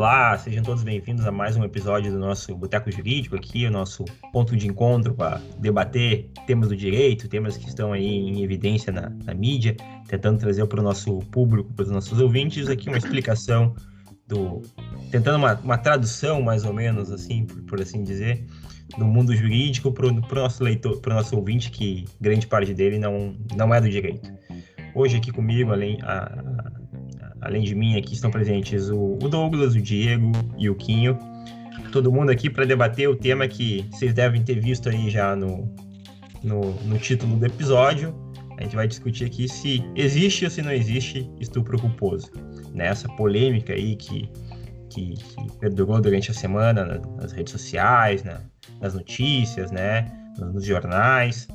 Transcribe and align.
Olá, 0.00 0.38
sejam 0.38 0.62
todos 0.62 0.82
bem-vindos 0.82 1.26
a 1.26 1.30
mais 1.30 1.58
um 1.58 1.62
episódio 1.62 2.10
do 2.10 2.18
nosso 2.18 2.56
Boteco 2.56 2.90
Jurídico 2.90 3.36
aqui, 3.36 3.66
o 3.66 3.70
nosso 3.70 4.02
ponto 4.32 4.56
de 4.56 4.66
encontro 4.66 5.12
para 5.12 5.42
debater 5.58 6.30
temas 6.46 6.70
do 6.70 6.74
direito, 6.74 7.28
temas 7.28 7.58
que 7.58 7.68
estão 7.68 7.92
aí 7.92 8.06
em 8.06 8.42
evidência 8.42 8.90
na, 8.90 9.10
na 9.10 9.34
mídia, 9.34 9.76
tentando 10.08 10.38
trazer 10.38 10.66
para 10.68 10.80
o 10.80 10.82
nosso 10.82 11.18
público, 11.30 11.70
para 11.74 11.82
os 11.82 11.90
nossos 11.90 12.18
ouvintes, 12.18 12.66
aqui 12.70 12.88
uma 12.88 12.96
explicação 12.96 13.74
do... 14.26 14.62
tentando 15.10 15.36
uma, 15.36 15.52
uma 15.56 15.76
tradução, 15.76 16.40
mais 16.40 16.64
ou 16.64 16.72
menos, 16.72 17.12
assim, 17.12 17.44
por, 17.44 17.62
por 17.64 17.82
assim 17.82 18.02
dizer, 18.02 18.46
do 18.96 19.04
mundo 19.04 19.36
jurídico 19.36 19.92
para 19.92 20.06
o 20.06 20.12
nosso 20.34 20.64
leitor, 20.64 20.98
para 21.02 21.12
o 21.12 21.16
nosso 21.16 21.36
ouvinte, 21.36 21.70
que 21.70 22.06
grande 22.18 22.46
parte 22.46 22.72
dele 22.72 22.98
não, 22.98 23.36
não 23.54 23.74
é 23.74 23.78
do 23.78 23.90
direito. 23.90 24.32
Hoje 24.94 25.18
aqui 25.18 25.30
comigo, 25.30 25.72
além, 25.72 25.98
a, 26.02 26.42
Além 27.40 27.62
de 27.62 27.74
mim, 27.74 27.96
aqui 27.96 28.14
estão 28.14 28.30
presentes 28.30 28.90
o, 28.90 29.16
Douglas, 29.16 29.74
o 29.74 29.80
Diego 29.80 30.32
e 30.58 30.68
o 30.68 30.74
Quinho. 30.74 31.18
Todo 31.92 32.12
mundo 32.12 32.30
aqui 32.30 32.50
para 32.50 32.64
debater 32.64 33.08
o 33.08 33.16
tema 33.16 33.48
que 33.48 33.84
vocês 33.90 34.12
devem 34.12 34.42
ter 34.42 34.60
visto 34.60 34.88
aí 34.88 35.10
já 35.10 35.34
no, 35.34 35.74
no, 36.42 36.72
no 36.84 36.98
título 36.98 37.36
do 37.36 37.46
episódio. 37.46 38.14
A 38.58 38.62
gente 38.62 38.76
vai 38.76 38.86
discutir 38.86 39.24
aqui 39.24 39.48
se 39.48 39.82
existe 39.96 40.44
ou 40.44 40.50
se 40.50 40.60
não 40.60 40.70
existe 40.70 41.30
estupro 41.40 41.80
culposo. 41.80 42.30
Nessa 42.74 43.08
polêmica 43.08 43.72
aí 43.72 43.96
que, 43.96 44.30
que, 44.90 45.14
que 45.14 45.52
perdurou 45.58 46.00
durante 46.00 46.30
a 46.30 46.34
semana 46.34 47.00
nas 47.16 47.32
redes 47.32 47.52
sociais, 47.52 48.22
na, 48.22 48.42
nas 48.80 48.94
notícias, 48.94 49.70
né, 49.70 50.06
nos 50.38 50.66
jornais, 50.66 51.48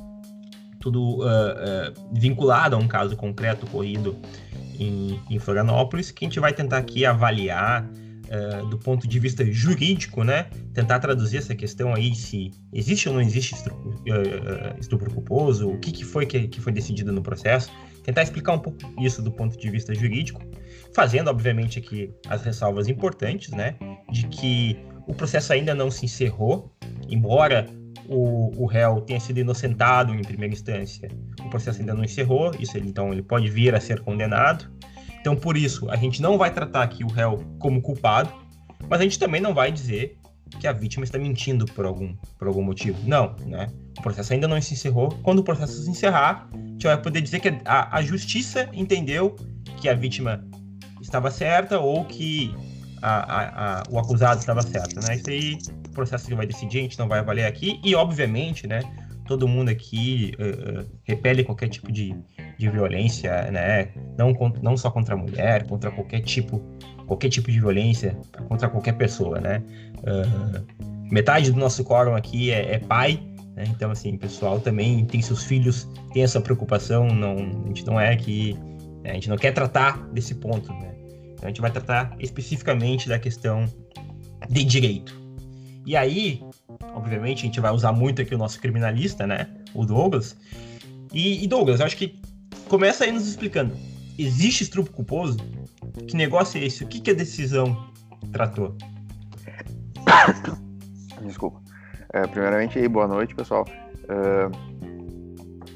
tudo 0.86 1.16
uh, 1.16 1.24
uh, 1.24 2.08
vinculado 2.12 2.76
a 2.76 2.78
um 2.78 2.86
caso 2.86 3.16
concreto 3.16 3.66
ocorrido 3.66 4.16
em, 4.78 5.20
em 5.28 5.38
Florianópolis, 5.40 6.12
que 6.12 6.24
a 6.24 6.28
gente 6.28 6.38
vai 6.38 6.52
tentar 6.52 6.78
aqui 6.78 7.04
avaliar 7.04 7.84
uh, 7.84 8.66
do 8.68 8.78
ponto 8.78 9.08
de 9.08 9.18
vista 9.18 9.44
jurídico, 9.44 10.22
né? 10.22 10.46
Tentar 10.72 11.00
traduzir 11.00 11.38
essa 11.38 11.56
questão 11.56 11.92
aí 11.92 12.14
se 12.14 12.52
existe 12.72 13.08
ou 13.08 13.16
não 13.16 13.20
existe 13.20 13.56
estupro, 13.56 14.00
estupro 14.78 15.10
culposo, 15.10 15.68
o 15.68 15.78
que, 15.80 15.90
que 15.90 16.04
foi 16.04 16.24
que, 16.24 16.46
que 16.46 16.60
foi 16.60 16.72
decidido 16.72 17.12
no 17.12 17.20
processo, 17.20 17.68
tentar 18.04 18.22
explicar 18.22 18.52
um 18.52 18.60
pouco 18.60 18.78
isso 19.00 19.20
do 19.20 19.32
ponto 19.32 19.58
de 19.58 19.68
vista 19.68 19.92
jurídico, 19.92 20.40
fazendo, 20.94 21.28
obviamente, 21.28 21.80
aqui 21.80 22.12
as 22.28 22.44
ressalvas 22.44 22.86
importantes, 22.86 23.50
né? 23.50 23.74
De 24.12 24.28
que 24.28 24.78
o 25.08 25.12
processo 25.12 25.52
ainda 25.52 25.74
não 25.74 25.90
se 25.90 26.04
encerrou, 26.04 26.72
embora 27.08 27.66
o, 28.08 28.62
o 28.62 28.66
réu 28.66 29.00
tenha 29.00 29.20
sido 29.20 29.38
inocentado 29.38 30.14
em 30.14 30.22
primeira 30.22 30.54
instância, 30.54 31.08
o 31.40 31.48
processo 31.48 31.80
ainda 31.80 31.94
não 31.94 32.04
encerrou, 32.04 32.52
isso 32.58 32.76
ele, 32.76 32.88
então 32.88 33.12
ele 33.12 33.22
pode 33.22 33.48
vir 33.48 33.74
a 33.74 33.80
ser 33.80 34.00
condenado. 34.00 34.70
Então, 35.20 35.34
por 35.34 35.56
isso, 35.56 35.90
a 35.90 35.96
gente 35.96 36.22
não 36.22 36.38
vai 36.38 36.52
tratar 36.52 36.82
aqui 36.82 37.02
o 37.02 37.08
réu 37.08 37.42
como 37.58 37.80
culpado, 37.82 38.32
mas 38.88 39.00
a 39.00 39.02
gente 39.02 39.18
também 39.18 39.40
não 39.40 39.52
vai 39.52 39.72
dizer 39.72 40.18
que 40.60 40.66
a 40.66 40.72
vítima 40.72 41.04
está 41.04 41.18
mentindo 41.18 41.64
por 41.66 41.84
algum, 41.84 42.14
por 42.38 42.46
algum 42.46 42.62
motivo. 42.62 42.96
Não, 43.04 43.34
né? 43.44 43.66
O 43.98 44.02
processo 44.02 44.32
ainda 44.32 44.46
não 44.46 44.60
se 44.60 44.74
encerrou. 44.74 45.08
Quando 45.22 45.40
o 45.40 45.42
processo 45.42 45.82
se 45.82 45.90
encerrar, 45.90 46.48
a 46.52 46.56
gente 46.56 46.86
vai 46.86 47.00
poder 47.00 47.20
dizer 47.20 47.40
que 47.40 47.48
a, 47.64 47.96
a 47.96 48.02
justiça 48.02 48.68
entendeu 48.72 49.34
que 49.78 49.88
a 49.88 49.94
vítima 49.94 50.44
estava 51.00 51.30
certa 51.30 51.80
ou 51.80 52.04
que 52.04 52.54
a, 53.02 53.10
a, 53.10 53.80
a, 53.80 53.82
o 53.90 53.98
acusado 53.98 54.40
estava 54.40 54.62
certo, 54.62 55.00
né? 55.06 55.16
Isso 55.16 55.30
aí 55.30 55.58
processo 55.96 56.28
que 56.28 56.34
vai 56.34 56.46
decidir, 56.46 56.78
a 56.78 56.82
gente 56.82 56.98
não 56.98 57.08
vai 57.08 57.18
avaliar 57.18 57.48
aqui. 57.48 57.80
E, 57.82 57.94
obviamente, 57.94 58.66
né, 58.66 58.80
todo 59.26 59.48
mundo 59.48 59.68
aqui 59.68 60.32
uh, 60.38 60.86
repele 61.04 61.42
qualquer 61.42 61.68
tipo 61.68 61.90
de, 61.90 62.14
de 62.58 62.70
violência, 62.70 63.50
né? 63.50 63.88
Não, 64.16 64.32
não 64.62 64.76
só 64.76 64.90
contra 64.90 65.14
a 65.14 65.18
mulher, 65.18 65.66
contra 65.66 65.90
qualquer 65.90 66.20
tipo, 66.20 66.62
qualquer 67.06 67.28
tipo 67.28 67.50
de 67.50 67.58
violência, 67.58 68.16
contra 68.48 68.68
qualquer 68.68 68.92
pessoa, 68.92 69.40
né? 69.40 69.62
Uh, 69.98 71.10
metade 71.10 71.50
do 71.50 71.58
nosso 71.58 71.84
quórum 71.84 72.14
aqui 72.14 72.50
é, 72.52 72.74
é 72.74 72.78
pai, 72.78 73.20
né? 73.54 73.64
Então, 73.68 73.90
assim, 73.90 74.14
o 74.14 74.18
pessoal 74.18 74.60
também 74.60 75.04
tem 75.06 75.20
seus 75.20 75.44
filhos, 75.44 75.88
tem 76.12 76.22
essa 76.22 76.40
preocupação, 76.40 77.08
não, 77.08 77.36
a 77.64 77.68
gente 77.68 77.84
não 77.86 78.00
é 78.00 78.14
que... 78.16 78.54
Né, 79.02 79.10
a 79.10 79.14
gente 79.14 79.28
não 79.28 79.36
quer 79.36 79.52
tratar 79.52 79.98
desse 80.12 80.34
ponto, 80.34 80.72
né? 80.72 80.94
Então, 81.32 81.44
a 81.44 81.48
gente 81.48 81.60
vai 81.60 81.70
tratar 81.70 82.14
especificamente 82.18 83.08
da 83.08 83.18
questão 83.18 83.64
de 84.48 84.64
direito. 84.64 85.25
E 85.86 85.96
aí, 85.96 86.42
obviamente, 86.92 87.38
a 87.38 87.46
gente 87.46 87.60
vai 87.60 87.70
usar 87.70 87.92
muito 87.92 88.20
aqui 88.20 88.34
o 88.34 88.38
nosso 88.38 88.60
criminalista, 88.60 89.24
né? 89.24 89.46
O 89.72 89.86
Douglas. 89.86 90.36
E, 91.14 91.44
e 91.44 91.46
Douglas, 91.46 91.80
acho 91.80 91.96
que 91.96 92.20
começa 92.68 93.04
aí 93.04 93.12
nos 93.12 93.28
explicando. 93.28 93.72
Existe 94.18 94.64
estupro 94.64 94.92
culposo? 94.92 95.36
Que 96.08 96.16
negócio 96.16 96.60
é 96.60 96.64
esse? 96.64 96.82
O 96.82 96.88
que, 96.88 97.00
que 97.00 97.12
a 97.12 97.14
decisão 97.14 97.88
tratou? 98.32 98.76
Desculpa. 101.22 101.62
É, 102.12 102.26
primeiramente 102.26 102.78
aí, 102.78 102.88
boa 102.88 103.06
noite, 103.06 103.32
pessoal. 103.34 103.64
Uh, 104.04 104.50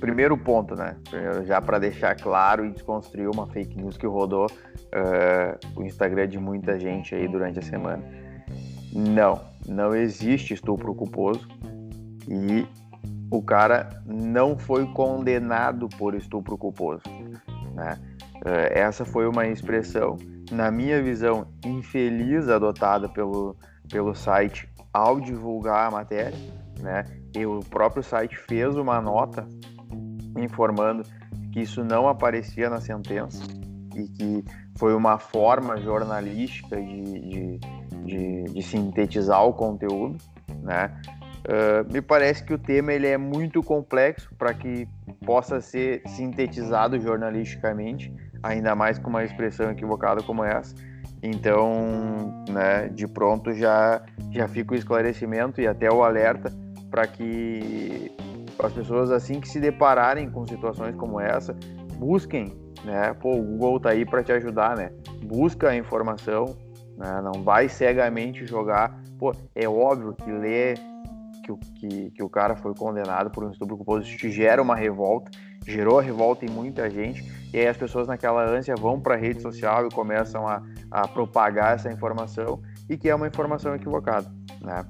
primeiro 0.01 0.37
ponto, 0.37 0.75
né? 0.75 0.97
Primeiro, 1.09 1.47
já 1.47 1.61
para 1.61 1.79
deixar 1.79 2.17
claro 2.17 2.67
e 2.67 2.73
desconstruir 2.73 3.29
uma 3.29 3.47
fake 3.47 3.77
news 3.77 3.97
que 3.97 4.07
rodou 4.07 4.47
uh, 4.47 5.79
o 5.79 5.85
Instagram 5.85 6.27
de 6.27 6.39
muita 6.39 6.81
gente 6.81 7.15
aí 7.15 7.29
durante 7.29 7.61
a 7.61 7.63
semana. 7.63 8.03
Não, 8.93 9.50
não 9.71 9.95
existe 9.95 10.53
estupro 10.53 10.95
culposo 10.95 11.47
e 12.29 12.67
o 13.31 13.41
cara 13.41 13.89
não 14.05 14.59
foi 14.59 14.85
condenado 14.93 15.89
por 15.89 16.15
estupro 16.15 16.59
culposo. 16.59 17.03
Né? 17.75 17.97
Eh, 18.45 18.81
essa 18.81 19.05
foi 19.05 19.29
uma 19.29 19.47
expressão, 19.47 20.17
na 20.51 20.71
minha 20.71 21.01
visão, 21.01 21.47
infeliz 21.65 22.49
adotada 22.49 23.09
pelo, 23.09 23.57
pelo 23.89 24.13
site 24.15 24.69
ao 24.93 25.21
divulgar 25.21 25.87
a 25.87 25.91
matéria. 25.91 26.37
Né? 26.81 27.05
E 27.37 27.47
o 27.47 27.61
próprio 27.61 28.03
site 28.03 28.37
fez 28.37 28.77
uma 28.77 29.01
nota 29.01 29.47
informando 30.37 31.05
que 31.53 31.61
isso 31.61 31.85
não 31.85 32.09
aparecia 32.09 32.69
na 32.69 32.81
sentença 32.81 33.45
e 33.95 34.09
que 34.09 34.45
foi 34.81 34.95
uma 34.95 35.19
forma 35.19 35.77
jornalística 35.77 36.77
de, 36.77 37.21
de 37.21 37.61
de, 38.05 38.45
de 38.45 38.63
sintetizar 38.63 39.45
o 39.45 39.53
conteúdo, 39.53 40.17
né? 40.63 40.91
Uh, 41.41 41.91
me 41.91 42.03
parece 42.03 42.45
que 42.45 42.53
o 42.53 42.59
tema 42.59 42.93
ele 42.93 43.07
é 43.07 43.17
muito 43.17 43.63
complexo 43.63 44.31
para 44.37 44.53
que 44.53 44.87
possa 45.25 45.61
ser 45.61 46.03
sintetizado 46.07 47.01
jornalisticamente, 47.01 48.13
ainda 48.43 48.75
mais 48.75 48.99
com 48.99 49.09
uma 49.09 49.25
expressão 49.25 49.71
equivocada 49.71 50.23
como 50.23 50.45
essa. 50.45 50.75
Então, 51.23 52.45
né, 52.49 52.89
de 52.89 53.07
pronto 53.07 53.53
já 53.55 54.03
já 54.31 54.47
fica 54.49 54.75
o 54.75 54.77
esclarecimento 54.77 55.61
e 55.61 55.67
até 55.67 55.91
o 55.91 56.03
alerta 56.03 56.53
para 56.91 57.07
que 57.07 58.11
as 58.59 58.73
pessoas 58.73 59.11
assim 59.11 59.41
que 59.41 59.49
se 59.49 59.61
depararem 59.61 60.31
com 60.31 60.47
situações 60.47 60.95
como 60.95 61.19
essa, 61.19 61.57
busquem, 62.01 62.57
né? 62.83 63.13
Pô, 63.21 63.37
o 63.37 63.43
Google 63.43 63.79
tá 63.79 63.91
aí 63.91 64.07
para 64.07 64.25
te 64.25 64.33
ajudar, 64.33 64.75
né? 64.75 64.91
Busca 65.23 65.69
a 65.69 65.77
informação, 65.77 66.57
né? 66.97 67.21
Não 67.23 67.43
vai 67.45 67.69
cegamente 67.69 68.47
jogar. 68.47 68.99
Pô, 69.19 69.33
é 69.55 69.69
óbvio 69.69 70.15
que 70.15 70.33
ler 70.33 70.79
que, 71.45 71.57
que, 71.75 72.11
que 72.13 72.23
o 72.23 72.29
cara 72.29 72.57
foi 72.57 72.75
condenado 72.75 73.31
por 73.31 73.45
um 73.45 73.51
estupro 73.51 73.77
culposo 73.77 74.07
te 74.17 74.31
gera 74.31 74.63
uma 74.63 74.75
revolta, 74.75 75.31
gerou 75.67 75.99
a 75.99 76.03
revolta 76.03 76.47
em 76.47 76.49
muita 76.49 76.89
gente, 76.89 77.23
e 77.53 77.59
aí 77.59 77.67
as 77.67 77.77
pessoas 77.77 78.09
naquela 78.09 78.45
ânsia 78.45 78.75
vão 78.75 78.99
para 78.99 79.15
a 79.15 79.19
rede 79.19 79.43
social 79.43 79.87
e 79.87 79.91
começam 79.91 80.49
a, 80.49 80.63
a 80.91 81.07
propagar 81.07 81.75
essa 81.75 81.93
informação, 81.93 82.63
e 82.89 82.97
que 82.97 83.11
é 83.11 83.15
uma 83.15 83.27
informação 83.27 83.75
equivocada. 83.75 84.27
Né? 84.63 84.85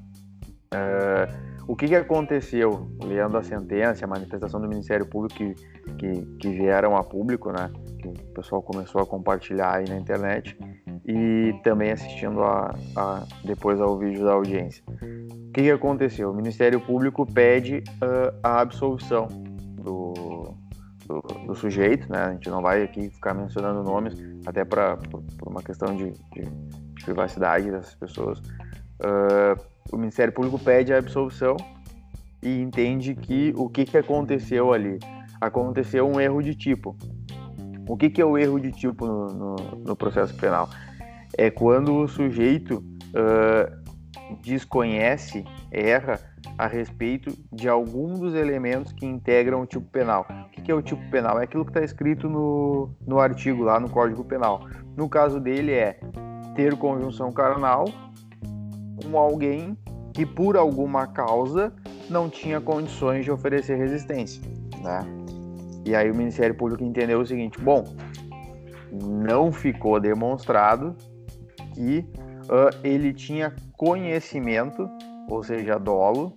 Uh, 0.72 1.59
o 1.70 1.76
que, 1.76 1.86
que 1.86 1.94
aconteceu, 1.94 2.90
lendo 3.00 3.38
a 3.38 3.44
sentença, 3.44 4.04
a 4.04 4.08
manifestação 4.08 4.60
do 4.60 4.68
Ministério 4.68 5.06
Público 5.06 5.36
que, 5.36 5.54
que, 5.98 6.22
que 6.40 6.48
vieram 6.48 6.96
a 6.96 7.04
público, 7.04 7.52
né? 7.52 7.70
que 8.00 8.08
o 8.08 8.12
pessoal 8.34 8.60
começou 8.60 9.00
a 9.00 9.06
compartilhar 9.06 9.76
aí 9.76 9.88
na 9.88 9.96
internet, 9.96 10.58
e 11.06 11.54
também 11.62 11.92
assistindo 11.92 12.42
a, 12.42 12.74
a, 12.96 13.22
depois 13.44 13.80
ao 13.80 13.96
vídeo 13.96 14.24
da 14.24 14.32
audiência. 14.32 14.82
O 14.88 15.52
que, 15.52 15.62
que 15.62 15.70
aconteceu? 15.70 16.32
O 16.32 16.34
Ministério 16.34 16.80
Público 16.80 17.24
pede 17.24 17.84
uh, 18.02 18.36
a 18.42 18.60
absolução 18.60 19.28
do, 19.28 20.52
do, 21.06 21.20
do, 21.46 21.54
sujeito, 21.54 22.10
né? 22.10 22.18
A 22.18 22.32
gente 22.32 22.50
não 22.50 22.62
vai 22.62 22.82
aqui 22.82 23.10
ficar 23.10 23.32
mencionando 23.32 23.84
nomes, 23.84 24.16
até 24.44 24.64
para 24.64 24.96
por, 24.96 25.22
por, 25.38 25.48
uma 25.48 25.62
questão 25.62 25.94
de, 25.94 26.10
de, 26.32 26.42
de, 26.42 27.04
privacidade 27.04 27.70
dessas 27.70 27.94
pessoas. 27.94 28.40
Uh, 29.00 29.69
o 29.92 29.96
Ministério 29.96 30.32
Público 30.32 30.58
pede 30.58 30.92
a 30.92 30.98
absolução 30.98 31.56
e 32.42 32.60
entende 32.60 33.14
que 33.14 33.52
o 33.56 33.68
que, 33.68 33.84
que 33.84 33.98
aconteceu 33.98 34.72
ali? 34.72 34.98
Aconteceu 35.40 36.08
um 36.08 36.20
erro 36.20 36.42
de 36.42 36.54
tipo. 36.54 36.96
O 37.88 37.96
que, 37.96 38.08
que 38.10 38.20
é 38.20 38.24
o 38.24 38.38
erro 38.38 38.60
de 38.60 38.70
tipo 38.70 39.06
no, 39.06 39.26
no, 39.26 39.56
no 39.86 39.96
processo 39.96 40.34
penal? 40.36 40.68
é 41.36 41.50
quando 41.50 41.94
o 41.94 42.08
sujeito 42.08 42.84
uh, 43.14 44.40
desconhece, 44.42 45.44
erra 45.70 46.20
a 46.58 46.66
respeito 46.66 47.32
de 47.52 47.68
algum 47.68 48.18
dos 48.18 48.34
elementos 48.34 48.92
que 48.92 49.06
integram 49.06 49.62
o 49.62 49.66
tipo 49.66 49.86
penal. 49.86 50.26
O 50.46 50.62
que 50.62 50.70
é 50.70 50.74
o 50.74 50.82
tipo 50.82 51.02
penal? 51.10 51.40
É 51.40 51.44
aquilo 51.44 51.64
que 51.64 51.70
está 51.70 51.82
escrito 51.82 52.28
no, 52.28 52.90
no 53.06 53.18
artigo 53.18 53.62
lá 53.62 53.78
no 53.80 53.88
Código 53.88 54.24
Penal. 54.24 54.66
No 54.96 55.08
caso 55.08 55.40
dele 55.40 55.72
é 55.72 55.98
ter 56.54 56.76
conjunção 56.76 57.32
carnal 57.32 57.86
com 59.04 59.18
alguém 59.18 59.76
que 60.12 60.26
por 60.26 60.56
alguma 60.56 61.06
causa 61.06 61.72
não 62.08 62.28
tinha 62.28 62.60
condições 62.60 63.24
de 63.24 63.30
oferecer 63.30 63.76
resistência, 63.76 64.42
né? 64.82 65.00
E 65.84 65.94
aí 65.94 66.10
o 66.10 66.14
Ministério 66.14 66.54
Público 66.54 66.84
entendeu 66.84 67.20
o 67.20 67.26
seguinte: 67.26 67.58
bom, 67.60 67.84
não 68.92 69.52
ficou 69.52 70.00
demonstrado 70.00 70.96
que 71.74 72.04
uh, 72.44 72.76
ele 72.82 73.12
tinha 73.12 73.54
conhecimento, 73.76 74.88
ou 75.28 75.42
seja, 75.42 75.78
dolo, 75.78 76.36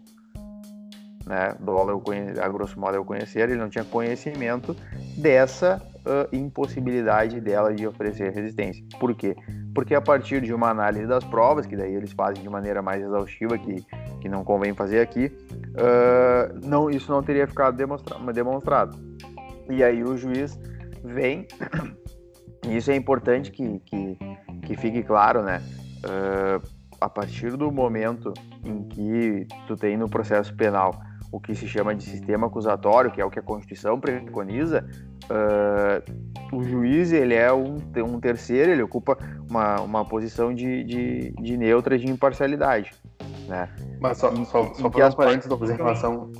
né? 1.25 1.55
Dolo, 1.59 1.91
eu 1.91 2.41
a 2.41 2.49
grosso 2.49 2.79
modo 2.79 2.95
eu 2.95 3.05
conhecer, 3.05 3.49
ele 3.49 3.59
não 3.59 3.69
tinha 3.69 3.83
conhecimento 3.83 4.75
dessa 5.17 5.81
uh, 5.99 6.35
impossibilidade 6.35 7.41
dela 7.41 7.73
de 7.73 7.87
oferecer 7.87 8.31
resistência. 8.31 8.83
Por 8.99 9.13
quê? 9.15 9.35
Porque 9.73 9.95
a 9.95 10.01
partir 10.01 10.41
de 10.41 10.53
uma 10.53 10.69
análise 10.69 11.07
das 11.07 11.23
provas, 11.23 11.65
que 11.65 11.75
daí 11.75 11.93
eles 11.93 12.11
fazem 12.11 12.43
de 12.43 12.49
maneira 12.49 12.81
mais 12.81 13.03
exaustiva, 13.03 13.57
que, 13.57 13.83
que 14.21 14.29
não 14.29 14.43
convém 14.43 14.73
fazer 14.73 14.99
aqui, 14.99 15.31
uh, 15.71 16.67
não, 16.67 16.89
isso 16.89 17.11
não 17.11 17.23
teria 17.23 17.47
ficado 17.47 17.75
demonstra 17.75 18.17
demonstrado. 18.31 18.97
E 19.69 19.83
aí 19.83 20.03
o 20.03 20.15
juiz 20.15 20.59
vem, 21.03 21.47
e 22.67 22.77
isso 22.77 22.91
é 22.91 22.95
importante 22.95 23.51
que, 23.51 23.79
que, 23.79 24.17
que 24.63 24.77
fique 24.77 25.01
claro, 25.01 25.41
né? 25.41 25.61
Uh, 26.05 26.83
a 27.01 27.09
partir 27.09 27.57
do 27.57 27.71
momento 27.71 28.33
em 28.63 28.83
que 28.83 29.47
tu 29.67 29.75
tem 29.75 29.97
no 29.97 30.09
processo 30.09 30.55
penal 30.55 30.93
o 31.33 31.39
que 31.39 31.55
se 31.55 31.67
chama 31.67 31.95
de 31.95 32.03
sistema 32.03 32.45
acusatório, 32.45 33.11
que 33.11 33.19
é 33.19 33.25
o 33.25 33.29
que 33.29 33.39
a 33.39 33.41
Constituição 33.41 33.99
preconiza, 33.99 34.87
uh, 35.29 36.55
o 36.55 36.63
juiz 36.63 37.11
ele 37.11 37.33
é 37.33 37.51
um, 37.51 37.77
um 37.97 38.19
terceiro, 38.19 38.71
ele 38.71 38.83
ocupa 38.83 39.17
uma, 39.49 39.81
uma 39.81 40.05
posição 40.05 40.53
de, 40.53 40.83
de, 40.83 41.31
de 41.31 41.57
neutra, 41.57 41.97
de 41.97 42.09
imparcialidade. 42.09 42.91
Né? 43.47 43.69
Mas 43.99 44.17
só, 44.17 44.33
só, 44.45 44.73
só 44.73 44.91
fazer 44.91 45.05
um 45.05 45.11
parênteses 45.11 45.69
em 45.69 45.75
relação. 45.75 46.31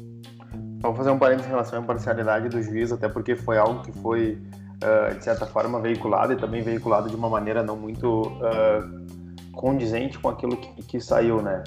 Só 0.82 0.94
fazer 0.94 1.12
um 1.12 1.18
parênteses 1.18 1.48
em 1.48 1.52
relação 1.52 1.80
à 1.80 1.82
imparcialidade 1.82 2.50
do 2.50 2.62
juiz, 2.62 2.92
até 2.92 3.08
porque 3.08 3.36
foi 3.36 3.58
algo 3.58 3.82
que 3.82 3.92
foi, 3.92 4.38
uh, 4.84 5.16
de 5.16 5.24
certa 5.24 5.46
forma, 5.46 5.80
veiculado 5.80 6.34
e 6.34 6.36
também 6.36 6.62
veiculado 6.62 7.10
de 7.10 7.16
uma 7.16 7.30
maneira 7.30 7.64
não 7.64 7.76
muito 7.76 8.28
uh, 8.28 9.52
condizente 9.54 10.20
com 10.20 10.30
aquilo 10.30 10.58
que, 10.58 10.84
que 10.84 11.00
saiu, 11.00 11.42
né? 11.42 11.64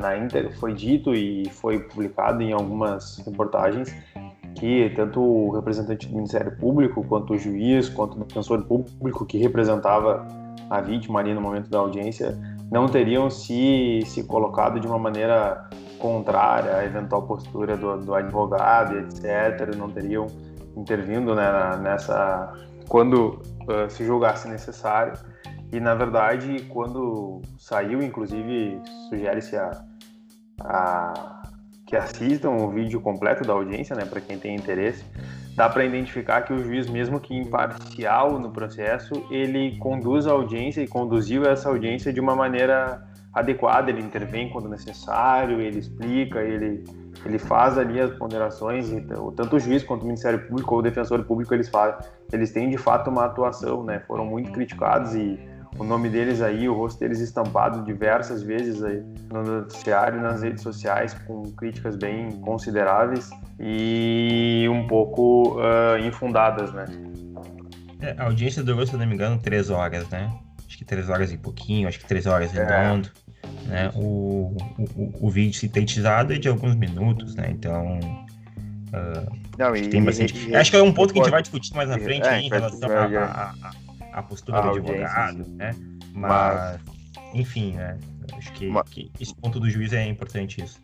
Na 0.00 0.16
Inter 0.16 0.50
foi 0.58 0.72
dito 0.72 1.14
e 1.14 1.46
foi 1.50 1.78
publicado 1.78 2.42
em 2.42 2.52
algumas 2.54 3.18
reportagens 3.18 3.94
que 4.54 4.90
tanto 4.94 5.20
o 5.20 5.50
representante 5.50 6.08
do 6.08 6.14
Ministério 6.14 6.56
Público, 6.56 7.04
quanto 7.04 7.34
o 7.34 7.38
juiz, 7.38 7.88
quanto 7.88 8.16
o 8.16 8.24
defensor 8.24 8.62
público 8.64 9.24
que 9.24 9.38
representava 9.38 10.26
a 10.70 10.80
vítima 10.80 11.20
ali 11.20 11.34
no 11.34 11.40
momento 11.40 11.68
da 11.68 11.78
audiência, 11.78 12.38
não 12.70 12.86
teriam 12.86 13.28
se, 13.28 14.00
se 14.06 14.24
colocado 14.24 14.80
de 14.80 14.86
uma 14.86 14.98
maneira 14.98 15.68
contrária 15.98 16.76
à 16.76 16.84
eventual 16.84 17.22
postura 17.22 17.76
do, 17.76 17.96
do 17.98 18.14
advogado, 18.14 18.98
etc., 18.98 19.76
não 19.76 19.88
teriam 19.90 20.26
intervindo 20.76 21.34
né, 21.34 21.76
nessa 21.80 22.52
quando 22.88 23.40
uh, 23.68 23.88
se 23.88 24.04
julgasse 24.04 24.48
necessário. 24.48 25.12
E 25.72 25.80
na 25.80 25.94
verdade, 25.94 26.64
quando 26.68 27.40
saiu, 27.58 28.02
inclusive, 28.02 28.80
sugere-se 29.08 29.56
a, 29.56 29.82
a, 30.60 31.31
que 31.92 31.96
assistam 31.98 32.52
o 32.52 32.70
vídeo 32.70 33.02
completo 33.02 33.44
da 33.44 33.52
audiência, 33.52 33.94
né, 33.94 34.06
para 34.06 34.18
quem 34.18 34.38
tem 34.38 34.56
interesse. 34.56 35.04
Dá 35.54 35.68
para 35.68 35.84
identificar 35.84 36.40
que 36.40 36.50
o 36.50 36.64
juiz, 36.64 36.88
mesmo 36.88 37.20
que 37.20 37.36
imparcial 37.36 38.38
no 38.38 38.50
processo, 38.50 39.12
ele 39.30 39.76
conduz 39.76 40.26
a 40.26 40.30
audiência 40.30 40.80
e 40.80 40.88
conduziu 40.88 41.44
essa 41.44 41.68
audiência 41.68 42.10
de 42.10 42.18
uma 42.18 42.34
maneira 42.34 43.06
adequada. 43.34 43.90
Ele 43.90 44.00
intervém 44.00 44.48
quando 44.48 44.70
necessário, 44.70 45.60
ele 45.60 45.80
explica, 45.80 46.40
ele 46.40 46.82
ele 47.26 47.38
faz 47.38 47.76
ali 47.78 48.00
as 48.00 48.10
ponderações, 48.16 48.90
então, 48.90 49.30
tanto 49.30 49.56
o 49.56 49.60
juiz 49.60 49.84
quanto 49.84 50.02
o 50.02 50.06
Ministério 50.06 50.40
Público 50.48 50.74
ou 50.74 50.80
o 50.80 50.82
defensor 50.82 51.22
público 51.24 51.54
eles 51.54 51.68
fazem, 51.68 51.94
eles 52.32 52.50
têm 52.50 52.68
de 52.68 52.78
fato 52.78 53.10
uma 53.10 53.26
atuação, 53.26 53.84
né? 53.84 54.00
Foram 54.08 54.24
muito 54.24 54.50
criticados 54.50 55.14
e 55.14 55.38
o 55.78 55.84
nome 55.84 56.08
deles 56.08 56.40
aí, 56.42 56.68
o 56.68 56.74
rosto 56.74 57.00
deles 57.00 57.20
estampado 57.20 57.82
diversas 57.84 58.42
vezes 58.42 58.82
aí 58.82 59.02
no 59.30 59.42
noticiário 59.42 60.18
e 60.18 60.22
nas 60.22 60.42
redes 60.42 60.62
sociais, 60.62 61.14
com 61.26 61.50
críticas 61.52 61.96
bem 61.96 62.32
consideráveis 62.40 63.30
e 63.58 64.66
um 64.70 64.86
pouco 64.86 65.58
uh, 65.58 65.98
infundadas, 66.06 66.72
né? 66.72 66.84
É, 68.00 68.14
a 68.18 68.24
audiência 68.24 68.62
durou, 68.62 68.86
se 68.86 68.96
não 68.96 69.06
me 69.06 69.14
engano, 69.14 69.38
três 69.38 69.70
horas, 69.70 70.08
né? 70.08 70.30
Acho 70.66 70.76
que 70.76 70.84
três 70.84 71.08
horas 71.08 71.32
e 71.32 71.38
pouquinho, 71.38 71.88
acho 71.88 71.98
que 71.98 72.06
três 72.06 72.26
horas 72.26 72.54
é. 72.54 72.64
redondo. 72.64 73.10
É. 73.66 73.68
Né? 73.68 73.90
O, 73.94 74.56
o, 74.96 75.26
o 75.26 75.30
vídeo 75.30 75.54
sintetizado 75.58 76.32
é 76.32 76.38
de 76.38 76.48
alguns 76.48 76.74
minutos, 76.74 77.34
né? 77.34 77.48
Então. 77.50 77.98
Uh, 78.88 79.42
não, 79.56 79.74
e, 79.76 79.88
tem 79.88 80.02
bastante. 80.02 80.48
E, 80.48 80.54
acho 80.54 80.70
que 80.70 80.76
é 80.76 80.82
um 80.82 80.92
ponto 80.92 81.12
que 81.12 81.20
a 81.20 81.22
gente 81.22 81.32
vai 81.32 81.42
discutir 81.42 81.74
mais 81.74 81.88
na 81.88 81.98
frente 81.98 82.26
é, 82.26 82.40
em 82.40 82.48
relação 82.48 82.90
a, 82.90 83.54
a, 84.12 84.22
postura 84.22 84.58
a 84.58 84.60
do 84.62 84.68
advogado, 84.70 85.46
né? 85.48 85.74
Mas, 86.12 86.80
mas, 86.80 86.80
enfim, 87.34 87.72
né? 87.72 87.98
Acho 88.36 88.52
que, 88.52 88.68
mas, 88.68 88.88
que, 88.88 89.10
esse 89.20 89.34
ponto 89.34 89.58
do 89.58 89.68
juiz 89.68 89.92
é 89.92 90.04
importante 90.06 90.62
isso. 90.62 90.80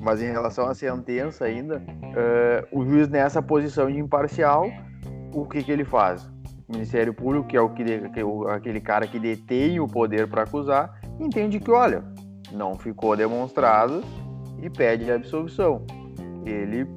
Mas 0.00 0.22
em 0.22 0.30
relação 0.30 0.66
à 0.68 0.74
sentença 0.74 1.44
ainda, 1.44 1.78
uh, 1.78 2.78
o 2.78 2.84
juiz 2.84 3.08
nessa 3.08 3.42
posição 3.42 3.90
de 3.90 3.98
imparcial, 3.98 4.70
o 5.32 5.46
que, 5.46 5.62
que 5.62 5.72
ele 5.72 5.84
faz? 5.84 6.24
O 6.68 6.72
Ministério 6.72 7.14
Público, 7.14 7.48
que 7.48 7.56
é 7.56 7.60
o 7.60 7.70
que, 7.70 7.84
que 7.84 8.20
aquele 8.50 8.80
cara 8.80 9.06
que 9.06 9.18
detém 9.18 9.80
o 9.80 9.88
poder 9.88 10.28
para 10.28 10.42
acusar, 10.42 11.00
entende 11.18 11.58
que, 11.58 11.70
olha, 11.70 12.04
não 12.52 12.76
ficou 12.76 13.16
demonstrado 13.16 14.04
e 14.62 14.68
pede 14.68 15.10
a 15.10 15.16
absolvição. 15.16 15.84
Ele 16.44 16.82
uh, 16.82 16.92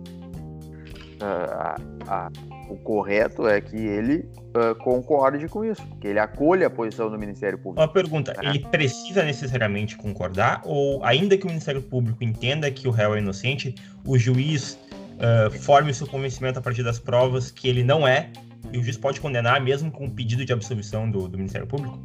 a, 1.54 1.76
a, 2.08 2.32
o 2.72 2.78
correto 2.78 3.48
é 3.48 3.60
que 3.60 3.76
ele 3.76 4.26
uh, 4.56 4.76
concorde 4.76 5.48
com 5.48 5.66
isso, 5.66 5.86
que 6.00 6.08
ele 6.08 6.20
acolha 6.20 6.68
a 6.68 6.70
posição 6.70 7.10
do 7.10 7.20
Ministério 7.20 7.58
Público. 7.58 7.82
Uma 7.82 7.92
pergunta: 7.92 8.34
né? 8.34 8.50
ele 8.50 8.60
precisa 8.60 9.24
necessariamente 9.24 9.98
concordar 9.98 10.62
ou, 10.64 11.04
ainda 11.04 11.38
que 11.38 11.44
o 11.44 11.48
Ministério 11.48 11.82
Público 11.82 12.24
entenda 12.24 12.72
que 12.72 12.88
o 12.88 12.92
réu 12.92 13.16
é 13.16 13.20
inocente, 13.20 13.76
o 14.06 14.18
juiz 14.18 14.80
uh, 15.18 15.52
forme 15.60 15.92
o 15.92 15.94
seu 15.94 16.08
convencimento 16.08 16.60
a 16.60 16.62
partir 16.62 16.84
das 16.84 16.98
provas 16.98 17.52
que 17.52 17.68
ele 17.68 17.84
não 17.84 18.08
é 18.08 18.30
e 18.72 18.78
o 18.78 18.84
juiz 18.84 18.98
pode 18.98 19.20
condenar 19.20 19.62
mesmo 19.62 19.92
com 19.92 20.06
o 20.06 20.10
pedido 20.12 20.46
de 20.46 20.54
absolvição 20.54 21.10
do, 21.10 21.28
do 21.28 21.38
Ministério 21.38 21.68
Público? 21.68 22.00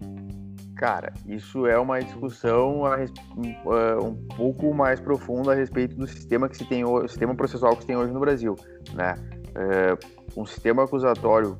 Cara, 0.76 1.14
isso 1.26 1.66
é 1.66 1.78
uma 1.78 2.00
discussão 2.00 2.84
a, 2.84 2.98
uh, 2.98 4.04
um 4.04 4.14
pouco 4.36 4.74
mais 4.74 5.00
profunda 5.00 5.52
a 5.52 5.54
respeito 5.54 5.96
do 5.96 6.06
sistema 6.06 6.50
que 6.50 6.56
se 6.58 6.66
tem 6.66 6.84
o 6.84 7.08
sistema 7.08 7.34
processual 7.34 7.74
que 7.76 7.82
se 7.82 7.86
tem 7.86 7.96
hoje 7.96 8.12
no 8.12 8.20
Brasil, 8.20 8.54
né? 8.92 9.14
É, 9.56 9.98
um 10.36 10.44
sistema 10.44 10.84
acusatório 10.84 11.58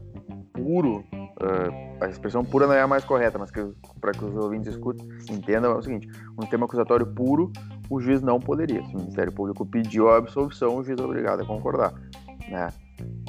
puro, 0.53 1.05
uh, 1.13 2.05
a 2.05 2.09
expressão 2.09 2.45
pura 2.45 2.67
não 2.67 2.75
é 2.75 2.81
a 2.81 2.87
mais 2.87 3.05
correta, 3.05 3.39
mas 3.39 3.51
para 4.01 4.13
que 4.13 4.25
os 4.25 4.35
ouvintes 4.37 4.69
escutem, 4.69 5.07
entendam, 5.31 5.73
é 5.73 5.75
o 5.77 5.83
seguinte: 5.83 6.09
um 6.37 6.43
sistema 6.43 6.67
acusatório 6.67 7.07
puro, 7.07 7.53
o 7.89 8.01
juiz 8.01 8.23
não 8.23 8.41
poderia. 8.41 8.85
Se 8.85 8.95
o 8.95 8.99
Ministério 8.99 9.33
Público 9.33 9.65
pediu 9.65 10.11
a 10.11 10.19
absolvição, 10.19 10.77
o 10.77 10.85
juiz 10.85 10.99
é 10.99 11.03
obrigado 11.03 11.43
a 11.43 11.47
concordar. 11.47 11.93
Né? 12.49 12.69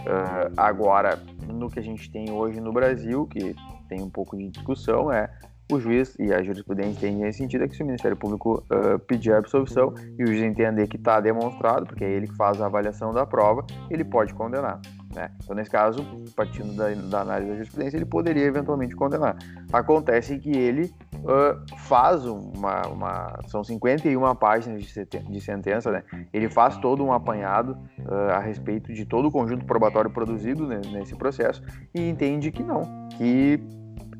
Uh, 0.02 0.54
agora, 0.56 1.22
no 1.48 1.70
que 1.70 1.80
a 1.80 1.84
gente 1.84 2.10
tem 2.12 2.32
hoje 2.32 2.60
no 2.62 2.72
Brasil, 2.72 3.26
que 3.28 3.56
tem 3.90 4.02
um 4.02 4.10
pouco 4.10 4.38
de 4.38 4.50
discussão, 4.50 5.12
é 5.12 5.30
o 5.72 5.80
juiz 5.80 6.16
e 6.18 6.34
a 6.34 6.42
jurisprudência 6.42 7.02
tem 7.02 7.16
nesse 7.16 7.40
sentido 7.40 7.66
é 7.66 7.68
que 7.68 7.76
se 7.76 7.84
o 7.84 7.86
Ministério 7.86 8.16
Público 8.16 8.64
uh, 8.72 8.98
pedir 9.00 9.34
a 9.34 9.38
absolvição 9.38 9.94
e 10.18 10.24
o 10.24 10.28
juiz 10.28 10.42
entender 10.42 10.88
que 10.88 10.96
está 10.96 11.20
demonstrado, 11.20 11.86
porque 11.86 12.06
é 12.06 12.10
ele 12.10 12.28
que 12.28 12.36
faz 12.36 12.62
a 12.62 12.68
avaliação 12.68 13.14
da 13.14 13.26
prova, 13.26 13.66
ele 13.90 14.06
pode 14.06 14.34
condenar. 14.34 14.80
Né? 15.14 15.30
Então, 15.44 15.56
nesse 15.56 15.70
caso, 15.70 16.06
partindo 16.36 16.74
da, 16.76 16.90
da, 16.94 17.22
análise 17.22 17.50
da 17.50 17.56
jurisprudência, 17.56 17.98
ele 17.98 18.06
poderia 18.06 18.46
eventualmente 18.46 18.96
condenar. 18.96 19.38
Acontece 19.74 20.38
que 20.40 20.52
ele 20.52 20.94
uh, 21.16 21.78
faz 21.80 22.26
uma, 22.26 22.88
uma, 22.88 23.40
São 23.48 23.64
51 23.64 24.36
páginas 24.36 24.84
de, 24.84 25.06
de 25.06 25.42
sentença, 25.42 25.92
né? 25.92 26.04
ele 26.32 26.50
faz 26.50 26.78
todo 26.78 27.04
um 27.04 27.12
apanhado 27.12 27.78
uh, 28.00 28.32
a 28.32 28.40
respeito 28.40 28.94
de 28.94 29.06
todo 29.06 29.28
o 29.28 29.32
conjunto 29.32 29.66
probatório 29.66 30.10
produzido 30.10 30.66
né, 30.66 30.80
nesse 30.92 31.16
processo 31.16 31.62
e 31.94 32.08
entende 32.08 32.52
que 32.52 32.64
não, 32.64 33.10
que 33.18 33.60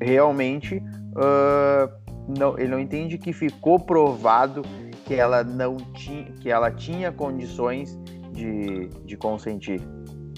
realmente 0.00 0.82
uh, 1.18 2.08
não, 2.38 2.58
ele 2.58 2.68
não 2.68 2.78
entende 2.78 3.18
que 3.18 3.32
ficou 3.32 3.78
provado 3.78 4.62
que 5.04 5.14
ela 5.14 5.42
não 5.42 5.76
tinha, 5.76 6.24
que 6.32 6.50
ela 6.50 6.70
tinha 6.70 7.10
condições 7.10 7.98
de, 8.32 8.88
de 9.04 9.16
consentir, 9.16 9.80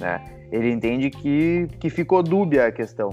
né? 0.00 0.24
Ele 0.52 0.70
entende 0.70 1.10
que, 1.10 1.68
que 1.78 1.90
ficou 1.90 2.22
dúbia 2.22 2.66
a 2.66 2.72
questão. 2.72 3.10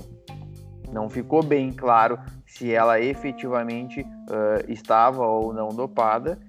Não 0.92 1.10
ficou 1.10 1.44
bem 1.44 1.72
claro 1.72 2.18
se 2.46 2.72
ela 2.72 3.00
efetivamente 3.00 4.02
uh, 4.02 4.72
estava 4.72 5.26
ou 5.26 5.54
não 5.54 5.70
dopada, 5.70 6.40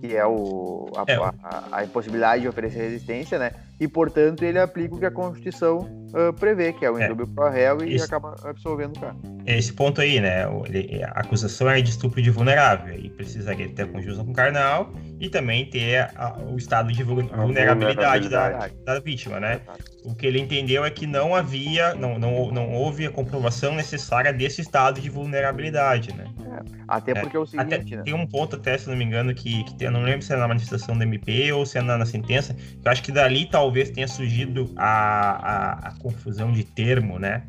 que 0.00 0.14
é, 0.14 0.26
o, 0.26 0.90
a, 0.96 1.10
é. 1.10 1.16
A, 1.16 1.78
a, 1.78 1.84
impossibilidade 1.84 2.42
de 2.42 2.48
oferecer 2.48 2.80
resistência, 2.80 3.38
né? 3.38 3.52
E, 3.80 3.88
portanto, 3.88 4.42
ele 4.42 4.58
aplica 4.58 4.94
o 4.94 4.98
que 4.98 5.06
a 5.06 5.10
Constituição 5.10 5.78
uh, 5.78 6.32
prevê, 6.38 6.72
que 6.72 6.84
é 6.84 6.90
o 6.90 7.00
indúbio 7.00 7.26
é. 7.30 7.34
pro 7.34 7.48
réu 7.48 7.82
e 7.82 7.94
Isso. 7.94 8.04
acaba 8.04 8.36
absolvendo 8.44 8.98
o 8.98 9.00
cara. 9.00 9.16
Esse 9.46 9.72
ponto 9.72 10.00
aí, 10.00 10.20
né? 10.20 10.44
Ele, 10.66 11.02
a 11.04 11.20
acusação 11.20 11.68
é 11.68 11.80
de 11.80 11.90
estupro 11.90 12.20
de 12.22 12.30
vulnerável 12.30 12.94
e 12.98 13.10
precisaria 13.10 13.68
ter 13.68 13.82
a 13.82 13.86
conjunção 13.86 14.24
com 14.24 14.32
carnal 14.32 14.92
e 15.20 15.28
também 15.28 15.66
ter 15.66 16.10
a, 16.16 16.38
o 16.38 16.56
estado 16.56 16.92
de 16.92 17.02
vulnerabilidade, 17.02 17.78
vulnerabilidade. 17.78 18.74
Da, 18.84 18.94
da, 18.94 19.00
vítima, 19.00 19.38
né? 19.38 19.60
O 20.04 20.14
que 20.14 20.26
ele 20.26 20.40
entendeu 20.40 20.84
é 20.84 20.90
que 20.90 21.06
não 21.06 21.34
havia, 21.34 21.94
não, 21.94 22.18
não, 22.18 22.50
não 22.50 22.72
houve 22.72 23.06
a 23.06 23.10
comprovação 23.10 23.74
necessária 23.74 24.32
desse 24.32 24.60
estado 24.60 25.00
de 25.00 25.10
vulnerabilidade, 25.10 26.14
né? 26.14 26.24
É, 26.46 26.82
até 26.88 27.12
é, 27.12 27.20
porque 27.20 27.36
é, 27.36 27.40
o 27.40 27.46
seguinte, 27.46 27.74
até, 27.74 27.96
né? 27.96 28.02
Tem 28.02 28.14
um 28.14 28.26
ponto 28.26 28.56
até, 28.56 28.78
se 28.78 28.88
não 28.88 28.96
me 28.96 29.04
engano, 29.04 29.34
que, 29.34 29.64
que 29.64 29.74
tem, 29.74 29.90
não 29.90 30.02
lembro 30.02 30.22
se 30.22 30.32
é 30.32 30.36
na 30.36 30.48
manifestação 30.48 30.96
do 30.96 31.02
MP 31.02 31.52
ou 31.52 31.66
se 31.66 31.78
é 31.78 31.82
na, 31.82 31.98
na 31.98 32.06
sentença, 32.06 32.56
eu 32.82 32.90
acho 32.90 33.02
que 33.02 33.12
dali 33.12 33.46
talvez 33.46 33.90
tenha 33.90 34.08
surgido 34.08 34.72
a, 34.76 34.86
a, 34.86 35.88
a 35.88 35.98
confusão 35.98 36.50
de 36.50 36.64
termo, 36.64 37.18
né? 37.18 37.42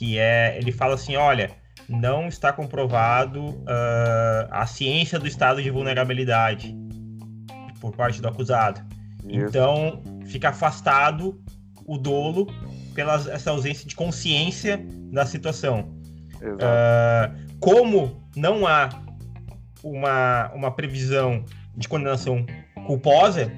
Que 0.00 0.18
é 0.18 0.56
ele 0.56 0.72
fala 0.72 0.94
assim, 0.94 1.14
olha, 1.14 1.50
não 1.86 2.26
está 2.26 2.54
comprovado 2.54 3.48
uh, 3.48 4.48
a 4.50 4.64
ciência 4.64 5.18
do 5.18 5.26
estado 5.26 5.62
de 5.62 5.68
vulnerabilidade 5.68 6.74
por 7.82 7.94
parte 7.94 8.22
do 8.22 8.26
acusado. 8.26 8.80
Isso. 9.28 9.44
Então 9.44 10.02
fica 10.24 10.48
afastado 10.48 11.38
o 11.84 11.98
dolo 11.98 12.46
pela 12.94 13.16
essa 13.30 13.50
ausência 13.50 13.86
de 13.86 13.94
consciência 13.94 14.82
da 15.12 15.26
situação. 15.26 15.80
Uh, 16.40 17.58
como 17.60 18.26
não 18.34 18.66
há 18.66 18.88
uma, 19.84 20.50
uma 20.54 20.70
previsão 20.70 21.44
de 21.76 21.86
condenação 21.86 22.46
culposa, 22.86 23.52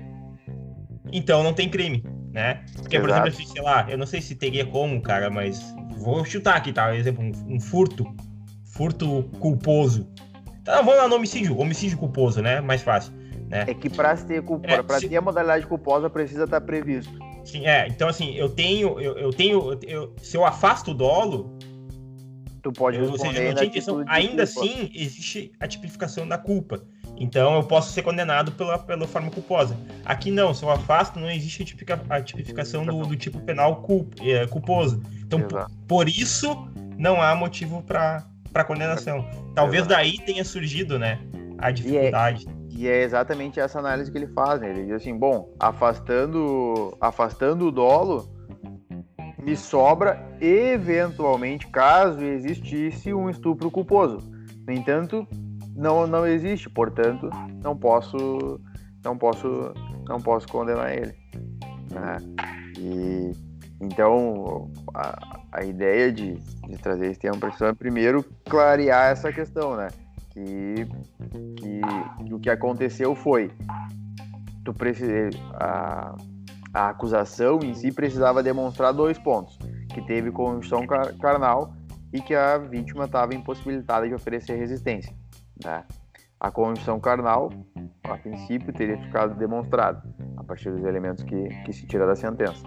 então 1.12 1.44
não 1.44 1.54
tem 1.54 1.68
crime, 1.68 2.04
né? 2.32 2.64
Porque, 2.74 2.96
Exato. 2.96 3.00
por 3.00 3.10
exemplo, 3.10 3.28
assim, 3.28 3.46
sei 3.46 3.62
lá, 3.62 3.86
eu 3.88 3.96
não 3.96 4.06
sei 4.06 4.20
se 4.20 4.34
teria 4.34 4.66
como, 4.66 5.00
cara, 5.00 5.30
mas 5.30 5.72
vou 6.02 6.24
chutar 6.24 6.56
aqui, 6.56 6.72
tá? 6.72 6.94
Exemplo, 6.94 7.24
um, 7.24 7.54
um 7.54 7.60
furto, 7.60 8.04
furto 8.64 9.24
culposo. 9.38 10.08
Tá, 10.64 10.76
vamos 10.82 10.96
lá 10.96 11.08
no 11.08 11.16
homicídio, 11.16 11.58
homicídio 11.58 11.98
culposo, 11.98 12.42
né? 12.42 12.60
Mais 12.60 12.82
fácil. 12.82 13.12
Né? 13.48 13.64
É 13.68 13.74
que 13.74 13.90
ter, 14.26 14.42
culpa, 14.42 14.66
é, 14.66 14.82
pra 14.82 14.98
se... 14.98 15.08
ter 15.08 15.16
a 15.16 15.20
modalidade 15.20 15.66
culposa 15.66 16.08
precisa 16.08 16.44
estar 16.44 16.60
tá 16.60 16.66
previsto. 16.66 17.12
Sim, 17.44 17.66
é. 17.66 17.86
Então, 17.88 18.08
assim, 18.08 18.34
eu 18.34 18.48
tenho. 18.48 18.98
Eu, 19.00 19.18
eu 19.18 19.30
tenho. 19.30 19.78
Eu, 19.82 20.14
se 20.22 20.36
eu 20.36 20.44
afasto 20.44 20.92
o 20.92 20.94
dolo. 20.94 21.58
Tu 22.62 22.72
pode 22.72 22.96
eu, 22.96 23.10
responder 23.10 23.56
seja, 23.58 24.04
ainda 24.06 24.44
assim, 24.44 24.88
existe 24.94 25.50
a 25.58 25.66
tipificação 25.66 26.28
da 26.28 26.38
culpa. 26.38 26.84
Então 27.16 27.54
eu 27.54 27.62
posso 27.62 27.92
ser 27.92 28.02
condenado 28.02 28.52
pela, 28.52 28.78
pela 28.78 29.06
forma 29.06 29.30
culposa. 29.30 29.76
Aqui 30.04 30.30
não, 30.30 30.52
se 30.52 30.64
eu 30.64 30.70
afasto, 30.70 31.18
não 31.20 31.30
existe 31.30 31.62
a, 31.62 31.66
tipifica, 31.66 32.00
a 32.08 32.20
tipificação 32.20 32.84
do, 32.84 33.06
do, 33.06 33.16
tipo 33.16 33.40
penal 33.40 33.76
culp, 33.82 34.14
é, 34.20 34.46
culposo. 34.46 35.02
Então, 35.20 35.40
por, 35.40 35.70
por, 35.86 36.08
isso, 36.08 36.68
não 36.96 37.22
há 37.22 37.34
motivo 37.34 37.82
para 37.82 38.24
condenação. 38.66 39.28
Talvez 39.54 39.84
Exato. 39.84 39.94
daí 39.94 40.18
tenha 40.18 40.44
surgido 40.44 40.98
né, 40.98 41.20
a 41.58 41.70
dificuldade. 41.70 42.46
E 42.46 42.48
é, 42.48 42.62
e 42.74 42.88
é, 42.88 43.02
exatamente 43.02 43.60
essa 43.60 43.78
análise 43.78 44.10
que 44.10 44.18
ele 44.18 44.28
faz. 44.28 44.60
Né? 44.60 44.70
Ele 44.70 44.84
diz 44.86 44.94
assim: 44.94 45.16
bom, 45.16 45.54
afastando, 45.60 46.96
afastando 47.00 47.66
o 47.66 47.70
dolo, 47.70 48.28
me 49.42 49.56
sobra, 49.56 50.24
eventualmente, 50.40 51.66
caso 51.68 52.24
existisse 52.24 53.12
um 53.12 53.28
estupro 53.28 53.70
culposo. 53.70 54.18
No 54.66 54.72
entanto, 54.72 55.26
não, 55.74 56.06
não 56.06 56.26
existe, 56.26 56.68
portanto, 56.68 57.28
não 57.62 57.76
posso, 57.76 58.60
não 59.04 59.16
posso, 59.16 59.72
não 60.08 60.20
posso 60.20 60.48
condenar 60.48 60.92
ele. 60.92 61.14
Né? 61.90 62.16
E 62.78 63.32
então 63.80 64.70
a, 64.94 65.38
a 65.52 65.64
ideia 65.64 66.12
de, 66.12 66.34
de 66.34 66.78
trazer 66.78 67.10
esse 67.10 67.20
tema 67.20 67.36
para 67.36 67.68
é 67.68 67.72
primeiro 67.72 68.24
clarear 68.48 69.10
essa 69.10 69.32
questão, 69.32 69.76
né? 69.76 69.88
Que, 70.30 70.86
que, 71.56 71.80
que 72.24 72.34
o 72.34 72.38
que 72.38 72.48
aconteceu 72.48 73.14
foi 73.14 73.50
tu 74.64 74.74
a, 75.54 76.14
a 76.72 76.88
acusação 76.88 77.58
em 77.62 77.74
si 77.74 77.92
precisava 77.92 78.42
demonstrar 78.42 78.92
dois 78.92 79.18
pontos, 79.18 79.58
que 79.92 80.00
teve 80.02 80.30
conjunção 80.30 80.86
carnal 81.20 81.74
e 82.12 82.20
que 82.20 82.34
a 82.34 82.58
vítima 82.58 83.04
estava 83.04 83.34
impossibilitada 83.34 84.06
de 84.06 84.14
oferecer 84.14 84.56
resistência. 84.56 85.14
Né? 85.64 85.84
A 86.40 86.50
conjunção 86.50 86.98
carnal, 86.98 87.50
a 88.04 88.16
princípio, 88.16 88.72
teria 88.72 88.98
ficado 88.98 89.34
demonstrada 89.36 90.02
a 90.36 90.42
partir 90.42 90.70
dos 90.70 90.84
elementos 90.84 91.22
que, 91.22 91.48
que 91.64 91.72
se 91.72 91.86
tira 91.86 92.06
da 92.06 92.16
sentença. 92.16 92.66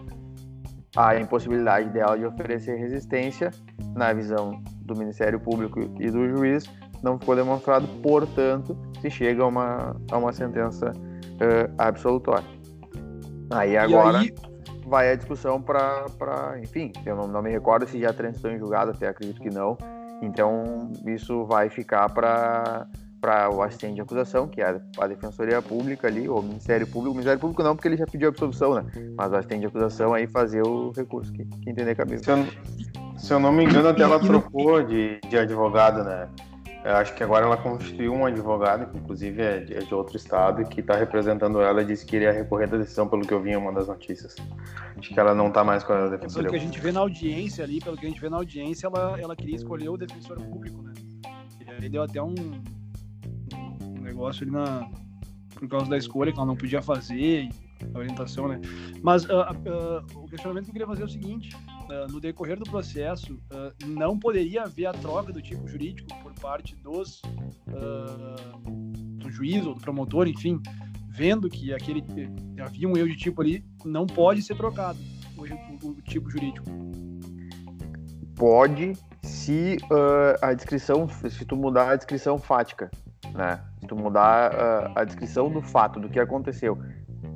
A 0.96 1.20
impossibilidade 1.20 1.90
dela 1.90 2.18
de 2.18 2.26
oferecer 2.26 2.78
resistência, 2.78 3.52
na 3.94 4.14
visão 4.14 4.62
do 4.78 4.96
Ministério 4.98 5.40
Público 5.40 5.80
e 6.00 6.10
do 6.10 6.28
juiz, 6.30 6.64
não 7.04 7.20
ficou 7.20 7.36
demonstrado, 7.36 7.88
portanto, 8.02 8.78
se 9.02 9.10
chega 9.10 9.44
a 9.44 9.48
uma, 9.48 9.96
a 10.10 10.18
uma 10.18 10.32
sentença 10.32 10.92
uh, 10.92 11.74
absolutória. 11.78 12.48
Aí 13.52 13.78
agora 13.78 14.20
aí... 14.20 14.34
vai 14.88 15.12
a 15.12 15.16
discussão 15.16 15.62
para. 15.62 16.58
Enfim, 16.62 16.92
eu 17.06 17.16
não, 17.16 17.28
não, 17.28 17.42
me 17.42 17.52
recordo 17.52 17.88
se 17.88 18.00
já 18.00 18.12
transitou 18.14 18.52
em 18.52 18.58
julgado, 18.58 18.92
até 18.92 19.08
acredito 19.08 19.40
que 19.40 19.50
não, 19.50 19.78
então, 20.22 20.92
isso 21.06 21.46
vai 21.46 21.70
ficar 21.70 22.10
para 22.10 22.88
para 23.26 23.50
o 23.50 23.64
assistente 23.64 23.96
de 23.96 24.02
acusação, 24.02 24.48
que 24.48 24.62
é 24.62 24.80
a 25.00 25.08
Defensoria 25.08 25.60
Pública 25.60 26.08
ali, 26.08 26.30
ou 26.30 26.42
o 26.42 26.44
Ministério 26.44 26.86
Público. 26.86 27.10
O 27.10 27.14
Ministério 27.14 27.40
Público 27.40 27.64
não, 27.64 27.76
porque 27.76 27.88
ele 27.88 27.98
já 27.98 28.06
pediu 28.06 28.28
a 28.28 28.30
absolução, 28.30 28.76
né? 28.76 28.86
Mas 29.18 29.32
o 29.32 29.36
assistente 29.36 29.62
de 29.62 29.66
acusação 29.66 30.14
aí 30.14 30.28
fazer 30.28 30.62
o 30.62 30.92
recurso, 30.92 31.34
que, 31.34 31.44
que 31.44 31.70
entender 31.72 31.90
a 31.90 31.96
cabeça. 31.96 32.24
Se 32.24 32.30
eu, 32.30 33.18
se 33.18 33.34
eu 33.34 33.40
não 33.40 33.52
me 33.52 33.64
engano, 33.64 33.88
até 33.88 34.04
ela 34.04 34.20
trocou 34.20 34.84
de, 34.84 35.20
de 35.28 35.40
advogado, 35.40 36.04
né? 36.04 36.30
Eu 36.86 36.98
acho 36.98 37.16
que 37.16 37.24
agora 37.24 37.48
ela 37.48 37.58
constituiu 37.58 38.14
um 38.14 38.28
advogado, 38.28 38.92
que 38.92 38.96
inclusive 39.00 39.42
é 39.42 39.60
de, 39.60 39.74
é 39.74 39.80
de 39.80 39.92
outro 39.92 40.16
estado, 40.16 40.64
que 40.70 40.82
está 40.82 40.96
representando 40.96 41.60
ela 41.60 41.82
e 41.82 41.86
disse 41.86 42.06
que 42.06 42.16
iria 42.16 42.32
recorrer 42.32 42.68
da 42.68 42.78
decisão, 42.78 43.08
pelo 43.08 43.26
que 43.26 43.34
eu 43.34 43.42
vi 43.42 43.54
em 43.54 43.56
uma 43.56 43.74
das 43.74 43.88
notícias. 43.88 44.36
Acho 44.96 45.12
que 45.12 45.20
ela 45.20 45.34
não 45.34 45.48
está 45.48 45.64
mais 45.64 45.84
com 45.84 45.94
a 45.94 46.08
defensoria. 46.10 46.48
Pelo 46.48 46.60
que 46.60 46.64
a 46.64 46.68
gente 46.72 46.80
vê 46.80 46.92
na 46.92 47.00
audiência 47.00 47.64
ali, 47.64 47.80
pelo 47.80 47.98
que 47.98 48.06
a 48.06 48.10
gente 48.10 48.22
vê 48.22 48.30
na 48.30 48.38
audiência, 48.38 48.86
ela, 48.86 49.20
ela 49.20 49.36
queria 49.36 49.56
escolher 49.56 49.90
o 49.90 49.98
defensor 49.98 50.40
público, 50.40 50.84
né? 50.84 50.94
E 51.68 51.84
aí 51.86 51.90
deu 51.90 52.04
até 52.04 52.22
um, 52.22 52.36
um 53.82 54.02
negócio 54.02 54.44
ali 54.44 54.52
na, 54.52 54.88
por 55.56 55.68
causa 55.68 55.90
da 55.90 55.98
escolha 55.98 56.32
que 56.32 56.38
ela 56.38 56.46
não 56.46 56.56
podia 56.56 56.84
fazer, 56.84 57.50
a 57.96 57.98
orientação, 57.98 58.48
né? 58.48 58.62
Mas 59.02 59.26
uh, 59.26 59.42
uh, 59.42 60.20
o 60.24 60.28
questionamento 60.28 60.66
que 60.66 60.70
eu 60.70 60.74
queria 60.74 60.88
fazer 60.88 61.02
é 61.02 61.06
o 61.06 61.10
seguinte: 61.10 61.58
uh, 61.90 62.12
no 62.12 62.20
decorrer 62.20 62.58
do 62.58 62.66
processo, 62.66 63.40
não 63.86 64.18
poderia 64.18 64.64
haver 64.64 64.86
a 64.88 64.94
troca 64.94 65.32
do 65.32 65.42
tipo 65.42 65.68
jurídico 65.68 66.08
por 66.22 66.34
parte 66.34 66.76
dos 66.76 67.22
do 69.18 69.30
juiz 69.30 69.66
ou 69.66 69.74
do 69.74 69.82
promotor, 69.82 70.28
enfim, 70.28 70.62
vendo 71.10 71.50
que 71.50 71.74
aquele 71.74 72.04
havia 72.60 72.88
um 72.88 72.96
erro 72.96 73.10
de 73.10 73.18
tipo 73.18 73.42
ali, 73.42 73.66
não 73.84 74.06
pode 74.06 74.42
ser 74.42 74.56
trocado 74.56 75.00
o, 75.38 75.88
o 75.88 76.02
tipo 76.02 76.30
jurídico. 76.30 76.66
Pode, 78.36 78.94
se 79.24 79.78
a 80.42 80.54
descrição, 80.54 81.08
se 81.08 81.46
tu 81.46 81.56
mudar 81.56 81.92
a 81.92 81.96
descrição 81.96 82.38
fática, 82.38 82.92
né? 83.34 83.62
Se 83.80 83.88
tu 83.88 83.96
mudar 83.96 84.92
a 84.96 85.04
descrição 85.04 85.50
do 85.50 85.62
fato, 85.62 86.00
do 86.00 86.10
que 86.10 86.20
aconteceu, 86.20 86.78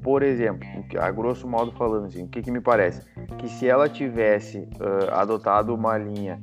por 0.02 0.24
exemplo, 0.24 0.68
a 1.00 1.12
grosso 1.12 1.48
modo 1.48 1.72
falando 1.74 2.06
assim, 2.06 2.24
o 2.24 2.28
que, 2.28 2.42
que 2.42 2.52
me 2.52 2.62
parece? 2.62 3.06
Que 3.40 3.50
se 3.50 3.68
ela 3.68 3.90
tivesse 3.90 4.60
uh, 4.60 5.14
adotado 5.14 5.74
uma 5.74 5.98
linha 5.98 6.40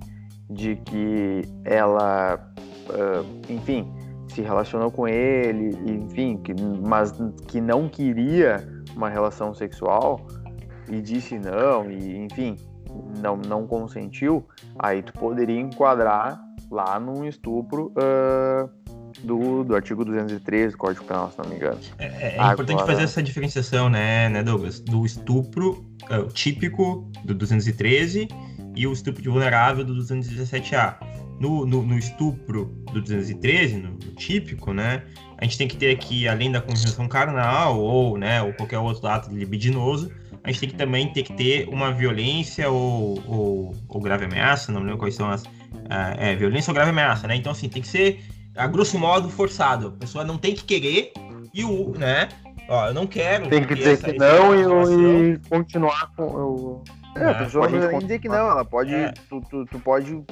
de 0.48 0.76
que 0.76 1.42
ela, 1.64 2.52
uh, 2.88 3.52
enfim, 3.52 3.92
se 4.28 4.40
relacionou 4.42 4.90
com 4.90 5.06
ele, 5.06 5.76
enfim, 5.86 6.38
que, 6.38 6.54
mas 6.86 7.12
que 7.48 7.60
não 7.60 7.88
queria 7.88 8.66
uma 8.94 9.08
relação 9.08 9.54
sexual 9.54 10.26
e 10.88 11.00
disse 11.00 11.38
não, 11.38 11.90
e 11.90 12.16
enfim, 12.24 12.56
não, 13.20 13.36
não 13.36 13.66
consentiu, 13.66 14.46
aí 14.78 15.02
tu 15.02 15.12
poderia 15.12 15.60
enquadrar 15.60 16.40
lá 16.70 16.98
num 16.98 17.24
estupro 17.24 17.92
uh, 17.92 18.70
do, 19.22 19.64
do 19.64 19.74
artigo 19.74 20.04
213 20.04 20.72
do 20.72 20.78
Código 20.78 21.04
Penal, 21.04 21.30
se 21.30 21.38
não 21.38 21.48
me 21.48 21.56
engano. 21.56 21.78
É, 21.98 22.06
é, 22.06 22.08
é 22.08 22.38
Agora... 22.38 22.52
importante 22.54 22.86
fazer 22.86 23.02
essa 23.02 23.22
diferenciação, 23.22 23.88
né, 23.88 24.28
né 24.28 24.42
Douglas? 24.42 24.80
Do 24.80 25.04
estupro 25.04 25.84
uh, 26.10 26.26
típico 26.32 27.10
do 27.24 27.34
213 27.34 28.28
e 28.74 28.86
o 28.86 28.92
estupro 28.92 29.22
de 29.22 29.28
vulnerável 29.28 29.84
do 29.84 29.94
217A. 29.94 30.96
No, 31.40 31.66
no, 31.66 31.82
no, 31.82 31.98
estupro 31.98 32.66
do 32.92 33.00
213, 33.02 33.76
no, 33.76 33.90
no, 33.90 33.98
típico, 34.14 34.72
né, 34.72 35.02
a 35.36 35.44
gente 35.44 35.58
tem 35.58 35.68
que 35.68 35.76
ter 35.76 35.90
aqui, 35.90 36.26
além 36.26 36.50
da 36.50 36.62
conjunção 36.62 37.06
carnal 37.06 37.78
ou, 37.78 38.16
né, 38.16 38.40
ou 38.40 38.54
qualquer 38.54 38.78
outro 38.78 39.06
ato 39.06 39.30
libidinoso, 39.30 40.10
a 40.42 40.50
gente 40.50 40.60
tem 40.60 40.68
que 40.70 40.76
também 40.76 41.12
ter 41.12 41.24
que 41.24 41.32
ter 41.32 41.68
uma 41.68 41.92
violência 41.92 42.70
ou, 42.70 43.20
ou, 43.26 43.74
ou 43.88 44.00
grave 44.00 44.24
ameaça, 44.24 44.72
não 44.72 44.80
lembro 44.80 44.98
quais 44.98 45.14
são 45.14 45.28
as. 45.28 45.42
Uh, 45.42 45.48
é, 46.18 46.36
violência 46.36 46.70
ou 46.70 46.74
grave 46.74 46.90
ameaça, 46.90 47.26
né? 47.26 47.36
Então, 47.36 47.52
assim, 47.52 47.68
tem 47.68 47.82
que 47.82 47.88
ser 47.88 48.22
a 48.56 48.66
grosso 48.66 48.98
modo, 48.98 49.28
forçado. 49.28 49.88
A 49.88 50.00
pessoa 50.00 50.24
não 50.24 50.38
tem 50.38 50.54
que 50.54 50.64
querer 50.64 51.12
e 51.52 51.64
o, 51.64 51.90
né? 51.90 52.28
Ó, 52.68 52.88
eu 52.88 52.94
não 52.94 53.06
quero. 53.06 53.48
Tem 53.48 53.64
que 53.64 53.74
dizer 53.74 53.92
essa, 53.92 54.12
que 54.12 54.18
não 54.18 54.54
e, 54.54 55.34
e, 55.34 55.38
continuar 55.48 56.12
com. 56.16 56.24
Eu... 56.24 56.84
É, 57.14 57.24
a 57.24 57.34
pessoa 57.34 57.64
não 57.64 57.70
precisa 57.70 57.92
nem 57.92 58.00
dizer 58.00 58.18
que 58.18 58.28
não, 58.28 58.50
ela 58.50 58.64
pode. 58.64 58.94
É. 58.94 59.12
Tu, 59.28 59.40
tu, 59.48 59.64
tu, 59.64 59.78
pode 59.78 60.22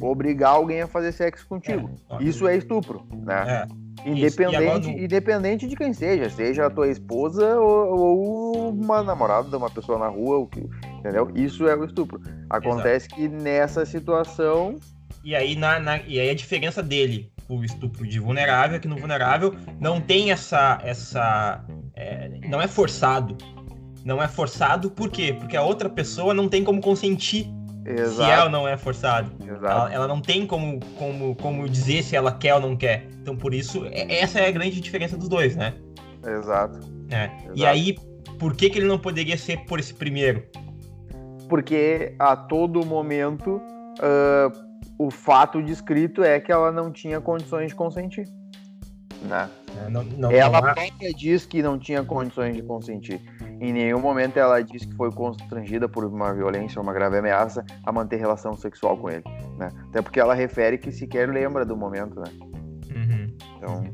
obrigar 0.00 0.50
alguém 0.50 0.82
a 0.82 0.88
fazer 0.88 1.12
sexo 1.12 1.46
contigo. 1.46 1.90
É. 2.10 2.22
Isso 2.22 2.48
é 2.48 2.56
estupro, 2.56 3.06
né? 3.24 3.66
É. 4.02 4.08
Independente, 4.08 4.88
independente 4.88 5.66
de 5.66 5.76
quem 5.76 5.92
seja, 5.92 6.30
seja 6.30 6.66
a 6.66 6.70
tua 6.70 6.88
esposa 6.88 7.58
ou, 7.58 7.98
ou, 7.98 8.70
uma 8.70 9.02
namorada 9.02 9.48
de 9.48 9.56
uma 9.56 9.70
pessoa 9.70 9.98
na 9.98 10.08
rua, 10.08 10.38
o 10.38 10.46
que, 10.46 10.60
entendeu? 10.98 11.30
Isso 11.34 11.66
é 11.66 11.74
o 11.74 11.84
estupro. 11.84 12.20
Acontece 12.48 13.06
Exato. 13.06 13.14
que 13.14 13.28
nessa 13.28 13.84
situação. 13.84 14.76
E 15.24 15.34
aí, 15.34 15.56
na, 15.56 15.80
na, 15.80 15.98
e 15.98 16.20
aí 16.20 16.30
a 16.30 16.34
diferença 16.34 16.82
dele 16.82 17.32
o 17.48 17.64
estupro 17.64 18.06
de 18.06 18.18
vulnerável 18.18 18.76
é 18.76 18.80
que 18.80 18.88
no 18.88 18.96
vulnerável 18.96 19.54
não 19.80 20.00
tem 20.00 20.32
essa. 20.32 20.78
essa 20.82 21.64
é, 21.94 22.30
não 22.48 22.60
é 22.60 22.66
forçado. 22.66 23.36
Não 24.04 24.22
é 24.22 24.28
forçado 24.28 24.90
por 24.90 25.10
quê? 25.10 25.34
Porque 25.38 25.56
a 25.56 25.62
outra 25.62 25.88
pessoa 25.88 26.32
não 26.32 26.48
tem 26.48 26.62
como 26.62 26.80
consentir 26.80 27.52
Exato. 27.84 28.14
se 28.14 28.22
ela 28.22 28.48
não 28.48 28.66
é 28.66 28.76
forçada. 28.76 29.30
Ela, 29.46 29.92
ela, 29.92 30.08
não 30.08 30.20
tem 30.20 30.46
como, 30.46 30.80
como, 30.96 31.34
como 31.36 31.68
dizer 31.68 32.02
se 32.02 32.14
ela 32.14 32.32
quer 32.32 32.54
ou 32.54 32.60
não 32.60 32.76
quer. 32.76 33.08
Então, 33.20 33.36
por 33.36 33.52
isso, 33.52 33.84
é, 33.86 34.20
essa 34.20 34.40
é 34.40 34.48
a 34.48 34.50
grande 34.50 34.80
diferença 34.80 35.16
dos 35.16 35.28
dois, 35.28 35.56
né? 35.56 35.74
Exato. 36.24 36.78
É. 37.10 37.24
Exato. 37.24 37.52
E 37.54 37.66
aí, 37.66 37.96
por 38.38 38.54
que, 38.54 38.70
que 38.70 38.78
ele 38.78 38.86
não 38.86 38.98
poderia 38.98 39.36
ser 39.36 39.58
por 39.66 39.78
esse 39.78 39.94
primeiro? 39.94 40.44
Porque 41.48 42.14
a 42.18 42.36
todo 42.36 42.84
momento 42.84 43.56
uh, 43.56 44.65
o 44.98 45.10
fato 45.10 45.62
descrito 45.62 46.22
é 46.22 46.40
que 46.40 46.50
ela 46.50 46.72
não 46.72 46.90
tinha 46.90 47.20
condições 47.20 47.68
de 47.68 47.74
consentir. 47.74 48.26
Né? 49.22 49.48
É, 49.84 49.90
não, 49.90 50.04
não, 50.04 50.30
ela 50.30 50.60
não 50.60 50.74
própria 50.74 51.12
diz 51.14 51.44
que 51.46 51.62
não 51.62 51.78
tinha 51.78 52.04
condições 52.04 52.54
de 52.54 52.62
consentir. 52.62 53.20
Em 53.60 53.72
nenhum 53.72 54.00
momento 54.00 54.36
ela 54.36 54.62
diz 54.62 54.84
que 54.84 54.94
foi 54.94 55.10
constrangida 55.10 55.88
por 55.88 56.04
uma 56.04 56.32
violência 56.32 56.78
ou 56.78 56.82
uma 56.82 56.92
grave 56.92 57.18
ameaça 57.18 57.64
a 57.84 57.92
manter 57.92 58.16
relação 58.16 58.54
sexual 58.54 58.96
com 58.96 59.10
ele. 59.10 59.24
Né? 59.58 59.70
Até 59.88 60.02
porque 60.02 60.20
ela 60.20 60.34
refere 60.34 60.78
que 60.78 60.92
sequer 60.92 61.28
lembra 61.28 61.64
do 61.64 61.76
momento. 61.76 62.20
Né? 62.20 62.30
Uhum. 62.94 63.36
Então, 63.56 63.84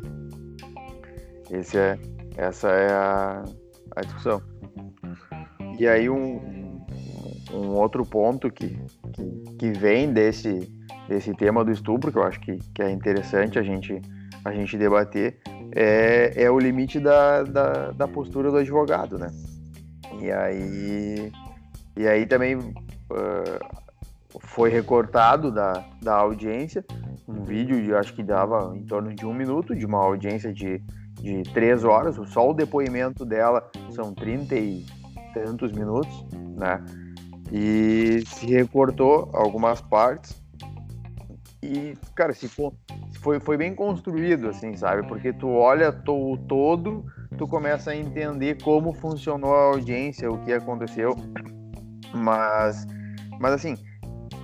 esse 1.51 1.79
é, 1.79 1.99
essa 2.37 2.69
é 2.69 2.93
a, 2.93 3.45
a 3.97 4.01
discussão. 4.03 4.43
E 5.79 5.87
aí 5.87 6.09
um, 6.11 6.41
um 7.53 7.69
outro 7.71 8.05
ponto 8.05 8.51
que, 8.51 8.79
que, 9.13 9.57
que 9.59 9.73
vem 9.73 10.13
desse, 10.13 10.71
desse 11.09 11.35
tema 11.35 11.65
do 11.65 11.73
estupro, 11.73 12.13
que 12.13 12.19
eu 12.19 12.23
acho 12.23 12.41
que, 12.41 12.59
que 12.75 12.83
é 12.83 12.91
interessante 12.91 13.59
a 13.59 13.63
gente, 13.63 14.01
a 14.45 14.53
gente 14.53 14.77
debater, 14.77 15.39
é, 15.75 16.33
é 16.37 16.51
o 16.51 16.59
limite 16.59 17.01
da, 17.01 17.43
da, 17.43 17.91
da 17.91 18.09
postura 18.09 18.51
do 18.51 18.59
advogado, 18.59 19.19
né? 19.19 19.29
E 20.21 20.31
aí, 20.31 21.33
e 21.97 22.07
aí 22.07 22.27
também 22.27 22.57
uh, 22.57 22.73
foi 24.41 24.71
recortado 24.71 25.51
da, 25.51 25.85
da 26.01 26.15
audiência 26.15 26.85
um 27.27 27.45
vídeo, 27.45 27.83
de, 27.83 27.95
acho 27.95 28.15
que 28.15 28.23
dava 28.23 28.77
em 28.77 28.85
torno 28.85 29.15
de 29.15 29.25
um 29.25 29.33
minuto, 29.33 29.75
de 29.75 29.87
uma 29.87 29.99
audiência 29.99 30.53
de, 30.53 30.79
de 31.21 31.43
três 31.53 31.85
horas, 31.85 32.17
só 32.31 32.51
o 32.51 32.55
depoimento 32.55 33.25
dela 33.25 33.71
são 33.91 34.15
trinta 34.15 34.55
e 34.55 34.85
tantos 35.33 35.73
minutos, 35.73 36.27
né? 36.57 36.83
E 37.51 38.23
se 38.27 38.47
recortou 38.47 39.31
algumas 39.35 39.81
partes 39.81 40.42
e, 41.63 41.95
cara, 42.15 42.33
se 42.33 42.49
foi, 42.49 43.39
foi 43.39 43.57
bem 43.57 43.73
construído, 43.73 44.49
assim, 44.49 44.77
sabe? 44.77 45.07
Porque 45.07 45.33
tu 45.33 45.49
olha 45.49 45.91
o 46.09 46.37
todo, 46.37 47.05
tu 47.39 47.47
começa 47.47 47.93
a 47.93 47.97
entender 47.97 48.61
como 48.63 48.93
funcionou 48.93 49.55
a 49.55 49.65
audiência, 49.67 50.29
o 50.29 50.39
que 50.45 50.53
aconteceu. 50.53 51.15
Mas, 52.13 52.85
mas 53.39 53.53
assim, 53.53 53.77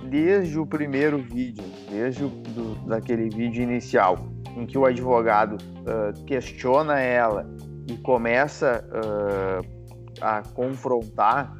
desde 0.09 0.57
o 0.57 0.65
primeiro 0.65 1.17
vídeo, 1.17 1.63
desde 1.89 2.23
o, 2.23 2.29
do, 2.29 2.75
daquele 2.87 3.29
vídeo 3.29 3.63
inicial, 3.63 4.17
em 4.55 4.65
que 4.65 4.77
o 4.77 4.85
advogado 4.85 5.57
uh, 5.57 6.23
questiona 6.25 6.99
ela 7.01 7.45
e 7.85 7.97
começa 7.97 8.83
uh, 8.93 9.79
a 10.21 10.41
confrontar, 10.53 11.53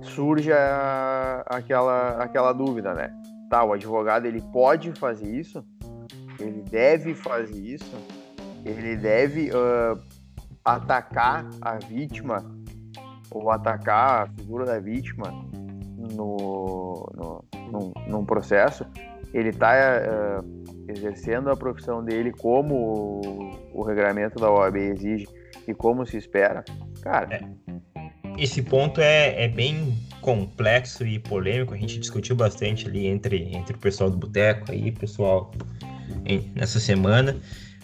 surge 0.00 0.50
a, 0.52 1.44
aquela, 1.46 2.16
aquela 2.22 2.52
dúvida, 2.52 2.94
né? 2.94 3.21
Tá, 3.52 3.62
o 3.62 3.74
advogado 3.74 4.24
ele 4.24 4.40
pode 4.40 4.92
fazer 4.92 5.28
isso, 5.28 5.62
ele 6.40 6.62
deve 6.62 7.14
fazer 7.14 7.54
isso, 7.54 7.94
ele 8.64 8.96
deve 8.96 9.50
uh, 9.50 10.00
atacar 10.64 11.46
a 11.60 11.74
vítima? 11.76 12.42
Ou 13.30 13.50
atacar 13.50 14.22
a 14.22 14.26
figura 14.26 14.64
da 14.64 14.80
vítima 14.80 15.30
no, 16.14 17.06
no, 17.14 17.44
num, 17.70 17.92
num 18.08 18.24
processo, 18.24 18.86
ele 19.34 19.50
está 19.50 19.72
uh, 19.74 20.90
exercendo 20.90 21.50
a 21.50 21.56
profissão 21.56 22.02
dele 22.02 22.32
como 22.32 22.74
o, 22.74 23.80
o 23.80 23.82
regulamento 23.82 24.38
da 24.38 24.50
OAB 24.50 24.76
exige 24.76 25.28
e 25.68 25.74
como 25.74 26.06
se 26.06 26.16
espera, 26.16 26.64
cara. 27.02 27.34
É. 27.34 27.72
Esse 28.38 28.62
ponto 28.62 28.98
é, 28.98 29.44
é 29.44 29.48
bem 29.48 29.94
complexo 30.22 31.04
e 31.04 31.18
polêmico. 31.18 31.74
A 31.74 31.76
gente 31.76 31.98
discutiu 31.98 32.34
bastante 32.34 32.88
ali 32.88 33.06
entre, 33.06 33.54
entre 33.54 33.76
o 33.76 33.78
pessoal 33.78 34.08
do 34.08 34.16
Boteco 34.16 34.72
aí, 34.72 34.90
pessoal 34.90 35.52
em, 36.24 36.50
nessa 36.54 36.80
semana. 36.80 37.36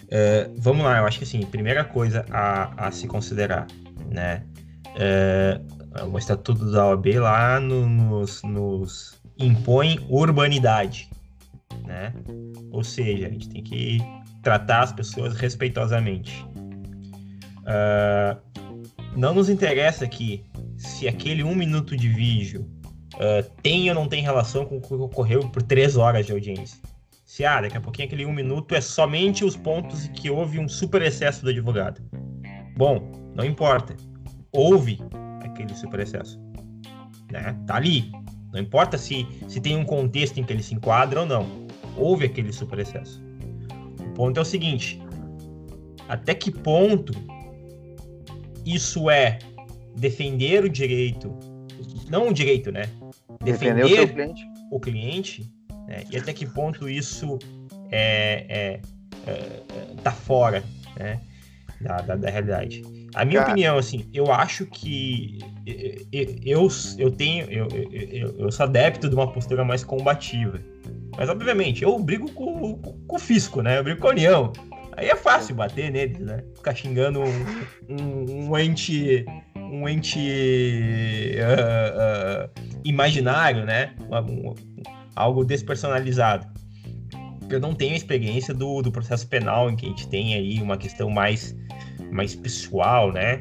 Uh, 0.05 0.55
vamos 0.57 0.83
lá, 0.83 0.97
eu 0.97 1.05
acho 1.05 1.19
que 1.19 1.23
assim, 1.23 1.45
primeira 1.45 1.83
coisa 1.83 2.25
a, 2.31 2.87
a 2.87 2.91
se 2.91 3.07
considerar, 3.07 3.67
né? 4.09 4.43
Uh, 4.95 6.09
o 6.11 6.17
estatuto 6.17 6.71
da 6.71 6.87
OAB 6.87 7.05
lá 7.19 7.59
no, 7.59 7.87
nos, 7.87 8.41
nos 8.43 9.21
impõe 9.37 9.99
urbanidade, 10.09 11.09
né? 11.85 12.13
Ou 12.71 12.83
seja, 12.83 13.27
a 13.27 13.29
gente 13.29 13.49
tem 13.49 13.63
que 13.63 13.99
tratar 14.41 14.81
as 14.81 14.91
pessoas 14.91 15.35
respeitosamente. 15.35 16.43
Uh, 17.59 18.48
não 19.19 19.33
nos 19.33 19.49
interessa 19.49 20.05
aqui 20.05 20.45
se 20.77 21.07
aquele 21.07 21.43
um 21.43 21.53
minuto 21.53 21.95
de 21.95 22.07
vídeo 22.07 22.65
uh, 23.15 23.43
tem 23.61 23.89
ou 23.89 23.95
não 23.95 24.07
tem 24.07 24.23
relação 24.23 24.65
com 24.65 24.77
o 24.77 24.81
que 24.81 24.93
ocorreu 24.93 25.41
por 25.49 25.61
três 25.61 25.97
horas 25.97 26.25
de 26.25 26.31
audiência. 26.31 26.79
Se, 27.25 27.43
ah, 27.43 27.61
daqui 27.61 27.75
a 27.75 27.81
pouquinho 27.81 28.07
aquele 28.07 28.25
um 28.25 28.31
minuto 28.31 28.73
é 28.73 28.81
somente 28.81 29.43
os 29.43 29.57
pontos 29.57 30.05
em 30.05 30.11
que 30.13 30.29
houve 30.29 30.57
um 30.57 30.69
super 30.69 31.01
excesso 31.01 31.43
do 31.43 31.49
advogado. 31.49 32.01
Bom, 32.77 33.11
não 33.35 33.43
importa. 33.43 33.95
Houve 34.53 34.99
aquele 35.41 35.75
super 35.75 35.99
excesso. 35.99 36.39
Né? 37.29 37.55
Tá 37.67 37.75
ali. 37.75 38.11
Não 38.53 38.59
importa 38.59 38.97
se, 38.97 39.27
se 39.47 39.59
tem 39.59 39.75
um 39.75 39.83
contexto 39.83 40.39
em 40.39 40.43
que 40.43 40.53
ele 40.53 40.63
se 40.63 40.73
enquadra 40.73 41.19
ou 41.19 41.25
não. 41.25 41.67
Houve 41.97 42.25
aquele 42.25 42.53
super 42.53 42.79
excesso. 42.79 43.21
O 43.99 44.13
ponto 44.13 44.37
é 44.39 44.41
o 44.41 44.45
seguinte: 44.45 44.99
até 46.07 46.33
que 46.33 46.49
ponto 46.49 47.13
isso 48.73 49.09
é 49.09 49.39
defender 49.95 50.63
o 50.63 50.69
direito, 50.69 51.35
não 52.09 52.29
o 52.29 52.33
direito, 52.33 52.71
né? 52.71 52.89
Defender, 53.43 53.83
defender 53.83 54.01
o, 54.01 54.13
cliente, 54.13 54.47
o 54.71 54.79
cliente 54.79 55.51
né? 55.87 56.03
e 56.11 56.17
até 56.17 56.33
que 56.33 56.45
ponto 56.45 56.89
isso 56.89 57.39
é, 57.91 58.45
é, 58.49 58.81
é 59.27 59.61
tá 60.03 60.11
fora 60.11 60.63
né? 60.97 61.19
da, 61.81 61.97
da, 61.97 62.15
da 62.15 62.29
realidade. 62.29 62.81
A 63.15 63.25
minha 63.25 63.39
Cara. 63.39 63.51
opinião, 63.51 63.77
assim, 63.77 64.05
eu 64.13 64.31
acho 64.31 64.65
que 64.65 65.39
eu, 66.43 66.67
eu 66.97 67.11
tenho, 67.11 67.49
eu, 67.49 67.67
eu, 67.91 68.39
eu 68.39 68.51
sou 68.51 68.65
adepto 68.65 69.09
de 69.09 69.15
uma 69.15 69.31
postura 69.31 69.63
mais 69.63 69.83
combativa. 69.83 70.59
Mas, 71.17 71.27
obviamente, 71.27 71.83
eu 71.83 71.97
brigo 71.97 72.31
com, 72.31 72.75
com, 72.75 72.93
com 73.07 73.15
o 73.15 73.19
fisco, 73.19 73.61
né? 73.61 73.79
Eu 73.79 73.83
brigo 73.83 73.99
com 73.99 74.07
a 74.07 74.11
União. 74.11 74.53
Aí 74.99 75.07
é 75.07 75.15
fácil 75.15 75.55
bater 75.55 75.89
neles, 75.89 76.19
né? 76.19 76.43
Ficar 76.57 76.75
xingando 76.75 77.21
um, 77.21 77.45
um, 77.89 78.49
um 78.49 78.57
ente 78.57 79.25
um 79.55 79.87
ente 79.87 80.19
uh, 81.37 82.45
uh, 82.45 82.49
imaginário, 82.83 83.65
né? 83.65 83.93
Um, 84.11 84.53
algo 85.15 85.45
despersonalizado. 85.45 86.45
Eu 87.49 87.61
não 87.61 87.73
tenho 87.73 87.95
experiência 87.95 88.53
do, 88.53 88.81
do 88.81 88.91
processo 88.91 89.25
penal 89.25 89.69
em 89.69 89.77
que 89.77 89.85
a 89.85 89.89
gente 89.89 90.05
tem 90.09 90.33
aí 90.33 90.61
uma 90.61 90.75
questão 90.75 91.09
mais, 91.09 91.55
mais 92.11 92.35
pessoal, 92.35 93.13
né? 93.13 93.39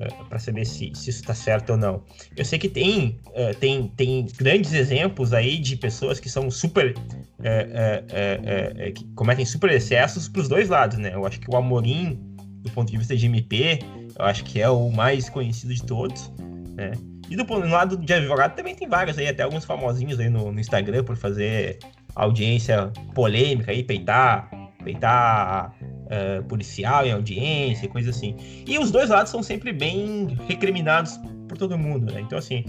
Uh, 0.00 0.24
para 0.24 0.38
saber 0.38 0.64
se, 0.64 0.90
se 0.94 1.10
isso 1.10 1.20
está 1.20 1.34
certo 1.34 1.70
ou 1.70 1.76
não. 1.76 2.02
Eu 2.34 2.42
sei 2.42 2.58
que 2.58 2.70
tem, 2.70 3.20
uh, 3.28 3.54
tem, 3.60 3.88
tem 3.96 4.26
grandes 4.38 4.72
exemplos 4.72 5.34
aí 5.34 5.58
de 5.58 5.76
pessoas 5.76 6.18
que 6.18 6.30
são 6.30 6.50
super. 6.50 6.96
Uh, 6.96 8.92
que 8.94 9.04
cometem 9.14 9.44
super 9.44 9.70
excessos 9.70 10.26
para 10.26 10.40
os 10.40 10.48
dois 10.48 10.70
lados, 10.70 10.96
né? 10.96 11.12
Eu 11.12 11.26
acho 11.26 11.38
que 11.38 11.50
o 11.50 11.56
Amorim, 11.56 12.18
do 12.62 12.70
ponto 12.70 12.90
de 12.90 12.96
vista 12.96 13.14
de 13.14 13.26
MP, 13.26 13.80
eu 14.18 14.24
acho 14.24 14.42
que 14.44 14.60
é 14.60 14.70
o 14.70 14.90
mais 14.90 15.28
conhecido 15.28 15.74
de 15.74 15.82
todos, 15.82 16.32
né? 16.74 16.92
E 17.28 17.36
do 17.36 17.46
lado 17.68 17.96
de 17.96 18.12
advogado 18.12 18.56
também 18.56 18.74
tem 18.74 18.88
vários 18.88 19.16
aí, 19.16 19.28
até 19.28 19.42
alguns 19.42 19.64
famosinhos 19.64 20.18
aí 20.18 20.28
no, 20.28 20.50
no 20.50 20.58
Instagram 20.58 21.04
por 21.04 21.16
fazer 21.16 21.78
audiência 22.16 22.90
polêmica 23.14 23.70
aí, 23.70 23.84
peitar, 23.84 24.50
peitar 24.82 25.72
uh, 26.10 26.42
policial 26.44 27.06
em 27.06 27.12
audiência, 27.12 27.88
coisa 27.88 28.10
assim. 28.10 28.36
E 28.66 28.78
os 28.78 28.90
dois 28.90 29.08
lados 29.08 29.30
são 29.30 29.42
sempre 29.42 29.72
bem 29.72 30.36
recriminados 30.46 31.18
por 31.48 31.56
todo 31.56 31.78
mundo, 31.78 32.12
né? 32.12 32.20
Então, 32.20 32.38
assim, 32.38 32.64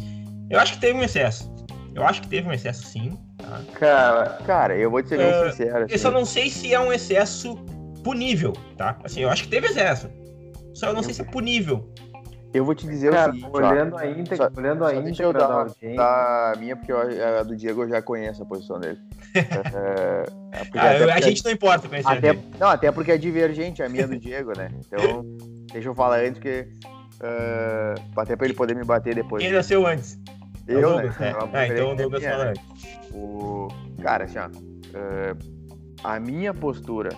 eu 0.49 0.59
acho 0.59 0.73
que 0.73 0.79
teve 0.79 0.97
um 0.97 1.03
excesso. 1.03 1.51
Eu 1.93 2.03
acho 2.05 2.21
que 2.21 2.27
teve 2.27 2.47
um 2.47 2.53
excesso, 2.53 2.85
sim. 2.85 3.17
Tá? 3.37 3.61
Cara, 3.73 4.25
cara, 4.45 4.77
eu 4.77 4.89
vou 4.89 5.01
te 5.01 5.09
ser 5.09 5.17
bem 5.17 5.27
uh, 5.27 5.49
sincero. 5.49 5.85
Assim. 5.85 5.93
Eu 5.93 5.99
só 5.99 6.11
não 6.11 6.25
sei 6.25 6.49
se 6.49 6.73
é 6.73 6.79
um 6.79 6.93
excesso 6.93 7.55
punível, 8.03 8.53
tá? 8.77 8.97
Assim, 9.03 9.21
eu 9.21 9.29
acho 9.29 9.43
que 9.43 9.49
teve 9.49 9.67
excesso. 9.67 10.09
Só 10.73 10.87
eu 10.87 10.93
não 10.93 11.03
sei 11.03 11.13
se 11.13 11.21
é 11.21 11.25
punível. 11.25 11.93
Eu 12.53 12.65
vou 12.65 12.75
te 12.75 12.85
dizer 12.85 13.11
Cara, 13.11 13.31
o 13.31 13.35
seguinte, 13.35 13.49
olhando 13.53 13.95
ó, 13.95 13.97
a 13.99 14.07
íntegra, 14.07 14.51
só, 14.53 14.59
olhando 14.59 14.85
a 14.85 14.93
íntegra 14.93 15.33
da, 15.33 15.45
audiência... 15.45 15.95
da 15.95 16.53
minha, 16.59 16.75
porque 16.75 16.91
eu, 16.91 16.99
a 17.39 17.43
do 17.43 17.55
Diego 17.55 17.83
eu 17.83 17.89
já 17.89 18.01
conheço 18.01 18.43
a 18.43 18.45
posição 18.45 18.79
dele. 18.79 18.99
é, 19.33 20.25
ah, 20.77 21.15
a 21.15 21.21
gente 21.21 21.43
não 21.45 21.51
importa 21.51 21.87
conhecer 21.87 22.11
até, 22.11 22.33
Não, 22.59 22.67
até 22.67 22.91
porque 22.91 23.11
é 23.13 23.17
divergente 23.17 23.81
a 23.81 23.87
minha 23.87 24.05
do 24.05 24.19
Diego, 24.19 24.51
né? 24.57 24.69
Então, 24.85 25.23
deixa 25.71 25.87
eu 25.87 25.95
falar 25.95 26.19
antes 26.19 26.41
que... 26.41 26.67
Uh, 27.21 28.19
até 28.19 28.35
pra 28.35 28.47
ele 28.47 28.55
poder 28.55 28.75
me 28.75 28.83
bater 28.83 29.13
depois. 29.13 29.43
Quem 29.43 29.51
nasceu 29.53 29.85
antes? 29.85 30.19
Eu, 30.67 30.79
é 30.79 30.81
Douglas, 30.81 31.17
né? 31.19 31.29
É. 31.29 31.57
Ah, 31.57 31.67
então 31.67 31.91
o 31.91 31.95
Douglas 31.95 32.23
fala 32.23 32.45
antes. 32.45 32.63
O... 33.13 33.67
Cara, 34.01 34.25
assim, 34.25 34.39
ó, 34.39 34.47
uh, 34.47 35.37
a 36.03 36.19
minha 36.19 36.53
postura 36.53 37.11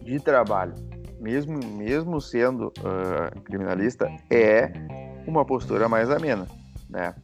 de 0.00 0.20
trabalho 0.20 0.74
mesmo, 1.22 1.58
mesmo 1.76 2.20
sendo 2.20 2.66
uh, 2.66 3.40
criminalista, 3.42 4.10
é 4.28 4.72
uma 5.26 5.44
postura 5.44 5.88
mais 5.88 6.10
amena, 6.10 6.46
né? 6.90 7.14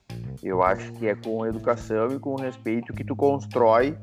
Eu 0.40 0.62
acho 0.62 0.92
que 0.92 1.08
é 1.08 1.16
com 1.16 1.44
educação 1.44 2.06
e 2.12 2.18
com 2.20 2.36
respeito 2.36 2.92
que 2.92 3.02
tu 3.02 3.16
constrói 3.16 3.98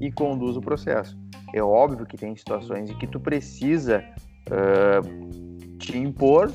e 0.00 0.12
conduz 0.12 0.56
o 0.56 0.60
processo. 0.60 1.18
É 1.52 1.60
óbvio 1.60 2.06
que 2.06 2.16
tem 2.16 2.36
situações 2.36 2.88
em 2.88 2.96
que 2.96 3.08
tu 3.08 3.18
precisa 3.18 4.04
uh, 4.48 5.76
te 5.78 5.98
impor, 5.98 6.52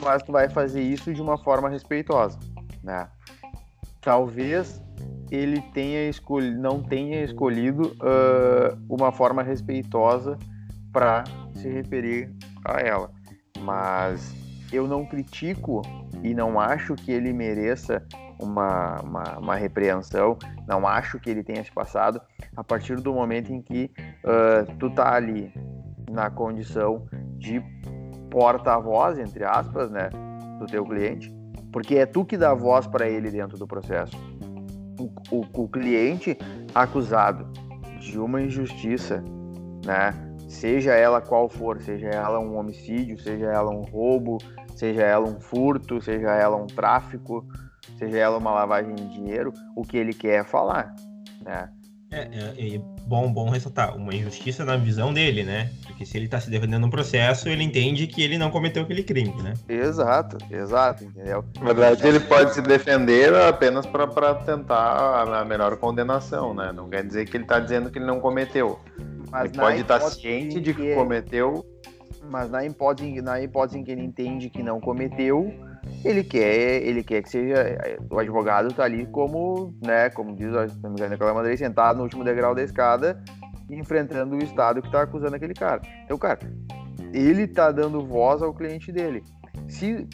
mas 0.00 0.22
tu 0.22 0.30
vai 0.30 0.48
fazer 0.48 0.82
isso 0.82 1.12
de 1.12 1.20
uma 1.20 1.36
forma 1.36 1.68
respeitosa, 1.68 2.38
né? 2.84 3.08
Talvez 4.00 4.80
ele 5.32 5.60
tenha 5.74 6.08
escolhido, 6.08 6.60
não 6.60 6.80
tenha 6.80 7.24
escolhido 7.24 7.88
uh, 7.88 8.78
uma 8.88 9.10
forma 9.10 9.42
respeitosa 9.42 10.38
para 10.92 11.24
se 11.54 11.68
referir 11.68 12.30
a 12.64 12.80
ela. 12.80 13.10
Mas 13.60 14.34
eu 14.72 14.86
não 14.86 15.04
critico 15.04 15.82
e 16.22 16.34
não 16.34 16.60
acho 16.60 16.94
que 16.94 17.10
ele 17.10 17.32
mereça 17.32 18.04
uma, 18.38 19.00
uma, 19.02 19.38
uma, 19.38 19.54
repreensão, 19.54 20.38
não 20.66 20.86
acho 20.86 21.18
que 21.18 21.28
ele 21.28 21.42
tenha 21.42 21.62
se 21.62 21.70
passado 21.70 22.20
a 22.56 22.64
partir 22.64 22.96
do 22.96 23.12
momento 23.12 23.52
em 23.52 23.60
que 23.60 23.90
uh, 24.24 24.76
tu 24.78 24.90
tá 24.90 25.14
ali 25.14 25.52
na 26.10 26.30
condição 26.30 27.06
de 27.36 27.62
porta-voz, 28.30 29.18
entre 29.18 29.44
aspas, 29.44 29.90
né, 29.90 30.08
do 30.58 30.66
teu 30.66 30.84
cliente, 30.84 31.34
porque 31.72 31.96
é 31.96 32.06
tu 32.06 32.24
que 32.24 32.36
dá 32.36 32.54
voz 32.54 32.86
para 32.86 33.08
ele 33.08 33.30
dentro 33.30 33.58
do 33.58 33.66
processo. 33.66 34.16
O, 34.98 35.36
o, 35.36 35.64
o 35.64 35.68
cliente 35.68 36.36
acusado 36.74 37.46
de 38.00 38.18
uma 38.18 38.40
injustiça, 38.40 39.22
né, 39.84 40.29
seja 40.50 40.92
ela 40.92 41.20
qual 41.20 41.48
for, 41.48 41.80
seja 41.80 42.08
ela 42.08 42.40
um 42.40 42.58
homicídio, 42.58 43.18
seja 43.18 43.46
ela 43.46 43.70
um 43.70 43.82
roubo, 43.82 44.38
seja 44.74 45.02
ela 45.02 45.26
um 45.26 45.40
furto, 45.40 46.00
seja 46.02 46.30
ela 46.30 46.56
um 46.56 46.66
tráfico, 46.66 47.46
seja 47.96 48.18
ela 48.18 48.38
uma 48.38 48.52
lavagem 48.52 48.94
de 48.94 49.08
dinheiro, 49.08 49.52
o 49.76 49.82
que 49.82 49.96
ele 49.96 50.12
quer 50.12 50.40
é 50.40 50.44
falar, 50.44 50.94
né? 51.44 51.70
É, 52.12 52.22
é, 52.22 52.74
é, 52.74 52.80
bom, 53.06 53.32
bom 53.32 53.50
ressaltar, 53.50 53.96
uma 53.96 54.12
injustiça 54.12 54.64
na 54.64 54.76
visão 54.76 55.14
dele, 55.14 55.44
né? 55.44 55.70
Porque 55.86 56.04
se 56.04 56.18
ele 56.18 56.24
está 56.24 56.40
se 56.40 56.50
defendendo 56.50 56.82
no 56.82 56.90
processo, 56.90 57.48
ele 57.48 57.62
entende 57.62 58.08
que 58.08 58.20
ele 58.20 58.36
não 58.36 58.50
cometeu 58.50 58.82
aquele 58.82 59.04
crime, 59.04 59.40
né? 59.40 59.54
Exato, 59.68 60.36
exato, 60.50 61.04
entendeu? 61.04 61.44
Na 61.60 61.66
verdade, 61.72 62.04
ele 62.04 62.18
pode 62.18 62.52
se 62.52 62.62
defender 62.62 63.32
apenas 63.32 63.86
para 63.86 64.34
tentar 64.34 65.22
a 65.22 65.44
melhor 65.44 65.76
condenação, 65.76 66.52
né? 66.52 66.72
Não 66.72 66.88
quer 66.88 67.06
dizer 67.06 67.28
que 67.28 67.36
ele 67.36 67.44
está 67.44 67.60
dizendo 67.60 67.90
que 67.90 67.98
ele 67.98 68.06
não 68.06 68.18
cometeu. 68.18 68.80
Mas 69.30 69.44
ele 69.44 69.58
pode 69.58 69.80
estar 69.80 70.00
ciente 70.00 70.60
de 70.60 70.74
que, 70.74 70.94
cometeu. 70.94 71.64
Mas 72.28 72.50
na 72.50 72.64
hipótese, 72.64 73.22
na 73.22 73.40
hipótese 73.40 73.78
em 73.78 73.84
que 73.84 73.90
ele 73.90 74.02
entende 74.02 74.50
que 74.50 74.62
não 74.62 74.80
cometeu, 74.80 75.52
ele 76.04 76.22
quer, 76.22 76.82
ele 76.82 77.02
quer 77.02 77.22
que 77.22 77.30
seja 77.30 77.56
o 78.10 78.18
advogado 78.18 78.68
está 78.68 78.84
ali 78.84 79.06
como, 79.06 79.74
né, 79.84 80.10
como 80.10 80.34
diz, 80.34 80.48
engano, 80.48 81.14
aquela 81.14 81.34
Madrid 81.34 81.58
sentado 81.58 81.96
no 81.96 82.04
último 82.04 82.22
degrau 82.22 82.54
da 82.54 82.62
escada, 82.62 83.22
enfrentando 83.70 84.36
o 84.36 84.42
estado 84.42 84.82
que 84.82 84.88
está 84.88 85.02
acusando 85.02 85.34
aquele 85.34 85.54
cara. 85.54 85.80
Então, 86.04 86.18
cara, 86.18 86.40
ele 87.12 87.42
está 87.42 87.72
dando 87.72 88.04
voz 88.04 88.42
ao 88.42 88.52
cliente 88.52 88.92
dele. 88.92 89.22
Se 89.68 90.06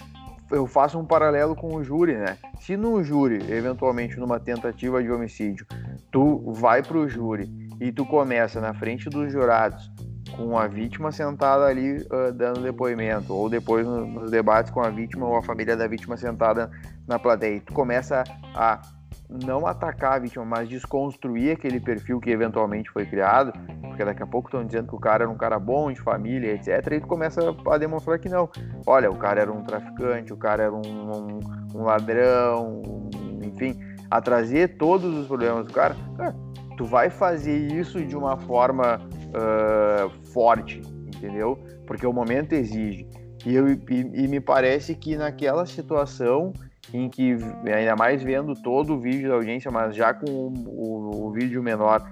eu 0.50 0.66
faço 0.66 0.98
um 0.98 1.05
paralelo 1.05 1.57
com 1.57 1.74
o 1.74 1.83
júri, 1.83 2.14
né? 2.16 2.38
Se 2.61 2.76
no 2.76 3.02
júri, 3.02 3.37
eventualmente 3.50 4.18
numa 4.18 4.38
tentativa 4.38 5.02
de 5.02 5.11
homicídio, 5.11 5.66
tu 6.11 6.52
vai 6.52 6.83
pro 6.83 7.09
júri 7.09 7.65
e 7.81 7.93
tu 7.93 8.05
começa 8.05 8.61
na 8.61 8.75
frente 8.75 9.09
dos 9.09 9.33
jurados 9.33 9.91
com 10.37 10.59
a 10.59 10.67
vítima 10.67 11.12
sentada 11.12 11.65
ali 11.65 11.99
uh, 11.99 12.33
dando 12.35 12.61
depoimento, 12.61 13.33
ou 13.33 13.49
depois 13.49 13.87
no, 13.87 14.07
nos 14.07 14.31
debates 14.31 14.71
com 14.71 14.81
a 14.81 14.91
vítima 14.91 15.27
ou 15.27 15.37
a 15.37 15.43
família 15.43 15.77
da 15.77 15.87
vítima 15.87 16.17
sentada 16.17 16.71
na 17.07 17.19
plateia, 17.19 17.57
e 17.57 17.61
tu 17.61 17.73
começa 17.73 18.25
a 18.55 18.81
não 19.29 19.67
atacar 19.67 20.15
a 20.15 20.19
vítima, 20.19 20.45
mas 20.45 20.69
desconstruir 20.69 21.53
aquele 21.53 21.81
perfil 21.81 22.21
que 22.21 22.31
eventualmente 22.31 22.91
foi 22.91 23.05
criado, 23.05 23.53
porque 23.81 24.05
daqui 24.05 24.23
a 24.23 24.27
pouco 24.27 24.49
estão 24.49 24.65
dizendo 24.65 24.89
que 24.89 24.95
o 24.95 25.01
cara 25.01 25.25
era 25.25 25.31
um 25.31 25.37
cara 25.37 25.59
bom, 25.59 25.91
de 25.91 26.01
família, 26.01 26.53
etc. 26.53 26.93
E 26.93 27.01
tu 27.01 27.07
começa 27.07 27.41
a 27.69 27.79
demonstrar 27.79 28.19
que 28.19 28.29
não. 28.29 28.49
Olha, 28.87 29.11
o 29.11 29.17
cara 29.17 29.41
era 29.41 29.53
um 29.53 29.65
traficante, 29.65 30.33
o 30.33 30.37
cara 30.37 30.65
era 30.65 30.73
um, 30.73 30.81
um, 30.81 31.41
um 31.75 31.83
ladrão, 31.83 32.83
um, 32.85 33.41
enfim, 33.43 33.79
a 34.11 34.21
trazer 34.21 34.77
todos 34.77 35.12
os 35.12 35.27
problemas 35.27 35.67
do 35.67 35.73
cara. 35.73 35.97
Cara, 36.17 36.35
tu 36.77 36.85
vai 36.85 37.11
fazer 37.11 37.57
isso 37.73 38.05
de 38.05 38.17
uma 38.17 38.37
forma 38.37 39.01
uh, 39.29 40.11
forte, 40.33 40.81
entendeu? 41.07 41.59
Porque 41.87 42.07
o 42.07 42.12
momento 42.12 42.53
exige. 42.53 43.07
E, 43.45 43.55
eu, 43.55 43.69
e, 43.69 43.79
e, 43.91 44.29
me 44.29 44.41
parece 44.41 44.95
que 44.95 45.17
naquela 45.17 45.65
situação 45.67 46.53
em 46.93 47.09
que, 47.09 47.37
ainda 47.65 47.97
mais 47.97 48.23
vendo 48.23 48.55
todo 48.55 48.95
o 48.95 49.01
vídeo 49.01 49.29
da 49.29 49.35
audiência, 49.37 49.71
mas 49.71 49.95
já 49.95 50.12
com 50.12 50.31
o, 50.31 50.53
o, 50.67 51.27
o 51.27 51.33
vídeo 51.33 51.62
menor, 51.62 52.09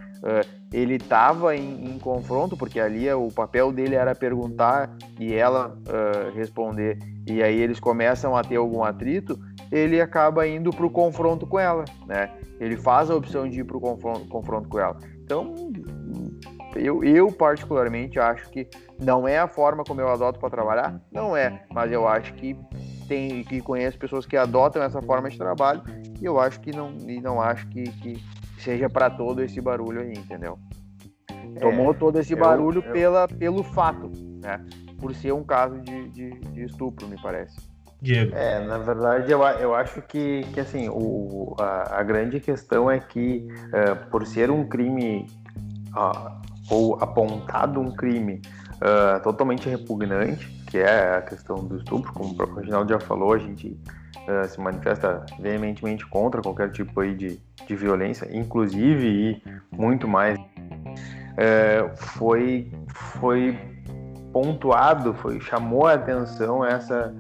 ele 0.72 0.94
estava 0.94 1.54
em, 1.54 1.94
em, 1.94 1.98
confronto, 1.98 2.56
porque 2.56 2.80
ali 2.80 3.12
o 3.12 3.28
papel 3.28 3.70
dele 3.70 3.94
era 3.94 4.14
perguntar 4.14 4.96
e 5.20 5.34
ela 5.34 5.76
uh, 5.86 6.34
responder, 6.34 6.98
e 7.26 7.42
aí 7.42 7.60
eles 7.60 7.78
começam 7.78 8.36
a 8.36 8.42
ter 8.42 8.56
algum 8.56 8.82
atrito, 8.82 9.38
ele 9.70 10.00
acaba 10.00 10.46
indo 10.46 10.70
para 10.70 10.86
o 10.86 10.90
confronto 10.90 11.46
com 11.46 11.58
ela, 11.58 11.84
né? 12.06 12.30
Ele 12.58 12.76
faz 12.76 13.10
a 13.10 13.14
opção 13.14 13.48
de 13.48 13.60
ir 13.60 13.64
para 13.64 13.76
o 13.76 13.80
confronto, 13.80 14.26
confronto 14.28 14.68
com 14.68 14.78
ela. 14.78 14.96
Então, 15.22 15.54
eu, 16.74 17.04
eu 17.04 17.30
particularmente 17.30 18.18
acho 18.18 18.48
que 18.50 18.68
não 18.98 19.28
é 19.28 19.38
a 19.38 19.46
forma 19.46 19.84
como 19.84 20.00
eu 20.00 20.08
adoto 20.08 20.38
para 20.38 20.50
trabalhar, 20.50 21.00
não 21.12 21.36
é, 21.36 21.64
mas 21.72 21.90
eu 21.92 22.08
acho 22.08 22.32
que 22.34 22.56
tem 23.06 23.44
que 23.44 23.60
conheço 23.60 23.98
pessoas 23.98 24.24
que 24.24 24.36
adotam 24.36 24.82
essa 24.82 25.00
forma 25.02 25.28
de 25.28 25.36
trabalho 25.36 25.82
e 26.20 26.24
eu 26.24 26.40
acho 26.40 26.60
que 26.60 26.74
não 26.74 26.96
e 27.06 27.20
não 27.20 27.40
acho 27.40 27.68
que, 27.68 27.84
que 27.84 28.22
seja 28.64 28.88
para 28.88 29.10
todo 29.10 29.42
esse 29.42 29.60
barulho 29.60 30.00
aí, 30.00 30.12
entendeu? 30.12 30.58
Tomou 31.60 31.92
é, 31.92 31.94
todo 31.94 32.18
esse 32.18 32.34
barulho 32.34 32.80
eu, 32.80 32.86
eu... 32.86 32.92
Pela, 32.92 33.28
pelo 33.28 33.62
fato, 33.62 34.10
né? 34.42 34.64
Por 34.98 35.14
ser 35.14 35.32
um 35.32 35.44
caso 35.44 35.80
de, 35.80 36.08
de, 36.08 36.30
de 36.30 36.64
estupro, 36.64 37.06
me 37.06 37.20
parece. 37.20 37.56
Diego. 38.00 38.34
É, 38.34 38.60
na 38.64 38.78
verdade, 38.78 39.30
eu, 39.30 39.42
eu 39.42 39.74
acho 39.74 40.02
que, 40.02 40.42
que 40.52 40.60
assim, 40.60 40.88
o, 40.88 41.54
a, 41.58 42.00
a 42.00 42.02
grande 42.02 42.40
questão 42.40 42.90
é 42.90 42.98
que, 42.98 43.46
uh, 43.68 44.10
por 44.10 44.26
ser 44.26 44.50
um 44.50 44.66
crime, 44.66 45.26
uh, 45.96 46.40
ou 46.70 46.96
apontado 47.02 47.80
um 47.80 47.90
crime 47.94 48.42
uh, 48.76 49.22
totalmente 49.22 49.68
repugnante, 49.68 50.46
que 50.70 50.78
é 50.78 51.16
a 51.16 51.22
questão 51.22 51.64
do 51.64 51.76
estupro, 51.76 52.12
como 52.12 52.32
o 52.32 52.36
próprio 52.36 52.58
Reginaldo 52.58 52.92
já 52.92 53.00
falou, 53.00 53.32
a 53.32 53.38
gente 53.38 53.78
se 54.48 54.60
manifesta 54.60 55.24
veementemente 55.38 56.06
contra 56.06 56.40
qualquer 56.40 56.70
tipo 56.70 57.00
aí 57.00 57.14
de, 57.14 57.40
de 57.66 57.76
violência, 57.76 58.28
inclusive 58.32 59.06
e 59.06 59.42
muito 59.76 60.08
mais. 60.08 60.38
foi, 61.96 62.70
foi 63.20 63.58
pontuado, 64.32 65.14
foi, 65.14 65.40
chamou 65.40 65.86
a 65.86 65.94
atenção 65.94 66.64
essa 66.64 67.14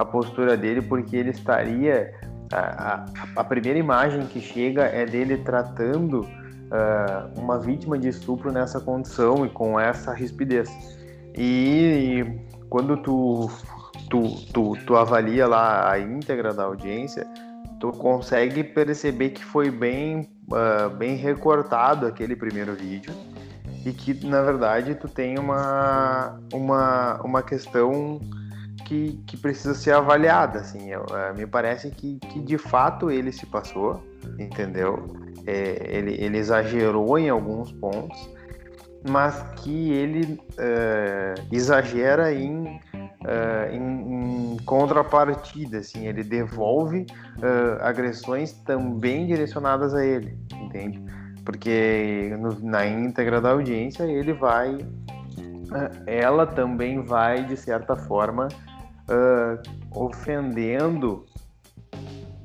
a 0.00 0.04
postura 0.04 0.56
dele, 0.56 0.80
porque 0.80 1.16
ele 1.16 1.30
estaria. 1.30 2.14
A, 2.52 2.58
a, 2.58 3.06
a 3.36 3.44
primeira 3.44 3.78
imagem 3.78 4.26
que 4.26 4.40
chega 4.40 4.82
é 4.82 5.06
dele 5.06 5.36
tratando 5.38 6.22
uh, 6.22 7.40
uma 7.40 7.58
vítima 7.60 7.96
de 7.96 8.08
estupro 8.08 8.50
nessa 8.50 8.80
condição 8.80 9.46
e 9.46 9.48
com 9.50 9.78
essa 9.78 10.12
rispidez. 10.12 10.68
E, 11.36 12.24
e 12.24 12.40
quando 12.68 12.96
tu, 12.96 13.48
tu, 14.10 14.34
tu, 14.52 14.76
tu 14.84 14.96
avalia 14.96 15.46
lá 15.46 15.90
a 15.90 15.98
íntegra 15.98 16.52
da 16.52 16.64
audiência, 16.64 17.26
tu 17.78 17.92
consegue 17.92 18.62
perceber 18.62 19.30
que 19.30 19.42
foi 19.42 19.70
bem, 19.70 20.28
uh, 20.50 20.90
bem 20.90 21.14
recortado 21.14 22.06
aquele 22.06 22.36
primeiro 22.36 22.74
vídeo 22.74 23.14
e 23.86 23.92
que 23.92 24.26
na 24.26 24.42
verdade 24.42 24.94
tu 24.94 25.08
tem 25.08 25.38
uma 25.38 26.38
uma, 26.52 27.22
uma 27.22 27.42
questão 27.42 28.20
que, 28.84 29.18
que 29.26 29.36
precisa 29.38 29.72
ser 29.72 29.92
avaliada 29.92 30.58
assim. 30.58 30.90
Eu, 30.90 31.06
é, 31.16 31.32
me 31.32 31.46
parece 31.46 31.90
que, 31.90 32.18
que 32.18 32.40
de 32.40 32.58
fato 32.58 33.10
ele 33.10 33.32
se 33.32 33.46
passou 33.46 34.04
entendeu? 34.38 35.06
É, 35.46 35.96
ele, 35.96 36.22
ele 36.22 36.36
exagerou 36.36 37.18
em 37.18 37.30
alguns 37.30 37.72
pontos 37.72 38.28
mas 39.08 39.42
que 39.56 39.92
ele 39.92 40.38
é, 40.58 41.34
exagera 41.50 42.34
em, 42.34 42.78
é, 43.26 43.74
em, 43.74 44.54
em, 44.54 44.56
contrapartida, 44.64 45.78
assim, 45.78 46.06
ele 46.06 46.24
devolve 46.24 47.06
é, 47.42 47.84
agressões 47.84 48.52
também 48.52 49.26
direcionadas 49.26 49.94
a 49.94 50.04
ele, 50.04 50.38
entende? 50.54 51.02
porque 51.44 52.34
no, 52.38 52.58
na 52.60 52.86
íntegra 52.86 53.40
da 53.40 53.50
audiência 53.50 54.04
ele 54.04 54.32
vai, 54.32 54.78
eh, 54.78 56.20
ela 56.20 56.46
também 56.46 57.02
vai 57.02 57.44
de 57.44 57.56
certa 57.56 57.96
forma 57.96 58.48
uh, 59.08 59.98
ofendendo, 59.98 61.26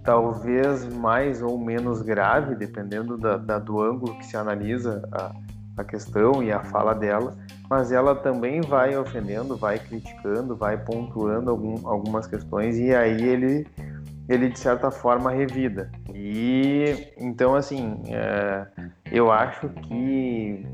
talvez 0.03 0.85
mais 0.93 1.41
ou 1.41 1.57
menos 1.57 2.01
grave, 2.01 2.55
dependendo 2.55 3.17
da, 3.17 3.37
da, 3.37 3.59
do 3.59 3.81
ângulo 3.81 4.17
que 4.17 4.25
se 4.25 4.37
analisa 4.37 5.07
a, 5.11 5.31
a 5.77 5.83
questão 5.83 6.41
e 6.41 6.51
a 6.51 6.63
fala 6.63 6.93
dela, 6.93 7.35
mas 7.69 7.91
ela 7.91 8.15
também 8.15 8.61
vai 8.61 8.95
ofendendo, 8.97 9.57
vai 9.57 9.77
criticando, 9.77 10.55
vai 10.55 10.77
pontuando 10.77 11.49
algum, 11.49 11.87
algumas 11.87 12.27
questões 12.27 12.77
e 12.77 12.93
aí 12.93 13.21
ele 13.23 13.67
ele 14.27 14.49
de 14.49 14.57
certa 14.57 14.89
forma 14.89 15.31
revida. 15.31 15.91
E 16.13 17.11
então 17.17 17.55
assim, 17.55 18.01
é, 18.07 18.65
eu 19.11 19.31
acho 19.31 19.69
que 19.69 20.65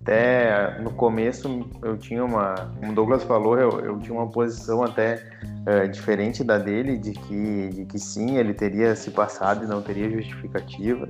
até 0.00 0.80
no 0.80 0.90
começo 0.90 1.68
eu 1.82 1.96
tinha 1.96 2.24
uma, 2.24 2.54
como 2.78 2.94
Douglas 2.94 3.22
falou, 3.24 3.58
eu, 3.58 3.80
eu 3.80 3.98
tinha 3.98 4.14
uma 4.14 4.30
posição 4.30 4.82
até 4.82 5.22
é, 5.66 5.86
diferente 5.86 6.42
da 6.42 6.58
dele, 6.58 6.98
de 6.98 7.12
que, 7.12 7.68
de 7.68 7.84
que 7.84 7.98
sim, 7.98 8.36
ele 8.36 8.54
teria 8.54 8.96
se 8.96 9.10
passado 9.10 9.64
e 9.64 9.68
não 9.68 9.82
teria 9.82 10.10
justificativa, 10.10 11.08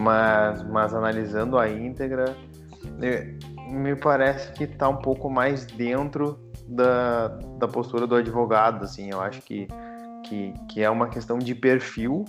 mas, 0.00 0.62
mas 0.64 0.94
analisando 0.94 1.58
a 1.58 1.68
íntegra, 1.68 2.36
é, 3.02 3.34
me 3.70 3.96
parece 3.96 4.52
que 4.52 4.64
está 4.64 4.88
um 4.88 4.96
pouco 4.96 5.30
mais 5.30 5.66
dentro 5.66 6.38
da, 6.68 7.28
da 7.58 7.68
postura 7.68 8.06
do 8.06 8.14
advogado, 8.14 8.84
assim, 8.84 9.10
eu 9.10 9.20
acho 9.20 9.40
que 9.42 9.68
que, 10.26 10.52
que 10.68 10.82
é 10.82 10.90
uma 10.90 11.08
questão 11.08 11.38
de 11.38 11.54
perfil 11.54 12.24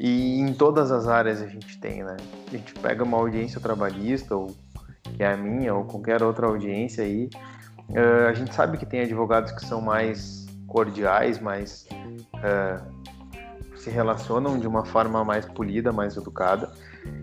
e 0.00 0.40
em 0.40 0.52
todas 0.52 0.90
as 0.90 1.06
áreas 1.06 1.40
a 1.40 1.46
gente 1.46 1.78
tem, 1.78 2.02
né? 2.02 2.16
A 2.48 2.50
gente 2.50 2.74
pega 2.74 3.04
uma 3.04 3.16
audiência 3.16 3.60
trabalhista, 3.60 4.34
ou 4.34 4.54
que 5.16 5.22
é 5.22 5.32
a 5.32 5.36
minha, 5.36 5.74
ou 5.74 5.84
qualquer 5.84 6.22
outra 6.22 6.46
audiência 6.46 7.04
aí, 7.04 7.28
uh, 7.90 8.28
a 8.28 8.32
gente 8.32 8.54
sabe 8.54 8.76
que 8.76 8.86
tem 8.86 9.00
advogados 9.00 9.52
que 9.52 9.64
são 9.64 9.80
mais 9.80 10.46
cordiais, 10.66 11.38
mais 11.38 11.86
uh, 12.34 12.93
se 13.84 13.90
relacionam 13.90 14.58
de 14.58 14.66
uma 14.66 14.84
forma 14.84 15.22
mais 15.22 15.44
polida, 15.44 15.92
mais 15.92 16.16
educada, 16.16 16.72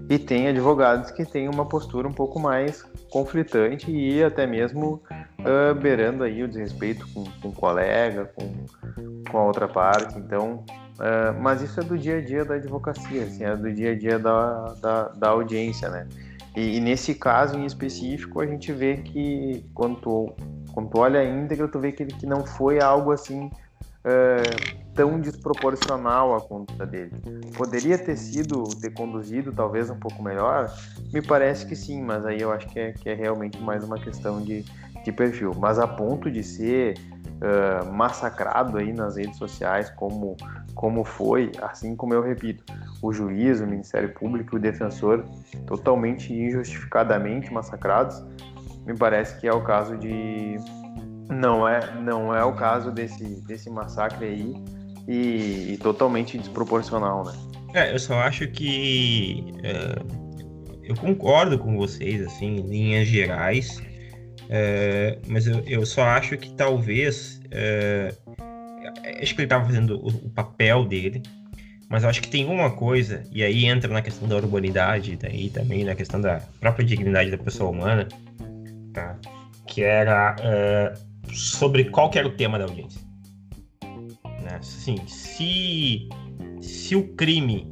e 0.07 0.19
tem 0.19 0.47
advogados 0.47 1.09
que 1.09 1.25
têm 1.25 1.49
uma 1.49 1.65
postura 1.65 2.07
um 2.07 2.13
pouco 2.13 2.39
mais 2.39 2.83
conflitante 3.09 3.89
e 3.89 4.23
até 4.23 4.45
mesmo 4.45 5.01
uh, 5.39 5.73
beirando 5.73 6.23
aí 6.23 6.43
o 6.43 6.47
desrespeito 6.47 7.07
com, 7.13 7.23
com 7.41 7.47
o 7.47 7.51
colega, 7.51 8.31
com, 8.35 8.65
com 9.29 9.37
a 9.39 9.43
outra 9.43 9.67
parte. 9.67 10.19
Então, 10.19 10.63
uh, 10.99 11.41
mas 11.41 11.63
isso 11.63 11.79
é 11.79 11.83
do 11.83 11.97
dia 11.97 12.17
a 12.17 12.21
dia 12.21 12.45
da 12.45 12.55
advocacia, 12.55 13.23
assim, 13.23 13.43
é 13.43 13.55
do 13.55 13.73
dia 13.73 13.91
a 13.93 13.97
dia 13.97 14.19
da, 14.19 14.75
da, 14.81 15.07
da 15.09 15.29
audiência, 15.29 15.89
né? 15.89 16.07
E, 16.55 16.77
e, 16.77 16.79
nesse 16.79 17.15
caso 17.15 17.57
em 17.57 17.65
específico, 17.65 18.39
a 18.39 18.45
gente 18.45 18.71
vê 18.71 18.97
que 18.97 19.65
quando 19.73 19.99
tu, 20.01 20.33
quando 20.73 20.89
tu 20.89 20.99
olha 20.99 21.21
a 21.21 21.23
íntegra, 21.23 21.67
tu 21.67 21.79
vê 21.79 21.91
que, 21.91 22.05
que 22.05 22.25
não 22.27 22.45
foi 22.45 22.79
algo 22.81 23.11
assim 23.11 23.49
uh, 24.05 24.81
tão 24.93 25.19
desproporcional 25.19 26.35
à 26.35 26.41
conduta 26.41 26.85
dele. 26.85 27.11
Poderia 27.55 27.97
ter 27.97 28.17
sido, 28.17 28.63
ter 28.79 28.91
conduzido 28.91 29.51
talvez 29.51 29.89
um 29.89 29.97
pouco 29.97 30.21
melhor? 30.21 30.71
Me 31.13 31.21
parece 31.21 31.65
que 31.65 31.75
sim, 31.75 32.01
mas 32.01 32.25
aí 32.25 32.41
eu 32.41 32.51
acho 32.51 32.67
que 32.67 32.79
é, 32.79 32.91
que 32.91 33.09
é 33.09 33.13
realmente 33.13 33.57
mais 33.59 33.83
uma 33.83 33.97
questão 33.97 34.41
de, 34.41 34.63
de 35.03 35.11
perfil. 35.11 35.53
Mas 35.57 35.79
a 35.79 35.87
ponto 35.87 36.29
de 36.29 36.43
ser 36.43 36.95
uh, 37.41 37.91
massacrado 37.91 38.77
aí 38.77 38.91
nas 38.91 39.15
redes 39.15 39.37
sociais, 39.37 39.89
como, 39.91 40.35
como 40.75 41.03
foi, 41.03 41.51
assim 41.61 41.95
como 41.95 42.13
eu 42.13 42.21
repito, 42.21 42.63
o 43.01 43.13
juiz, 43.13 43.61
o 43.61 43.67
Ministério 43.67 44.13
Público 44.13 44.55
e 44.55 44.59
o 44.59 44.61
defensor 44.61 45.25
totalmente 45.65 46.33
injustificadamente 46.33 47.51
massacrados, 47.51 48.23
me 48.85 48.97
parece 48.97 49.39
que 49.39 49.47
é 49.47 49.53
o 49.53 49.61
caso 49.61 49.97
de 49.97 50.57
não 51.31 51.67
é 51.67 51.79
não 52.01 52.35
é 52.35 52.43
o 52.43 52.53
caso 52.53 52.91
desse 52.91 53.23
desse 53.47 53.69
massacre 53.69 54.25
aí 54.25 54.53
e, 55.07 55.73
e 55.73 55.77
totalmente 55.77 56.37
desproporcional, 56.37 57.25
né? 57.25 57.33
É, 57.73 57.93
eu 57.93 57.99
só 57.99 58.19
acho 58.19 58.47
que 58.47 59.53
é, 59.63 59.95
eu 60.83 60.95
concordo 60.95 61.57
com 61.57 61.77
vocês, 61.77 62.21
assim, 62.25 62.57
em 62.57 62.67
linhas 62.67 63.07
gerais, 63.07 63.81
é, 64.49 65.17
mas 65.27 65.47
eu, 65.47 65.63
eu, 65.65 65.85
só 65.85 66.03
acho 66.03 66.37
que 66.37 66.51
talvez 66.53 67.41
é, 67.49 68.13
acho 69.21 69.33
que 69.33 69.41
ele 69.41 69.45
estava 69.45 69.65
fazendo 69.65 69.97
o, 69.97 70.07
o, 70.07 70.29
papel 70.29 70.83
dele, 70.85 71.23
mas 71.89 72.03
eu 72.03 72.09
acho 72.09 72.21
que 72.21 72.29
tem 72.29 72.45
uma 72.45 72.69
coisa 72.71 73.23
e 73.31 73.41
aí 73.41 73.65
entra 73.65 73.91
na 73.91 74.01
questão 74.01 74.27
da 74.27 74.35
urbanidade, 74.35 75.15
daí 75.15 75.49
também 75.49 75.85
na 75.85 75.95
questão 75.95 76.19
da 76.19 76.41
própria 76.59 76.85
dignidade 76.85 77.31
da 77.31 77.37
pessoa 77.37 77.69
humana, 77.69 78.07
tá? 78.93 79.17
Que 79.65 79.83
era 79.83 80.35
sobre 81.33 81.85
qual 81.85 82.09
que 82.09 82.19
era 82.19 82.27
o 82.27 82.31
tema 82.31 82.57
da 82.57 82.65
audiência 82.65 83.11
né? 84.41 84.57
Assim, 84.57 84.97
se, 85.07 86.09
se 86.61 86.95
o 86.95 87.07
crime, 87.15 87.67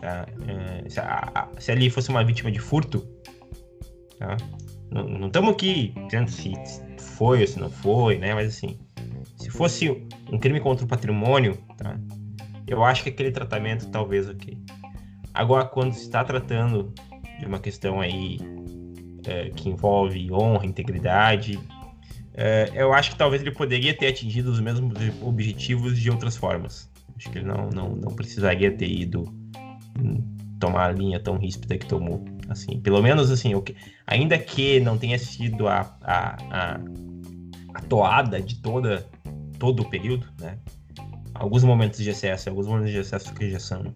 tá? 0.00 0.26
é, 0.48 0.88
se, 0.88 1.00
a, 1.00 1.48
se, 1.58 1.70
ali 1.70 1.88
fosse 1.90 2.10
uma 2.10 2.24
vítima 2.24 2.50
de 2.50 2.58
furto, 2.58 3.06
tá? 4.18 4.36
não 4.90 5.26
estamos 5.26 5.52
aqui 5.52 5.92
dizendo 6.06 6.30
se 6.30 6.52
foi 6.98 7.40
ou 7.40 7.46
se 7.46 7.58
não 7.58 7.70
foi, 7.70 8.18
né? 8.18 8.34
Mas 8.34 8.56
assim, 8.56 8.78
se 9.36 9.50
fosse 9.50 9.90
um 10.30 10.38
crime 10.38 10.60
contra 10.60 10.84
o 10.84 10.88
patrimônio, 10.88 11.58
tá? 11.76 11.98
Eu 12.66 12.82
acho 12.82 13.02
que 13.02 13.10
aquele 13.10 13.30
tratamento 13.30 13.90
talvez 13.90 14.28
ok. 14.28 14.56
Agora, 15.32 15.64
quando 15.64 15.92
se 15.92 16.02
está 16.02 16.22
tratando 16.24 16.94
de 17.40 17.46
uma 17.46 17.58
questão 17.58 18.00
aí 18.00 18.38
é, 19.26 19.50
que 19.50 19.68
envolve 19.68 20.32
honra, 20.32 20.64
integridade, 20.64 21.58
é, 22.34 22.70
eu 22.74 22.92
acho 22.92 23.10
que 23.12 23.16
talvez 23.16 23.42
ele 23.42 23.52
poderia 23.52 23.94
ter 23.94 24.08
atingido 24.08 24.50
os 24.50 24.60
mesmos 24.60 24.92
objetivos 25.22 25.98
de 25.98 26.10
outras 26.10 26.36
formas. 26.36 26.90
Acho 27.16 27.30
que 27.30 27.38
ele 27.38 27.46
não, 27.46 27.70
não, 27.70 27.90
não 27.90 28.14
precisaria 28.14 28.72
ter 28.72 28.88
ido 28.88 29.22
hum, 29.98 30.36
tomar 30.58 30.88
a 30.88 30.92
linha 30.92 31.20
tão 31.20 31.36
ríspida 31.36 31.78
que 31.78 31.86
tomou. 31.86 32.24
Assim, 32.48 32.80
pelo 32.80 33.00
menos 33.00 33.30
assim, 33.30 33.52
ainda 34.06 34.36
que 34.36 34.80
não 34.80 34.98
tenha 34.98 35.18
sido 35.18 35.68
a, 35.68 35.96
a, 36.02 36.36
a, 36.50 36.80
a 37.74 37.80
toada 37.82 38.42
de 38.42 38.56
toda, 38.60 39.06
todo 39.58 39.80
o 39.80 39.88
período, 39.88 40.26
né? 40.40 40.58
Alguns 41.34 41.64
momentos 41.64 42.00
de 42.00 42.10
excesso, 42.10 42.48
alguns 42.48 42.66
momentos 42.66 42.92
de 42.92 42.98
excesso 42.98 43.32
que 43.34 43.50
já 43.50 43.58
são 43.58 43.94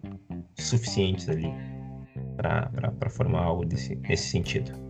suficientes 0.57 1.29
ali 1.29 1.49
para 2.35 3.09
formar 3.09 3.43
algo 3.43 3.65
desse, 3.65 3.95
nesse 3.95 4.29
sentido. 4.29 4.88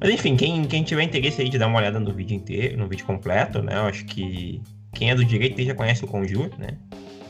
Mas 0.00 0.10
enfim, 0.10 0.36
quem, 0.36 0.64
quem 0.64 0.84
tiver 0.84 1.02
interesse 1.02 1.42
aí 1.42 1.48
de 1.48 1.58
dar 1.58 1.66
uma 1.66 1.78
olhada 1.78 1.98
no 1.98 2.12
vídeo 2.12 2.36
inteiro, 2.36 2.76
no 2.78 2.86
vídeo 2.86 3.04
completo, 3.04 3.60
né? 3.62 3.76
Eu 3.76 3.86
acho 3.86 4.04
que 4.04 4.62
quem 4.94 5.10
é 5.10 5.14
do 5.14 5.24
direito 5.24 5.62
já 5.62 5.74
conhece 5.74 6.04
o 6.04 6.08
Conjur, 6.08 6.50
né? 6.58 6.78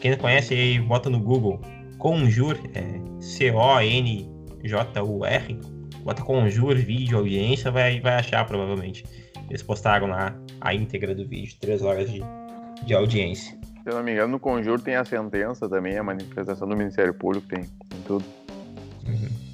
Quem 0.01 0.11
não 0.11 0.19
conhece 0.19 0.55
aí, 0.55 0.79
bota 0.79 1.09
no 1.11 1.19
Google 1.19 1.61
Conjur, 1.99 2.59
é 2.75 3.01
C-O-N-J-U-R. 3.21 4.29
Bota 6.05 6.23
Conjur, 6.23 6.77
vídeo, 6.77 7.19
audiência, 7.19 7.71
vai, 7.71 8.01
vai 8.01 8.15
achar 8.15 8.45
provavelmente. 8.47 9.05
Eles 9.49 9.63
postaram 9.63 10.09
lá 10.09 10.35
a 10.61 10.75
íntegra 10.75 11.15
do 11.15 11.27
vídeo, 11.27 11.57
três 11.61 11.83
horas 11.83 12.11
de, 12.11 12.21
de 12.85 12.95
audiência. 12.95 13.59
Se 13.83 13.91
eu 13.91 13.95
não 13.95 14.03
me 14.03 14.13
engano, 14.13 14.33
no 14.33 14.41
Conjur 14.41 14.79
tem 14.81 14.97
a 14.97 15.05
sentença 15.05 15.67
também, 15.69 15.97
a 15.97 16.03
manifestação 16.03 16.69
do 16.69 16.77
Ministério 16.77 17.15
Público, 17.15 17.49
tem, 17.49 17.63
tem 17.63 18.01
tudo. 18.07 18.25
Uhum. 19.07 19.48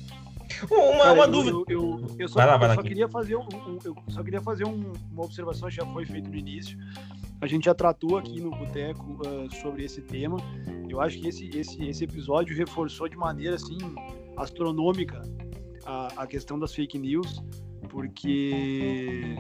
Uma, 0.71 0.99
Cara, 0.99 1.13
uma 1.13 1.29
dúvida. 1.29 1.57
Eu, 1.57 1.65
eu, 1.69 2.07
eu, 2.19 2.29
só, 2.29 2.35
vai 2.37 2.47
lá, 2.47 2.57
vai 2.57 2.69
lá 2.69 2.75
só 2.75 2.83
queria 2.83 3.09
fazer, 3.09 3.37
um, 3.37 3.43
um, 3.43 3.79
eu 3.85 3.97
só 4.09 4.23
queria 4.23 4.41
fazer 4.41 4.65
um, 4.65 4.93
uma 5.11 5.25
observação 5.25 5.69
que 5.69 5.75
já 5.77 5.87
foi 5.87 6.07
feita 6.07 6.29
no 6.29 6.37
início. 6.37 6.79
A 7.41 7.47
gente 7.47 7.65
já 7.65 7.75
tratou 7.75 8.17
aqui 8.17 8.41
no 8.41 8.51
Boteco 8.51 9.19
uh, 9.27 9.55
sobre 9.61 9.85
esse 9.85 10.01
tema. 10.01 10.39
Eu 10.89 11.01
acho 11.01 11.19
que 11.19 11.29
esse, 11.29 11.49
esse, 11.57 11.85
esse 11.85 12.05
episódio 12.05 12.57
reforçou 12.57 13.09
de 13.09 13.17
maneira 13.17 13.57
assim 13.57 13.77
astronômica 14.37 15.23
a, 15.85 16.23
a 16.23 16.27
questão 16.27 16.59
das 16.59 16.75
fake 16.75 16.99
news, 16.99 17.43
porque 17.89 19.37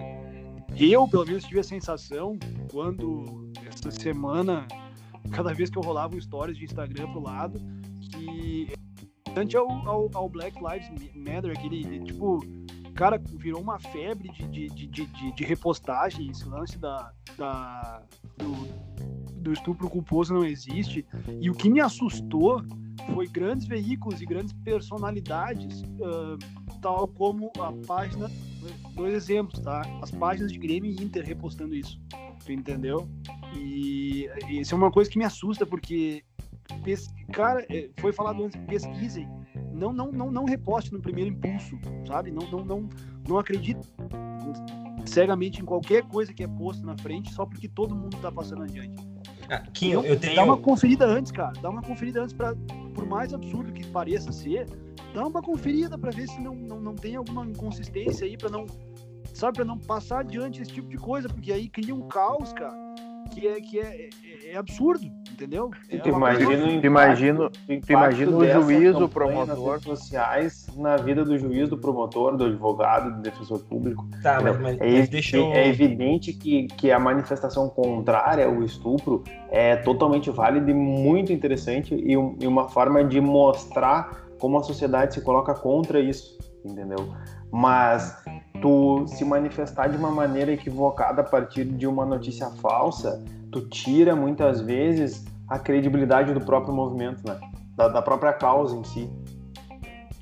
eu, 0.76 1.06
pelo 1.08 1.24
menos, 1.24 1.44
tive 1.44 1.60
a 1.60 1.64
sensação 1.64 2.38
quando 2.70 3.50
essa 3.66 3.90
semana, 3.90 4.66
cada 5.30 5.52
vez 5.52 5.70
que 5.70 5.78
eu 5.78 5.82
rolava 5.82 6.16
um 6.16 6.20
stories 6.20 6.56
de 6.56 6.64
Instagram 6.64 7.10
pro 7.12 7.22
lado, 7.22 7.60
que 8.00 8.68
bastante 9.34 9.56
ao, 9.56 9.68
ao, 9.88 10.10
ao, 10.14 10.28
Black 10.28 10.56
Lives 10.56 11.12
Matter, 11.16 11.50
aquele, 11.50 11.98
tipo, 12.04 12.38
cara, 12.94 13.18
virou 13.18 13.60
uma 13.60 13.80
febre 13.80 14.28
de, 14.28 14.46
de, 14.46 14.68
de, 14.68 14.86
de, 14.86 15.32
de 15.32 15.44
repostagem, 15.44 16.30
esse 16.30 16.48
lance 16.48 16.78
da, 16.78 17.12
da, 17.36 18.02
do, 18.38 19.42
do 19.42 19.52
estupro 19.52 19.90
culposo 19.90 20.32
não 20.32 20.44
existe. 20.44 21.04
E 21.40 21.50
o 21.50 21.54
que 21.54 21.68
me 21.68 21.80
assustou 21.80 22.62
foi 23.12 23.26
grandes 23.26 23.66
veículos 23.66 24.22
e 24.22 24.24
grandes 24.24 24.52
personalidades, 24.52 25.82
uh, 25.82 26.38
tal 26.80 27.08
como 27.08 27.50
a 27.58 27.72
página, 27.86 28.30
dois 28.94 29.14
exemplos, 29.14 29.60
tá? 29.60 29.82
As 30.00 30.12
páginas 30.12 30.52
de 30.52 30.58
Grêmio 30.60 30.92
e 30.92 31.02
Inter 31.02 31.24
repostando 31.26 31.74
isso, 31.74 32.00
tu 32.44 32.52
entendeu? 32.52 33.08
E 33.56 34.28
isso 34.48 34.74
é 34.74 34.78
uma 34.78 34.92
coisa 34.92 35.10
que 35.10 35.18
me 35.18 35.24
assusta, 35.24 35.66
porque, 35.66 36.22
cara, 37.32 37.64
é, 37.70 37.88
foi 37.98 38.12
falado 38.12 38.44
antes, 38.44 38.60
pesquisem, 38.66 39.28
não, 39.72 39.92
não, 39.92 40.10
não, 40.10 40.30
não 40.30 40.44
reposte 40.44 40.92
no 40.92 41.00
primeiro 41.00 41.30
impulso, 41.30 41.78
sabe? 42.06 42.30
Não, 42.30 42.48
não, 42.50 42.64
não, 42.64 42.88
não 43.28 43.38
acredite 43.38 43.80
cegamente 45.06 45.60
em 45.60 45.64
qualquer 45.64 46.02
coisa 46.04 46.32
que 46.32 46.42
é 46.42 46.48
posto 46.48 46.84
na 46.84 46.96
frente 46.98 47.32
só 47.32 47.44
porque 47.44 47.68
todo 47.68 47.94
mundo 47.94 48.16
tá 48.18 48.30
passando 48.30 48.62
adiante. 48.62 49.02
Ah, 49.50 49.60
Quinho, 49.72 50.00
então, 50.00 50.10
eu 50.10 50.18
tenho... 50.18 50.36
Dá 50.36 50.44
uma 50.44 50.56
conferida 50.56 51.06
antes, 51.06 51.30
cara. 51.30 51.52
Dá 51.60 51.68
uma 51.68 51.82
conferida 51.82 52.22
antes 52.22 52.32
para 52.34 52.54
por 52.94 53.06
mais 53.06 53.34
absurdo 53.34 53.72
que 53.72 53.86
pareça 53.88 54.32
ser, 54.32 54.66
dá 55.12 55.26
uma 55.26 55.42
conferida 55.42 55.98
para 55.98 56.10
ver 56.10 56.28
se 56.28 56.40
não, 56.40 56.54
não, 56.54 56.80
não 56.80 56.94
tem 56.94 57.16
alguma 57.16 57.44
inconsistência 57.44 58.26
aí 58.26 58.36
para 58.36 58.48
não 58.48 58.66
sabe 59.34 59.56
para 59.56 59.64
não 59.64 59.76
passar 59.76 60.20
adiante 60.20 60.62
esse 60.62 60.72
tipo 60.72 60.88
de 60.88 60.96
coisa, 60.96 61.28
porque 61.28 61.52
aí 61.52 61.68
cria 61.68 61.92
um 61.92 62.06
caos, 62.06 62.52
cara, 62.52 62.72
que 63.30 63.46
é 63.46 63.60
que 63.60 63.80
é, 63.80 64.08
é, 64.44 64.52
é 64.52 64.56
absurdo, 64.56 65.04
entendeu? 65.32 65.70
É 65.90 65.98
tu 65.98 66.08
imagina, 66.08 66.80
tu 66.80 66.86
imagina, 66.86 67.50
tu 67.50 67.92
imagina 67.92 68.36
o 68.36 68.62
juiz, 68.62 68.96
o 68.96 69.08
promotor 69.08 69.80
sociais 69.80 70.66
na 70.76 70.96
vida 70.96 71.24
do 71.24 71.38
juiz, 71.38 71.68
do 71.68 71.78
promotor, 71.78 72.36
do 72.36 72.44
advogado, 72.44 73.16
do 73.16 73.22
defensor 73.22 73.60
público. 73.64 74.06
Tá, 74.22 74.40
mas, 74.40 74.60
mas, 74.60 74.80
é, 74.80 74.98
mas 74.98 75.08
deixa 75.08 75.36
eu... 75.36 75.52
é 75.52 75.68
evidente 75.68 76.32
que, 76.32 76.66
que 76.68 76.90
a 76.90 76.98
manifestação 76.98 77.68
contrária 77.68 78.46
ao 78.46 78.62
estupro 78.62 79.22
é 79.50 79.76
totalmente 79.76 80.30
válida 80.30 80.70
e 80.70 80.74
muito 80.74 81.32
interessante 81.32 81.94
e, 81.94 82.16
um, 82.16 82.36
e 82.40 82.46
uma 82.46 82.68
forma 82.68 83.04
de 83.04 83.20
mostrar 83.20 84.24
como 84.38 84.58
a 84.58 84.62
sociedade 84.62 85.14
se 85.14 85.20
coloca 85.22 85.54
contra 85.54 86.00
isso, 86.00 86.38
entendeu? 86.64 87.14
Mas 87.50 88.22
tu 88.64 89.04
se 89.06 89.26
manifestar 89.26 89.90
de 89.90 89.96
uma 89.98 90.10
maneira 90.10 90.50
equivocada 90.50 91.20
a 91.20 91.24
partir 91.24 91.66
de 91.66 91.86
uma 91.86 92.06
notícia 92.06 92.48
falsa, 92.62 93.22
tu 93.52 93.68
tira 93.68 94.16
muitas 94.16 94.62
vezes 94.62 95.22
a 95.46 95.58
credibilidade 95.58 96.32
do 96.32 96.40
próprio 96.40 96.74
movimento, 96.74 97.20
né? 97.28 97.38
Da, 97.76 97.88
da 97.88 98.00
própria 98.00 98.32
causa 98.32 98.74
em 98.74 98.82
si. 98.84 99.10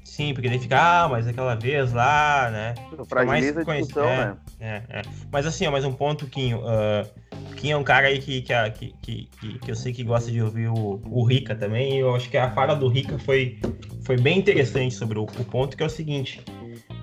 Sim, 0.04 0.34
porque 0.34 0.48
daí 0.48 0.58
fica, 0.58 1.04
ah, 1.04 1.08
mas 1.08 1.28
aquela 1.28 1.54
vez 1.54 1.92
lá, 1.92 2.50
né? 2.50 2.74
Fragiliza 3.06 3.60
a 3.60 3.64
discussão, 3.64 4.08
é, 4.08 4.26
né? 4.26 4.36
É, 4.58 4.82
é. 4.88 5.02
Mas 5.30 5.46
assim, 5.46 5.64
ó, 5.68 5.70
mais 5.70 5.84
um 5.84 5.92
ponto, 5.92 6.26
Quinho. 6.26 6.58
Uh, 6.58 7.54
Quinho 7.54 7.74
é 7.74 7.76
um 7.76 7.84
cara 7.84 8.08
aí 8.08 8.18
que, 8.18 8.42
que, 8.42 8.70
que, 8.72 8.94
que, 9.00 9.58
que 9.60 9.70
eu 9.70 9.76
sei 9.76 9.92
que 9.92 10.02
gosta 10.02 10.32
de 10.32 10.42
ouvir 10.42 10.66
o, 10.66 11.00
o 11.04 11.22
Rica 11.22 11.54
também. 11.54 11.94
E 11.94 11.98
eu 12.00 12.12
acho 12.12 12.28
que 12.28 12.36
a 12.36 12.50
fala 12.50 12.74
do 12.74 12.88
Rica 12.88 13.20
foi, 13.20 13.60
foi 14.04 14.16
bem 14.16 14.40
interessante 14.40 14.96
sobre 14.96 15.16
o, 15.16 15.22
o 15.22 15.44
ponto, 15.44 15.76
que 15.76 15.82
é 15.84 15.86
o 15.86 15.90
seguinte. 15.90 16.42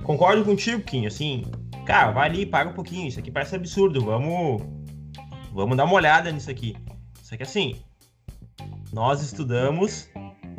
Concordo 0.09 0.43
contigo, 0.43 0.81
Quinho, 0.81 1.07
assim, 1.07 1.43
cara, 1.85 2.09
vai 2.09 2.27
ali, 2.27 2.43
paga 2.43 2.71
um 2.71 2.73
pouquinho. 2.73 3.07
Isso 3.07 3.19
aqui 3.19 3.29
parece 3.29 3.55
absurdo. 3.55 4.03
Vamos, 4.03 4.63
vamos 5.53 5.77
dar 5.77 5.85
uma 5.85 5.93
olhada 5.93 6.31
nisso 6.31 6.49
aqui. 6.49 6.75
Só 7.21 7.37
que 7.37 7.43
assim, 7.43 7.75
nós 8.91 9.21
estudamos 9.21 10.09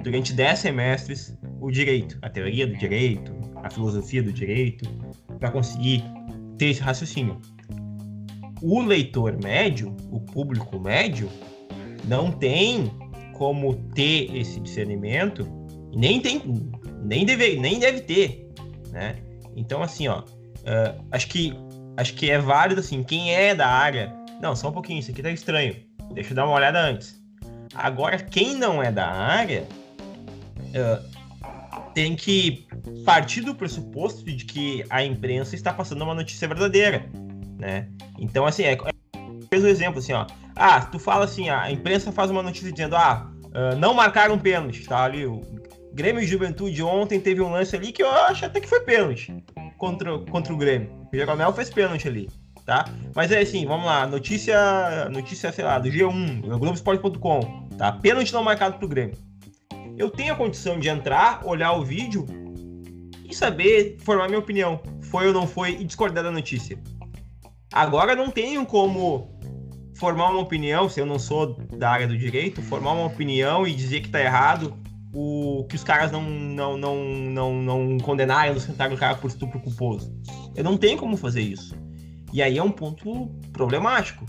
durante 0.05 0.33
10 0.35 0.57
semestres 0.57 1.37
o 1.61 1.69
direito, 1.69 2.17
a 2.23 2.31
teoria 2.31 2.65
do 2.65 2.77
direito, 2.77 3.35
a 3.57 3.69
filosofia 3.69 4.23
do 4.23 4.33
direito, 4.33 4.89
para 5.41 5.51
conseguir 5.51 6.05
ter 6.57 6.67
esse 6.67 6.81
raciocínio. 6.81 7.41
O 8.63 8.81
leitor 8.81 9.37
médio, 9.43 9.97
o 10.13 10.21
público 10.21 10.79
médio, 10.79 11.29
não 12.05 12.31
tem 12.31 12.89
como 13.35 13.75
ter 13.95 14.33
esse 14.33 14.61
discernimento, 14.61 15.45
nem 15.93 16.21
tem, 16.21 16.41
nem 17.03 17.27
deve, 17.27 17.57
nem 17.57 17.81
deve 17.81 18.03
ter, 18.03 18.49
né? 18.93 19.17
Então 19.57 19.83
assim, 19.83 20.09
ó, 20.09 20.21
uh, 20.21 21.05
acho 21.11 21.29
que 21.29 21.55
acho 21.97 22.15
que 22.15 22.31
é 22.31 22.39
válido 22.39 22.81
assim, 22.81 23.03
quem 23.03 23.35
é 23.35 23.55
da 23.55 23.69
área, 23.69 24.15
não, 24.41 24.57
só 24.57 24.69
um 24.69 24.73
pouquinho, 24.73 25.01
isso 25.01 25.11
aqui 25.11 25.23
tá 25.23 25.31
estranho, 25.31 25.77
deixa 26.13 26.33
eu 26.33 26.37
dar 26.37 26.47
uma 26.47 26.55
olhada 26.55 26.81
antes. 26.81 27.21
Agora, 27.75 28.19
quem 28.19 28.57
não 28.57 28.83
é 28.83 28.91
da 28.91 29.09
área 29.09 29.67
uh, 30.59 31.11
tem 31.95 32.17
que 32.17 32.67
partir 33.05 33.43
do 33.43 33.55
pressuposto 33.55 34.25
de 34.25 34.45
que 34.45 34.85
a 34.91 35.05
imprensa 35.05 35.55
está 35.55 35.73
passando 35.73 36.03
uma 36.03 36.15
notícia 36.15 36.49
verdadeira, 36.49 37.07
né? 37.59 37.89
Então, 38.19 38.47
assim, 38.47 38.65
é, 38.65 38.73
é 38.73 39.57
um 39.57 39.67
exemplo 39.67 39.99
assim, 39.99 40.13
ó. 40.13 40.27
Ah, 40.57 40.81
tu 40.81 40.99
fala 40.99 41.25
assim, 41.25 41.49
a 41.49 41.71
imprensa 41.71 42.13
faz 42.13 42.31
uma 42.31 42.43
notícia 42.43 42.71
dizendo, 42.73 42.97
ah, 42.97 43.31
uh, 43.47 43.77
não 43.77 43.95
marcaram 43.95 44.39
pênalti, 44.39 44.85
tá 44.87 45.05
ali 45.05 45.27
Grêmio 45.93 46.23
e 46.23 46.27
Juventude 46.27 46.83
ontem 46.83 47.21
teve 47.21 47.41
um 47.41 47.51
lance 47.51 47.75
ali 47.75 47.93
que 47.93 48.03
eu 48.03 48.11
acho 48.11 48.45
até 48.45 48.61
que 48.61 48.69
foi 48.69 48.81
pênalti 48.81 49.45
contra, 49.77 50.19
contra 50.19 50.53
o 50.53 50.57
Grêmio. 50.57 50.91
O 51.13 51.17
Jeromel 51.17 51.53
fez 51.53 51.71
pênalti 51.71 52.07
ali 52.07 52.29
tá? 52.71 52.85
Mas 53.17 53.33
é 53.33 53.41
assim, 53.41 53.67
vamos 53.67 53.87
lá, 53.87 54.07
notícia, 54.07 55.09
notícia, 55.11 55.51
sei 55.51 55.65
lá, 55.65 55.79
do 55.81 55.89
G1, 55.89 56.41
Globoesporte.com, 56.43 57.69
tá? 57.77 57.91
Pênalti 57.91 58.33
não 58.33 58.45
marcado 58.45 58.79
pro 58.79 58.87
Grêmio. 58.87 59.17
Eu 59.99 60.09
tenho 60.09 60.33
a 60.33 60.37
condição 60.37 60.79
de 60.79 60.89
entrar, 60.89 61.45
olhar 61.45 61.73
o 61.73 61.85
vídeo 61.85 62.25
e 63.29 63.35
saber, 63.35 63.97
formar 64.01 64.29
minha 64.29 64.39
opinião, 64.39 64.81
foi 65.03 65.27
ou 65.27 65.33
não 65.33 65.49
foi, 65.49 65.73
e 65.73 65.85
discordar 65.85 66.23
da 66.23 66.31
notícia. 66.31 66.79
Agora 67.73 68.15
não 68.15 68.31
tenho 68.31 68.65
como 68.65 69.37
formar 69.97 70.31
uma 70.31 70.41
opinião, 70.41 70.89
se 70.89 71.01
eu 71.01 71.07
não 71.07 71.19
sou 71.19 71.55
da 71.77 71.91
área 71.91 72.07
do 72.07 72.17
direito, 72.17 72.63
formar 72.63 72.93
uma 72.93 73.07
opinião 73.07 73.67
e 73.67 73.75
dizer 73.75 74.01
que 74.01 74.09
tá 74.09 74.21
errado, 74.21 74.77
o 75.13 75.65
que 75.69 75.77
os 75.77 75.85
caras 75.85 76.13
não 76.13 76.23
não 76.23 76.77
não 76.77 77.05
não, 77.05 77.55
não 77.55 78.61
sentaram 78.61 78.95
o 78.95 78.99
cara 78.99 79.17
por 79.17 79.29
estupro 79.29 79.61
culposo. 79.61 80.15
Eu 80.55 80.65
não 80.65 80.77
tenho 80.77 80.99
como 80.99 81.17
fazer 81.17 81.43
isso. 81.43 81.77
E 82.33 82.43
aí 82.43 82.59
é 82.59 82.63
um 82.63 82.71
ponto 82.71 83.27
problemático, 83.53 84.25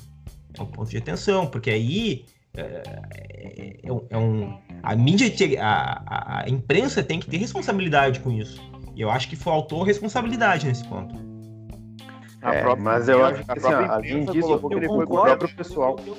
é 0.57 0.61
um 0.61 0.65
ponto 0.65 0.89
de 0.89 0.97
atenção, 0.97 1.45
porque 1.45 1.69
aí 1.69 2.25
é, 2.55 2.83
é, 3.83 3.89
é 4.09 4.17
um, 4.17 4.57
a 4.81 4.95
mídia, 4.95 5.31
a, 5.61 6.41
a, 6.41 6.49
imprensa 6.49 7.03
tem 7.03 7.19
que 7.19 7.27
ter 7.27 7.37
responsabilidade 7.37 8.19
com 8.19 8.31
isso. 8.31 8.61
E 8.95 9.01
eu 9.01 9.09
acho 9.09 9.29
que 9.29 9.35
faltou 9.35 9.83
responsabilidade 9.83 10.65
nesse 10.65 10.83
ponto. 10.85 11.15
É, 12.41 12.75
mas 12.75 13.07
eu 13.07 13.23
acho 13.23 13.43
que 13.43 13.51
assim, 13.51 13.71
além 13.71 14.25
disso, 14.25 14.59
foi 14.59 14.87
com 14.87 14.97
o 14.97 15.07
próprio 15.07 15.55
pessoal. 15.55 15.99
Eu, 16.05 16.17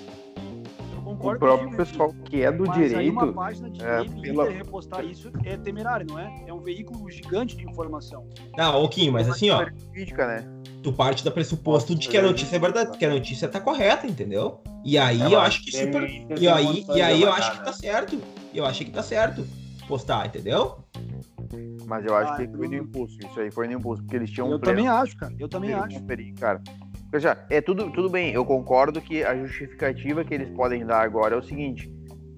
o 1.22 1.38
próprio 1.38 1.76
pessoal 1.76 2.14
que 2.24 2.42
é 2.42 2.50
do 2.50 2.66
mas 2.66 2.74
direito. 2.74 2.98
Aí 2.98 3.10
uma 3.10 3.32
página 3.32 3.70
de 3.70 3.82
é, 3.82 4.04
pela... 4.04 4.48
repostar 4.48 5.04
isso 5.04 5.30
é 5.44 5.56
temerário, 5.56 6.06
não 6.08 6.18
é? 6.18 6.44
É 6.46 6.52
um 6.52 6.60
veículo 6.60 7.10
gigante 7.10 7.56
de 7.56 7.64
informação. 7.64 8.26
Não, 8.56 8.86
Kim, 8.88 9.10
mas 9.10 9.28
assim, 9.28 9.50
ó. 9.50 9.66
Crítica, 9.92 10.26
né? 10.26 10.44
Tu 10.82 10.92
parte 10.92 11.24
da 11.24 11.30
pressuposto 11.30 11.94
de 11.94 12.08
que 12.08 12.16
a 12.16 12.22
notícia 12.22 12.56
é 12.56 12.58
verdade, 12.58 12.98
que 12.98 13.04
a 13.04 13.10
notícia 13.10 13.48
tá 13.48 13.60
correta, 13.60 14.06
entendeu? 14.06 14.60
E 14.84 14.98
aí 14.98 15.22
é, 15.22 15.26
eu 15.26 15.40
acho 15.40 15.64
que 15.64 15.70
super. 15.70 16.02
E 16.40 16.48
aí, 16.48 16.84
e 16.94 17.00
aí 17.00 17.22
eu 17.22 17.32
acho 17.32 17.52
que 17.52 17.64
tá 17.64 17.72
certo. 17.72 18.20
Eu 18.52 18.66
achei 18.66 18.84
que 18.84 18.92
tá 18.92 19.02
certo 19.02 19.46
postar, 19.86 20.26
entendeu? 20.26 20.78
Mas 21.86 22.04
eu 22.04 22.16
acho 22.16 22.32
ah, 22.32 22.36
que 22.36 22.56
foi 22.56 22.68
no 22.68 22.74
impulso. 22.74 23.18
Isso 23.18 23.40
aí 23.40 23.50
foi 23.50 23.68
no 23.68 23.74
impulso, 23.74 24.02
porque 24.02 24.16
eles 24.16 24.30
tinham. 24.30 24.50
Eu 24.50 24.58
também 24.58 24.88
acho, 24.88 25.16
cara. 25.16 25.34
Eu 25.38 25.48
também 25.48 25.72
acho. 25.72 26.00
Conferir, 26.00 26.34
cara. 26.34 26.62
Veja, 27.12 27.36
é 27.50 27.60
tudo, 27.60 27.90
tudo 27.90 28.08
bem, 28.08 28.32
eu 28.32 28.42
concordo 28.42 28.98
que 28.98 29.22
a 29.22 29.36
justificativa 29.36 30.24
que 30.24 30.32
eles 30.32 30.48
podem 30.48 30.86
dar 30.86 31.02
agora 31.02 31.34
é 31.34 31.38
o 31.38 31.42
seguinte: 31.42 31.92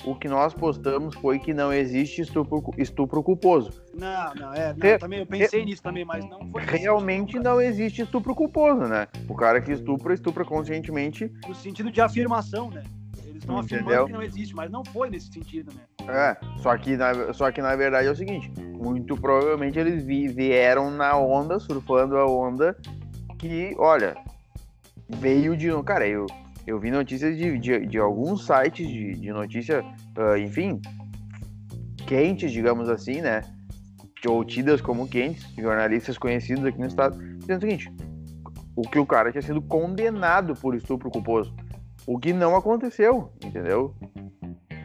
o 0.04 0.16
que 0.16 0.28
nós 0.28 0.52
postamos 0.52 1.14
foi 1.14 1.38
que 1.38 1.54
não 1.54 1.72
existe 1.72 2.22
estupro, 2.22 2.60
estupro 2.76 3.22
culposo. 3.22 3.70
Não, 3.96 4.34
não, 4.34 4.52
é. 4.52 4.74
Não, 4.76 4.98
também, 4.98 5.20
eu 5.20 5.27
pensei 5.27 5.62
é, 5.62 5.64
nisso 5.64 5.81
também, 5.81 6.04
mas 6.04 6.29
não 6.29 6.40
foi. 6.50 6.60
Realmente 6.62 7.38
não 7.38 7.60
existe 7.60 8.02
estupro 8.02 8.35
culposo, 8.35 8.81
né? 8.81 9.06
O 9.29 9.35
cara 9.37 9.60
que 9.60 9.70
estupra, 9.70 10.12
estupra 10.12 10.44
conscientemente. 10.44 11.31
No 11.46 11.54
sentido 11.54 11.92
de 11.92 12.00
afirmação, 12.00 12.68
né? 12.68 12.83
Eles 13.25 13.42
estão 13.42 13.56
afirmando 13.56 14.06
que 14.06 14.12
não 14.12 14.22
existe, 14.22 14.56
mas 14.56 14.72
não 14.72 14.85
foi 14.85 15.08
nesse 15.08 15.33
sentido, 15.33 15.72
né? 15.72 15.83
É, 16.12 16.37
só 16.58 16.77
que 16.77 16.96
na, 16.96 17.33
só 17.33 17.52
que 17.52 17.62
na 17.62 17.77
verdade 17.77 18.08
é 18.08 18.10
o 18.10 18.16
seguinte: 18.16 18.50
muito 18.60 19.16
provavelmente 19.16 19.79
eles 19.79 20.04
vieram 20.04 20.90
na 20.90 21.16
onda, 21.16 21.60
surfando 21.60 22.16
a 22.16 22.27
onda, 22.27 22.77
que, 23.38 23.72
olha, 23.79 24.16
veio 25.09 25.57
de. 25.57 25.71
Cara, 25.83 26.07
eu, 26.07 26.27
eu 26.67 26.79
vi 26.79 26.90
notícias 26.90 27.37
de, 27.37 27.59
de, 27.59 27.87
de 27.87 27.98
alguns 27.98 28.46
sites 28.46 28.87
de, 28.88 29.13
de 29.13 29.33
notícia, 29.33 29.83
uh, 29.83 30.37
enfim, 30.37 30.81
quentes, 32.07 32.50
digamos 32.50 32.88
assim, 32.88 33.21
né? 33.21 33.42
Ou 34.27 34.44
tidas 34.44 34.81
como 34.81 35.07
quentes, 35.07 35.46
jornalistas 35.59 36.17
conhecidos 36.17 36.65
aqui 36.65 36.79
no 36.79 36.87
estado, 36.87 37.19
dizendo 37.38 37.59
o 37.59 37.61
seguinte: 37.61 37.92
o 38.77 38.83
que 38.83 38.98
o 38.98 39.07
cara 39.07 39.31
tinha 39.31 39.42
sido 39.42 39.61
condenado 39.63 40.55
por 40.55 40.75
estupro 40.75 41.11
culposo. 41.11 41.55
O 42.07 42.19
que 42.19 42.33
não 42.33 42.55
aconteceu, 42.55 43.33
entendeu? 43.42 43.94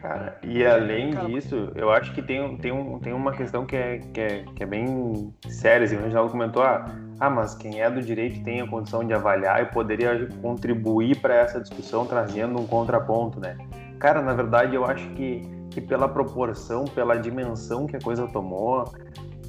Cara, 0.00 0.38
e 0.42 0.64
além 0.64 1.10
disso, 1.26 1.70
eu 1.74 1.90
acho 1.90 2.14
que 2.14 2.22
tem, 2.22 2.56
tem, 2.56 2.72
um, 2.72 2.98
tem 2.98 3.12
uma 3.12 3.32
questão 3.32 3.66
que 3.66 3.76
é, 3.76 3.98
que 3.98 4.20
é, 4.20 4.44
que 4.56 4.62
é 4.62 4.66
bem 4.66 5.34
séria. 5.46 5.84
Assim, 5.84 5.96
o 5.96 6.00
Reginaldo 6.00 6.32
comentou: 6.32 6.62
ah, 6.62 6.86
ah, 7.20 7.28
mas 7.28 7.54
quem 7.54 7.82
é 7.82 7.90
do 7.90 8.00
direito 8.00 8.42
tem 8.42 8.62
a 8.62 8.66
condição 8.66 9.04
de 9.04 9.12
avaliar 9.12 9.62
e 9.62 9.66
poderia 9.66 10.26
contribuir 10.40 11.20
para 11.20 11.34
essa 11.34 11.60
discussão 11.60 12.06
trazendo 12.06 12.58
um 12.58 12.66
contraponto, 12.66 13.38
né? 13.38 13.58
Cara, 13.98 14.22
na 14.22 14.32
verdade, 14.32 14.74
eu 14.74 14.86
acho 14.86 15.06
que, 15.10 15.42
que 15.70 15.82
pela 15.82 16.08
proporção, 16.08 16.86
pela 16.86 17.16
dimensão 17.16 17.86
que 17.86 17.94
a 17.94 18.00
coisa 18.00 18.26
tomou, 18.28 18.90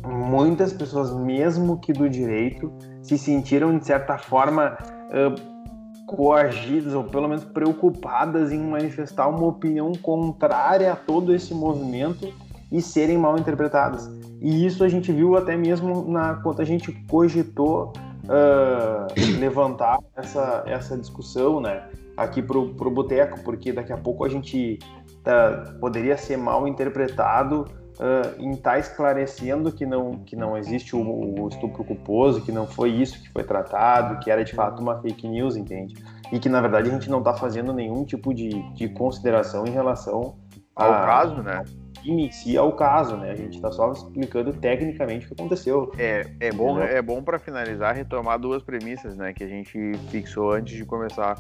muitas 0.06 0.74
pessoas, 0.74 1.14
mesmo 1.14 1.80
que 1.80 1.94
do 1.94 2.10
direito, 2.10 2.74
se 3.02 3.18
sentiram, 3.18 3.78
de 3.78 3.86
certa 3.86 4.18
forma, 4.18 4.78
uh, 5.08 6.06
coagidas 6.06 6.94
ou 6.94 7.06
pelo 7.06 7.30
menos 7.30 7.46
preocupadas 7.46 8.52
em 8.52 8.60
manifestar 8.60 9.30
uma 9.30 9.48
opinião 9.48 9.94
contrária 10.02 10.92
a 10.92 10.96
todo 10.98 11.34
esse 11.34 11.54
movimento 11.54 12.34
e 12.70 12.82
serem 12.82 13.18
mal 13.18 13.38
interpretadas. 13.38 14.10
E 14.42 14.66
isso 14.66 14.84
a 14.84 14.90
gente 14.90 15.12
viu 15.12 15.38
até 15.38 15.56
mesmo 15.56 16.04
na 16.12 16.34
quando 16.34 16.62
a 16.62 16.66
gente 16.66 16.92
cogitou 17.08 17.94
uh, 18.26 19.14
levantar 19.40 20.00
essa, 20.16 20.64
essa 20.66 20.98
discussão, 20.98 21.62
né, 21.62 21.84
aqui 22.18 22.42
pro, 22.42 22.74
pro 22.74 22.90
boteco, 22.90 23.40
porque 23.44 23.72
daqui 23.72 23.94
a 23.94 23.98
pouco 23.98 24.26
a 24.26 24.30
gente 24.30 24.80
uh, 25.20 25.80
poderia 25.80 26.18
ser 26.18 26.38
mal 26.38 26.68
interpretado 26.68 27.68
uh, 28.00 28.42
em 28.42 28.54
estar 28.54 28.72
tá 28.72 28.80
esclarecendo 28.80 29.72
que 29.72 29.86
não, 29.86 30.20
que 30.26 30.36
não 30.36 30.58
existe 30.58 30.96
o, 30.96 31.02
o, 31.02 31.48
estupro 31.48 31.84
culposo, 31.84 32.42
que 32.42 32.52
não 32.52 32.66
foi 32.66 32.90
isso 32.90 33.22
que 33.22 33.30
foi 33.30 33.44
tratado, 33.44 34.20
que 34.20 34.32
era 34.32 34.44
de 34.44 34.56
fato 34.56 34.82
uma 34.82 35.00
fake 35.02 35.28
news, 35.28 35.56
entende? 35.56 35.96
E 36.32 36.40
que 36.40 36.50
na 36.50 36.62
verdade 36.62 36.90
a 36.90 36.94
gente 36.94 37.12
não 37.12 37.20
está 37.20 37.36
fazendo 37.36 37.72
nenhum 37.74 38.04
tipo 38.06 38.34
de, 38.34 38.50
de 38.74 38.90
consideração 38.90 39.68
em 39.68 39.72
relação 39.72 40.36
ao 40.76 40.92
a, 40.92 41.02
caso, 41.02 41.42
né? 41.42 41.64
em 42.06 42.32
si 42.32 42.58
ao 42.58 42.74
caso, 42.74 43.16
né? 43.18 43.32
A 43.32 43.36
gente 43.36 43.56
está 43.56 43.72
só 43.72 43.92
explicando 43.92 44.54
tecnicamente 44.54 45.26
o 45.26 45.30
que 45.30 45.42
aconteceu. 45.42 45.92
É, 45.98 46.26
é 46.40 46.52
bom, 46.52 46.80
é 46.80 47.02
bom 47.02 47.22
para 47.22 47.38
finalizar 47.38 47.96
retomar 47.96 48.40
duas 48.40 48.64
premissas, 48.64 49.16
né? 49.16 49.34
Que 49.34 49.44
a 49.44 49.48
gente 49.48 49.94
fixou 50.10 50.52
antes 50.52 50.76
de 50.76 50.86
começar 50.86 51.38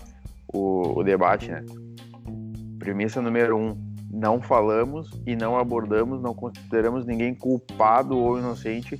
o, 0.53 0.99
o 0.99 1.03
debate, 1.03 1.49
né? 1.49 1.63
Premissa 2.77 3.21
número 3.21 3.57
um: 3.57 3.75
não 4.11 4.41
falamos 4.41 5.09
e 5.25 5.35
não 5.35 5.57
abordamos, 5.57 6.21
não 6.21 6.33
consideramos 6.33 7.05
ninguém 7.05 7.33
culpado 7.33 8.17
ou 8.17 8.37
inocente 8.37 8.97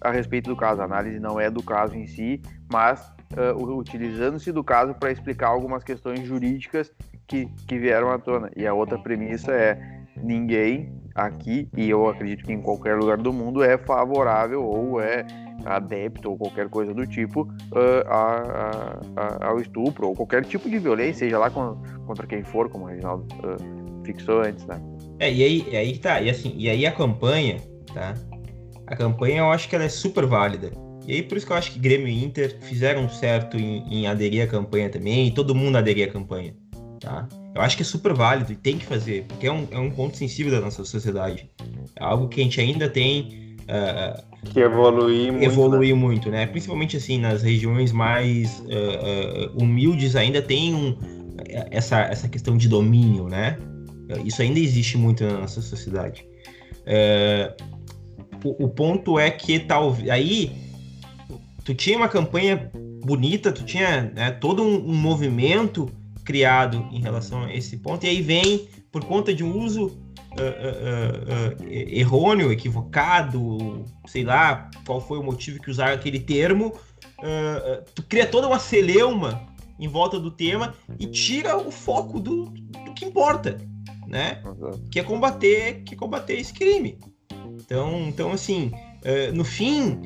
a 0.00 0.10
respeito 0.10 0.50
do 0.50 0.56
caso. 0.56 0.82
A 0.82 0.84
análise 0.84 1.18
não 1.18 1.40
é 1.40 1.50
do 1.50 1.62
caso 1.62 1.94
em 1.94 2.06
si, 2.06 2.42
mas 2.70 3.10
uh, 3.32 3.78
utilizando-se 3.78 4.52
do 4.52 4.62
caso 4.62 4.94
para 4.94 5.10
explicar 5.10 5.48
algumas 5.48 5.82
questões 5.82 6.26
jurídicas 6.26 6.92
que, 7.28 7.46
que 7.66 7.78
vieram 7.78 8.10
à 8.10 8.18
tona. 8.18 8.50
E 8.56 8.66
a 8.66 8.74
outra 8.74 8.98
premissa 8.98 9.52
é 9.52 9.78
ninguém 10.16 10.90
aqui, 11.14 11.68
e 11.76 11.90
eu 11.90 12.08
acredito 12.08 12.44
que 12.44 12.52
em 12.52 12.60
qualquer 12.60 12.96
lugar 12.96 13.18
do 13.18 13.32
mundo, 13.32 13.62
é 13.62 13.76
favorável 13.76 14.64
ou 14.64 15.00
é 15.00 15.26
adepto 15.64 16.30
ou 16.30 16.38
qualquer 16.38 16.68
coisa 16.68 16.94
do 16.94 17.06
tipo 17.06 17.42
uh, 17.42 18.06
a, 18.06 19.00
a, 19.16 19.46
ao 19.48 19.60
estupro 19.60 20.06
ou 20.06 20.14
qualquer 20.14 20.44
tipo 20.44 20.70
de 20.70 20.78
violência, 20.78 21.26
seja 21.26 21.38
lá 21.38 21.50
contra 21.50 22.26
quem 22.26 22.44
for, 22.44 22.68
como 22.68 22.84
o 22.84 22.88
Reginaldo 22.88 23.26
uh, 23.38 24.04
fixou 24.04 24.42
antes, 24.42 24.64
né? 24.66 24.80
É, 25.18 25.32
e 25.32 25.42
aí, 25.42 25.66
e 25.70 25.76
aí 25.76 25.98
tá, 25.98 26.20
e 26.20 26.30
assim, 26.30 26.54
e 26.56 26.70
aí 26.70 26.86
a 26.86 26.92
campanha, 26.92 27.56
tá? 27.92 28.14
A 28.86 28.96
campanha 28.96 29.38
eu 29.38 29.50
acho 29.50 29.68
que 29.68 29.74
ela 29.74 29.84
é 29.84 29.88
super 29.88 30.24
válida. 30.24 30.70
E 31.06 31.14
aí 31.14 31.22
por 31.22 31.36
isso 31.36 31.46
que 31.46 31.52
eu 31.52 31.56
acho 31.56 31.72
que 31.72 31.78
Grêmio 31.80 32.06
e 32.06 32.24
Inter 32.24 32.56
fizeram 32.60 33.08
certo 33.08 33.56
em, 33.56 33.82
em 33.92 34.06
aderir 34.06 34.44
à 34.44 34.46
campanha 34.46 34.88
também, 34.88 35.26
e 35.26 35.30
todo 35.32 35.54
mundo 35.54 35.76
aderir 35.76 36.08
à 36.08 36.12
campanha, 36.12 36.54
tá? 37.08 37.26
Eu 37.54 37.62
acho 37.62 37.76
que 37.76 37.82
é 37.82 37.86
super 37.86 38.12
válido 38.12 38.52
e 38.52 38.56
tem 38.56 38.76
que 38.76 38.84
fazer, 38.84 39.24
porque 39.26 39.46
é 39.46 39.52
um, 39.52 39.66
é 39.70 39.78
um 39.78 39.90
ponto 39.90 40.16
sensível 40.16 40.52
da 40.52 40.60
nossa 40.60 40.84
sociedade. 40.84 41.50
É 41.96 42.04
algo 42.04 42.28
que 42.28 42.40
a 42.40 42.44
gente 42.44 42.60
ainda 42.60 42.88
tem 42.88 43.56
uh, 43.62 44.50
que 44.52 44.60
evoluir 44.60 45.32
muito, 45.32 45.44
evoluir 45.44 45.94
né? 45.94 46.00
muito, 46.00 46.30
né? 46.30 46.46
Principalmente 46.46 46.96
assim 46.96 47.18
nas 47.18 47.42
regiões 47.42 47.90
mais 47.90 48.60
uh, 48.60 49.56
uh, 49.56 49.62
humildes 49.62 50.14
ainda 50.14 50.42
tem 50.42 50.74
um, 50.74 50.96
essa, 51.70 52.00
essa 52.02 52.28
questão 52.28 52.56
de 52.56 52.68
domínio, 52.68 53.26
né? 53.28 53.58
Isso 54.24 54.40
ainda 54.40 54.58
existe 54.58 54.96
muito 54.96 55.24
na 55.24 55.38
nossa 55.40 55.60
sociedade. 55.60 56.24
O, 58.42 58.64
o, 58.64 58.68
ponto 58.68 59.18
é 59.18 59.30
que 59.30 59.58
talvez 59.58 60.08
aí 60.08 60.50
tu 61.62 61.74
tinha 61.74 61.98
uma 61.98 62.08
campanha 62.08 62.70
bonita, 63.04 63.52
tu 63.52 63.64
tinha 63.64 64.10
né, 64.14 64.30
todo 64.30 64.62
um, 64.62 64.76
um 64.76 64.94
movimento 64.94 65.90
criado 66.28 66.86
em 66.92 67.00
relação 67.00 67.44
a 67.44 67.54
esse 67.54 67.78
ponto, 67.78 68.04
e 68.04 68.08
aí 68.10 68.20
vem, 68.20 68.68
por 68.92 69.02
conta 69.02 69.32
de 69.32 69.42
um 69.42 69.58
uso 69.58 69.86
uh, 69.86 71.56
uh, 71.56 71.64
uh, 71.64 71.72
errôneo, 71.72 72.52
equivocado, 72.52 73.82
sei 74.06 74.24
lá 74.24 74.70
qual 74.84 75.00
foi 75.00 75.18
o 75.18 75.22
motivo 75.22 75.58
que 75.58 75.70
usaram 75.70 75.94
aquele 75.94 76.20
termo, 76.20 76.74
tu 77.94 78.02
cria 78.02 78.26
toda 78.26 78.46
uma 78.46 78.58
celeuma 78.58 79.40
em 79.80 79.88
volta 79.88 80.20
do 80.20 80.30
tema 80.30 80.74
e 80.98 81.06
tira 81.06 81.56
o 81.56 81.70
foco 81.70 82.20
do, 82.20 82.44
do 82.44 82.92
que 82.94 83.06
importa, 83.06 83.56
né? 84.06 84.42
Que 84.92 85.00
é 85.00 85.02
combater, 85.02 85.82
que 85.82 85.94
é 85.94 85.96
combater 85.96 86.38
esse 86.38 86.52
crime. 86.52 86.98
Então, 87.56 88.06
então 88.06 88.32
assim, 88.32 88.70
no 89.32 89.44
fim, 89.44 89.98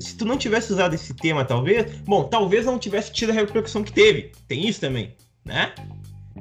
se 0.00 0.16
tu 0.16 0.24
não 0.24 0.36
tivesse 0.36 0.72
usado 0.72 0.94
esse 0.94 1.14
tema, 1.14 1.44
talvez, 1.44 1.98
bom, 2.00 2.24
talvez 2.24 2.64
não 2.64 2.78
tivesse 2.78 3.12
tido 3.12 3.30
a 3.30 3.34
repercussão 3.34 3.84
que 3.84 3.92
teve. 3.92 4.32
Tem 4.48 4.66
isso 4.66 4.80
também 4.80 5.14
né? 5.44 5.72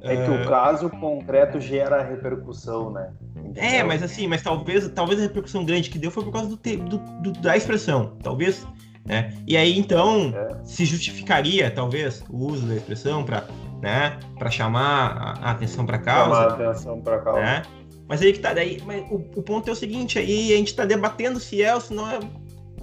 É 0.01 0.15
que 0.23 0.31
o 0.31 0.47
caso 0.47 0.89
concreto 0.89 1.59
gera 1.59 2.01
repercussão, 2.01 2.91
né? 2.91 3.11
Entendeu? 3.35 3.63
É, 3.63 3.83
mas 3.83 4.01
assim, 4.01 4.27
mas 4.27 4.41
talvez, 4.41 4.87
talvez 4.89 5.19
a 5.19 5.23
repercussão 5.23 5.65
grande 5.65 5.89
que 5.89 5.99
deu 5.99 6.11
foi 6.11 6.23
por 6.23 6.31
causa 6.31 6.49
do, 6.49 6.57
te, 6.57 6.77
do, 6.77 6.97
do 6.97 7.33
da 7.33 7.57
expressão, 7.57 8.17
talvez, 8.23 8.65
né? 9.05 9.33
E 9.47 9.57
aí 9.57 9.77
então 9.77 10.33
é. 10.35 10.63
se 10.63 10.85
justificaria, 10.85 11.69
talvez, 11.69 12.23
o 12.29 12.45
uso 12.45 12.67
da 12.67 12.75
expressão 12.75 13.23
para, 13.23 13.45
né, 13.81 14.17
para 14.37 14.49
chamar 14.49 15.17
a, 15.17 15.47
a 15.47 15.51
atenção 15.51 15.85
para 15.85 15.97
causa. 15.97 16.35
Chamar 16.35 16.47
a 16.47 16.53
atenção 16.53 17.01
para 17.01 17.19
causa. 17.19 17.41
Né? 17.41 17.61
Mas 18.07 18.21
aí 18.21 18.33
que 18.33 18.39
tá, 18.39 18.53
daí, 18.53 18.81
mas 18.85 19.03
o, 19.11 19.15
o, 19.35 19.43
ponto 19.43 19.69
é 19.69 19.71
o 19.71 19.75
seguinte, 19.75 20.17
aí 20.17 20.53
a 20.53 20.57
gente 20.57 20.69
está 20.69 20.85
debatendo 20.85 21.39
se 21.39 21.61
é 21.61 21.75
ou 21.75 21.81
se 21.81 21.93
não 21.93 22.09
é 22.09 22.19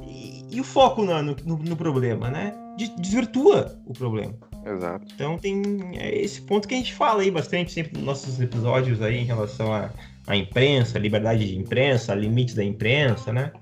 e, 0.02 0.56
e 0.56 0.60
o 0.60 0.64
foco 0.64 1.02
no, 1.02 1.20
no, 1.22 1.34
no 1.34 1.76
problema, 1.76 2.30
né? 2.30 2.54
Desvirtua 2.98 3.76
o 3.86 3.92
problema. 3.92 4.34
Exato. 4.66 5.06
Então 5.14 5.38
tem 5.38 5.62
é 5.94 6.18
esse 6.18 6.42
ponto 6.42 6.66
que 6.66 6.74
a 6.74 6.76
gente 6.76 6.92
fala 6.92 7.22
aí 7.22 7.30
bastante 7.30 7.72
sempre 7.72 7.92
nos 7.94 8.04
nossos 8.04 8.40
episódios 8.40 9.00
aí 9.00 9.18
em 9.18 9.24
relação 9.24 9.72
à, 9.72 9.90
à 10.26 10.36
imprensa, 10.36 10.98
liberdade 10.98 11.46
de 11.46 11.56
imprensa, 11.56 12.14
limites 12.14 12.54
da 12.54 12.64
imprensa, 12.64 13.32
né? 13.32 13.52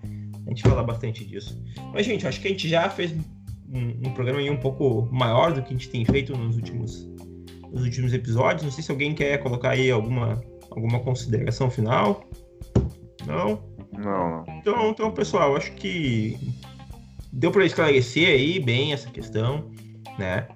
A 0.47 0.51
gente 0.51 0.63
fala 0.63 0.83
bastante 0.83 1.25
disso. 1.25 1.63
Mas, 1.93 2.07
gente, 2.07 2.27
acho 2.27 2.41
que 2.41 2.49
a 2.49 2.51
gente 2.51 2.69
já 2.69 2.89
fez 2.89 3.13
um, 3.71 4.09
um 4.09 4.15
programa 4.15 4.41
aí 4.41 4.51
um 4.51 4.57
pouco 4.57 5.09
maior 5.13 5.53
do 5.53 5.63
que 5.63 5.69
a 5.69 5.73
gente 5.73 5.89
tem 5.89 6.05
feito 6.05 6.37
nos 6.37 6.57
últimos, 6.57 7.07
nos 7.71 7.83
últimos 7.83 8.13
episódios. 8.13 8.63
Não 8.63 8.71
sei 8.71 8.83
se 8.83 8.91
alguém 8.91 9.15
quer 9.15 9.39
colocar 9.39 9.71
aí 9.71 9.91
alguma, 9.91 10.43
alguma 10.71 11.01
consideração 11.01 11.71
final. 11.71 12.25
Não? 13.27 13.63
Não, 13.93 14.45
Então, 14.59 14.91
então 14.91 15.11
pessoal, 15.13 15.57
acho 15.57 15.73
que 15.73 16.37
deu 17.33 17.51
para 17.51 17.65
esclarecer 17.65 18.29
aí 18.29 18.59
bem 18.59 18.93
essa 18.93 19.09
questão, 19.09 19.71
né? 20.19 20.47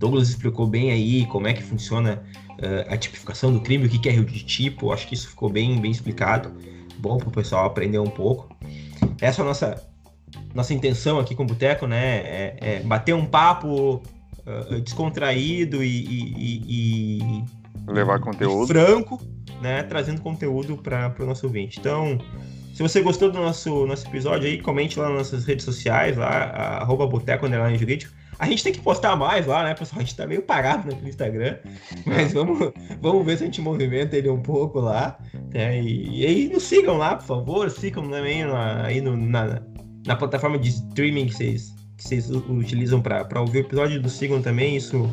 Douglas 0.00 0.30
explicou 0.30 0.66
bem 0.66 0.90
aí 0.90 1.26
como 1.26 1.46
é 1.46 1.52
que 1.52 1.62
funciona 1.62 2.22
uh, 2.52 2.90
a 2.90 2.96
tipificação 2.96 3.52
do 3.52 3.60
crime, 3.60 3.84
o 3.84 3.88
que 3.90 4.08
é 4.08 4.12
rio 4.12 4.24
de 4.24 4.42
tipo. 4.42 4.92
Acho 4.92 5.06
que 5.06 5.12
isso 5.12 5.28
ficou 5.28 5.50
bem, 5.50 5.78
bem 5.78 5.90
explicado. 5.90 6.50
Bom 6.96 7.18
para 7.18 7.28
o 7.28 7.30
pessoal 7.30 7.66
aprender 7.66 7.98
um 7.98 8.08
pouco. 8.08 8.48
Essa 9.20 9.42
é 9.42 9.44
a 9.44 9.46
nossa, 9.46 9.90
nossa 10.54 10.72
intenção 10.72 11.18
aqui 11.18 11.34
com 11.34 11.42
o 11.42 11.46
Boteco, 11.46 11.86
né? 11.86 12.16
É, 12.16 12.56
é 12.60 12.80
bater 12.80 13.14
um 13.14 13.26
papo 13.26 13.96
uh, 13.96 14.80
descontraído 14.80 15.84
e, 15.84 16.06
e, 16.06 17.18
e, 17.18 17.44
levar 17.86 18.20
conteúdo 18.20 18.68
franco, 18.68 19.20
né? 19.60 19.82
Trazendo 19.82 20.22
conteúdo 20.22 20.78
para 20.78 21.14
o 21.20 21.26
nosso 21.26 21.46
ouvinte. 21.46 21.78
Então, 21.78 22.16
se 22.72 22.82
você 22.82 23.02
gostou 23.02 23.30
do 23.30 23.38
nosso, 23.38 23.84
nosso 23.84 24.08
episódio 24.08 24.48
aí, 24.48 24.62
comente 24.62 24.98
lá 24.98 25.10
nas 25.10 25.18
nossas 25.18 25.44
redes 25.44 25.66
sociais, 25.66 26.16
lá, 26.16 26.78
arroba 26.80 27.06
Boteco 27.06 27.46
Jurídico. 27.76 28.18
A 28.40 28.46
gente 28.46 28.64
tem 28.64 28.72
que 28.72 28.80
postar 28.80 29.14
mais 29.16 29.46
lá, 29.46 29.62
né, 29.64 29.74
pessoal? 29.74 30.00
A 30.00 30.02
gente 30.02 30.16
tá 30.16 30.26
meio 30.26 30.40
parado 30.40 30.96
no 30.96 31.06
Instagram, 31.06 31.58
mas 32.06 32.32
vamos, 32.32 32.72
vamos 32.98 33.26
ver 33.26 33.36
se 33.36 33.42
a 33.42 33.46
gente 33.46 33.60
movimenta 33.60 34.16
ele 34.16 34.30
um 34.30 34.40
pouco 34.40 34.80
lá. 34.80 35.18
Né? 35.52 35.82
E, 35.82 36.22
e 36.22 36.26
aí 36.26 36.48
nos 36.48 36.62
sigam 36.62 36.96
lá, 36.96 37.16
por 37.16 37.26
favor. 37.26 37.70
Sigam 37.70 38.08
também 38.08 38.42
na, 38.44 38.86
aí 38.86 39.02
no, 39.02 39.14
na, 39.14 39.60
na 40.06 40.16
plataforma 40.16 40.58
de 40.58 40.70
streaming 40.70 41.26
que 41.26 41.34
vocês, 41.34 41.74
que 41.98 42.02
vocês 42.02 42.30
utilizam 42.30 43.02
para 43.02 43.40
ouvir 43.42 43.58
o 43.58 43.60
episódio. 43.60 44.00
Nos 44.00 44.12
sigam 44.12 44.40
também. 44.40 44.74
Isso, 44.74 45.06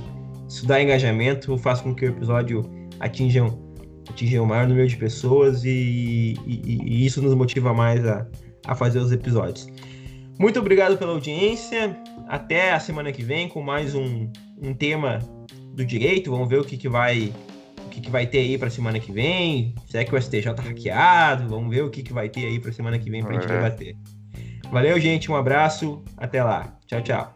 isso 0.47 0.65
dá 0.65 0.81
engajamento, 0.81 1.57
faz 1.57 1.81
com 1.81 1.93
que 1.93 2.05
o 2.05 2.09
episódio 2.09 2.63
atinja, 3.01 3.43
atinja 4.09 4.41
o 4.41 4.45
maior 4.45 4.69
número 4.69 4.87
de 4.87 4.95
pessoas 4.95 5.65
e, 5.65 6.33
e, 6.45 6.79
e 6.81 7.05
isso 7.05 7.21
nos 7.21 7.35
motiva 7.35 7.73
mais 7.73 8.07
a, 8.07 8.25
a 8.67 8.73
fazer 8.73 8.99
os 8.99 9.11
episódios. 9.11 9.67
Muito 10.39 10.59
obrigado 10.59 10.97
pela 10.97 11.11
audiência. 11.11 11.97
Até 12.27 12.73
a 12.73 12.79
semana 12.79 13.11
que 13.11 13.23
vem 13.23 13.49
com 13.49 13.61
mais 13.61 13.95
um, 13.95 14.29
um 14.61 14.73
tema 14.73 15.19
do 15.73 15.85
direito. 15.85 16.31
Vamos 16.31 16.47
ver 16.47 16.59
o 16.59 16.63
que, 16.63 16.77
que 16.77 16.87
vai 16.87 17.33
o 17.85 17.89
que, 17.89 18.01
que 18.01 18.11
vai 18.11 18.27
ter 18.27 18.39
aí 18.39 18.57
para 18.57 18.69
semana 18.69 18.99
que 18.99 19.11
vem. 19.11 19.73
Se 19.87 19.97
é 19.97 20.03
que 20.03 20.13
o 20.13 20.21
STJ 20.21 20.53
tá 20.53 20.61
hackeado, 20.61 21.47
vamos 21.47 21.73
ver 21.73 21.83
o 21.83 21.89
que, 21.89 22.03
que 22.03 22.13
vai 22.13 22.29
ter 22.29 22.45
aí 22.45 22.59
para 22.59 22.71
semana 22.71 22.99
que 22.99 23.09
vem 23.09 23.23
para 23.23 23.37
a 23.37 23.41
gente 23.41 23.47
debater. 23.47 23.95
Valeu, 24.71 24.99
gente. 24.99 25.31
Um 25.31 25.35
abraço. 25.35 26.03
Até 26.17 26.43
lá. 26.43 26.77
Tchau, 26.85 27.01
tchau. 27.01 27.33